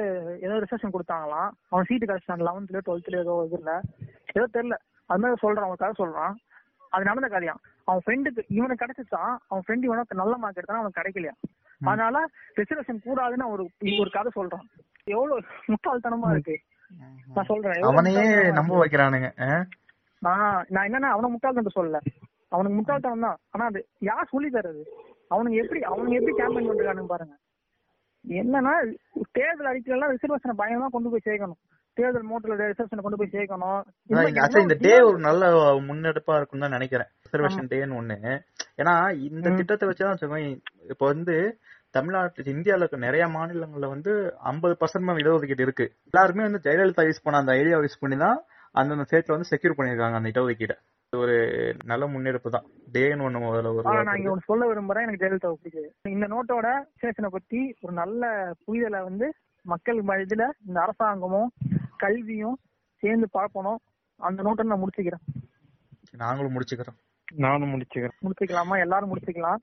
ஏதோ 0.46 0.58
ரிசப்ஷன் 0.64 0.94
கொடுத்தாங்களாம். 0.96 1.50
அவன் 1.72 1.88
சீட்டு 1.90 2.10
கிடைச்சான் 2.12 2.46
லெவன்த்லயோ 2.48 2.82
டுவெல்த்லயோ 2.88 3.24
ஏதோ 3.26 3.36
இதுல 3.50 3.74
ஏதோ 4.36 4.46
தெரியல. 4.56 4.78
அது 5.10 5.22
மாதிரி 5.24 5.42
சொல்றான். 5.44 5.68
அவன் 5.68 5.82
கதை 5.84 5.96
சொல்றான். 6.02 6.36
அது 6.94 7.10
நடந்த 7.10 7.28
கதையாம். 7.34 7.62
அவன் 7.88 8.04
ஃப்ரெண்டுக்கு 8.06 8.42
இவனுக்கு 8.58 8.84
கிடைச்சிச்சான் 8.84 9.34
அவன் 9.50 9.64
ஃப்ரெண்டு 9.66 9.88
இவனுக்கு 9.90 10.22
நல்ல 10.22 10.34
மார்க் 10.44 10.60
எடுத்தான் 10.60 10.82
அவனுக்கு 10.82 11.00
கிடைக்கலையா 11.02 11.36
அதனால 11.84 12.26
ரிசர்வேஷன் 12.56 13.04
கூடாதுன்னு 13.06 13.50
ஒரு 13.50 13.70
ஒரு 14.00 14.10
கதை 14.12 14.32
சொல்றான். 14.36 14.66
எவ்வளவு 15.04 15.44
முட்டாள்தனமா 15.68 16.32
இருக்கு. 16.32 16.60
நான் 17.34 17.46
சொல்றேன். 17.46 17.82
அவனையே 17.82 18.52
நம்ப. 18.52 18.86
வைக்கிறானுங்க? 18.86 19.66
நான் 20.20 20.66
என்னன்னா 20.70 21.10
அவனை 21.16 21.30
முட்டாள்தனம் 21.30 21.76
சொல்லல. 21.76 22.00
அவனுக்கு 22.48 22.78
முட்டாள்தனம் 22.78 23.20
தான். 23.20 23.38
ஆனா 23.50 23.66
அது 23.66 23.88
யார் 24.00 24.30
சொல்லி 24.32 24.50
தர்றது? 24.50 24.84
அவனுங்க 25.30 25.58
எப்படி 25.64 25.82
அவனுங்க 25.82 26.18
எப்படி 26.20 26.36
கேம்பெயின் 26.38 26.70
பண்றானுங்க 26.70 27.06
பாருங்க. 27.06 27.36
என்னன்னா 28.28 28.74
தேர்தல் 29.32 29.70
அறிக்கையில 29.70 30.10
ரிசர்வேஷனை 30.14 30.54
பயங்கரமா 30.58 30.86
கொண்டு 30.86 31.10
போய் 31.10 31.26
சேர்க்கணும். 31.26 31.60
தேர்தல் 31.98 32.28
மோட்டர்ல 32.32 32.68
ரிசர்வேஷனை 32.72 33.04
கொண்டு 33.06 33.20
போய் 33.20 33.34
சேர்க்கணும். 33.36 33.80
இந்த 34.66 34.76
டே 34.86 34.94
ஒரு 35.10 35.20
நல்ல 35.28 35.52
முன்னெடுப்பா 35.90 36.36
இருக்கும் 36.40 36.66
தான் 36.66 36.76
நினைக்கிறேன். 36.78 37.10
ரிசர்வேஷன் 37.26 37.72
டேன்னு 37.74 38.00
ஒண்ணு. 38.02 38.18
ஏன்னா 38.82 38.96
இந்த. 39.28 39.56
திட்டத்தை 39.60 39.88
வச்சுதான் 39.90 40.14
வச்சுக்கோங்க 40.14 40.52
இப்போ 40.94 41.06
வந்து 41.14 41.36
தமிழ்நாட்டு 41.96 42.52
இந்தியால 42.56 42.84
இருக்க 42.84 42.98
நிறைய 43.08 43.26
மாநிலங்கள்ல 43.36 43.88
வந்து 43.96 44.12
ஐம்பது 44.52 44.74
பர்சன்ட் 44.82 45.22
இடஒதுக்கீடு 45.24 45.66
இருக்கு. 45.68 45.86
எல்லாருமே 46.12 46.46
வந்து 46.48 46.64
ஜெயலலிதா 46.66 47.06
யூஸ் 47.08 47.24
பண்ண 47.26 47.42
அந்த 47.44 47.54
ஐடியா 47.62 47.80
யூஸ் 47.86 48.02
பண்ணி 48.04 48.18
தான் 48.26 48.40
அந்தந்த 48.76 49.06
ஸ்டேட்ல 49.08 49.36
வந்து 49.36 49.50
செக்யூர் 49.52 49.78
பண்ணிருக்காங்க 49.78 50.20
அந்த 50.20 50.32
இடஒதுக்கீடை. 50.34 50.76
இது 51.08 51.20
ஒரு 51.26 51.36
நல்ல 51.92 52.04
முன்னெடுப்பு 52.14 52.50
தான். 52.56 52.66
டேன்னு 52.96 53.26
ஒண்ணு 53.28 53.44
முதல்ல 53.46 53.72
ஒரு 53.76 53.86
நான் 54.10 54.18
இங்க 54.20 54.32
ஒண்ணு 54.34 54.50
சொல்ல 54.52 54.66
விரும்புறேன். 54.72 55.06
எனக்கு 55.06 55.22
ஜெயலலிதா 55.24 55.52
பிடிக்குது. 55.62 55.90
இந்த 56.16 56.28
நோட்டோட 56.34 56.68
சேஷனை 57.02 57.30
பத்தி 57.38 57.62
ஒரு 57.84 57.94
நல்ல 58.02 58.32
புரிதலை 58.66 59.02
வந்து 59.10 59.28
மக்கள் 59.66 60.02
இதுல 60.26 60.44
இந்த 60.68 60.78
அரசாங்கமும் 60.86 61.50
கல்வியும் 61.98 62.58
சேர்ந்து 63.02 63.28
பார்க்கணும். 63.32 63.80
அந்த 64.16 64.44
நோட்டை 64.44 64.64
நான் 64.64 64.84
முடிச்சுக்கிறேன். 64.84 65.24
நாங்களும் 66.12 66.56
முடிச்சுக்கிறோம். 66.56 66.98
நானும் 67.34 67.72
முடிச்சுக்கிறேன். 67.74 68.16
முடிச்சுக்கலாமா? 68.26 68.80
எல்லாரும் 68.80 69.12
முடிச்சுக்கலாம். 69.16 69.62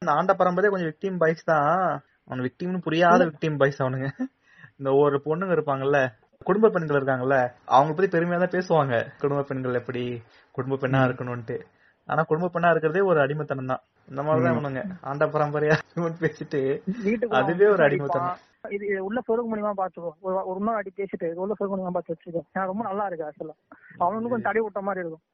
இந்த 0.00 0.18
ஆண்ட 0.18 0.34
பரம்பரே 0.38 0.68
கொஞ்சம் 0.68 0.92
விக்டிம் 0.92 1.18
பாய்ஸ் 1.18 1.44
தான். 1.44 2.02
அவன் 2.24 2.42
விக்டிம்னு 2.46 2.80
புரியாத 2.80 3.24
விக்டிம் 3.26 3.58
பாய்ஸ் 3.58 3.82
அவனுங்க. 3.82 4.08
இந்த 4.78 4.90
ஒரு 5.02 5.22
பொண்ணுங்க 5.24 5.54
இருப்பாங்கல்ல 5.56 5.98
குடும்ப 6.44 6.68
பெண்கள் 6.68 7.02
இருக்காங்கல்ல 7.02 7.36
அவங்க 7.76 7.92
பத்தி 7.94 8.18
பெருமையா 8.18 8.38
தான் 8.38 8.54
பேசுவாங்க. 8.56 8.94
குடும்ப 9.18 9.42
பெண்கள் 9.42 9.78
எப்படி? 9.80 10.22
குடும்ப 10.56 10.76
பெண்ணா 10.82 11.00
இருக்கணும்ட்டு 11.08 11.56
ஆனா 12.08 12.22
குடும்ப 12.30 12.48
பெண்ணா 12.54 12.68
இருக்கிறதே 12.72 13.00
ஒரு 13.10 13.18
அடிமைத்தனம் 13.22 13.70
தான். 13.70 13.82
இந்த 14.10 14.20
மாதிரிதான் 14.26 14.56
இவனுங்க. 14.56 14.82
ஆண்ட 15.10 15.24
பரம்பரையா 15.34 15.76
பேசிட்டு 16.24 16.60
வீட்டுக்கு 17.06 17.38
அதுவே 17.38 17.66
ஒரு 17.74 17.82
அடிமைத்தனம். 17.86 18.36
இது 18.76 18.86
உள்ள 19.06 19.18
சொருகு 19.28 19.50
மூலியமா 19.50 19.72
பாத்துக்கோ. 19.80 20.10
ஒரு 20.48 20.58
இன்னொரு 20.60 20.80
அடி 20.80 20.92
பேசிட்டு 21.00 21.26
உள்ள 21.44 21.54
சொருகு 21.58 21.72
மூலியமா 21.72 21.94
பாத்து 21.96 22.14
வச்சுக்கோ. 22.14 22.42
ரொம்ப 22.70 22.84
நல்லா 22.88 23.06
இருக்கு 23.08 23.26
ஆக்சுவலா 23.28 23.56
அவனுக்கு 24.04 24.28
கொஞ்சம் 24.28 24.48
தடை 24.48 24.62
விட்ட 24.66 24.80
மாதிரி 24.88 25.02
இருக்கும். 25.04 25.24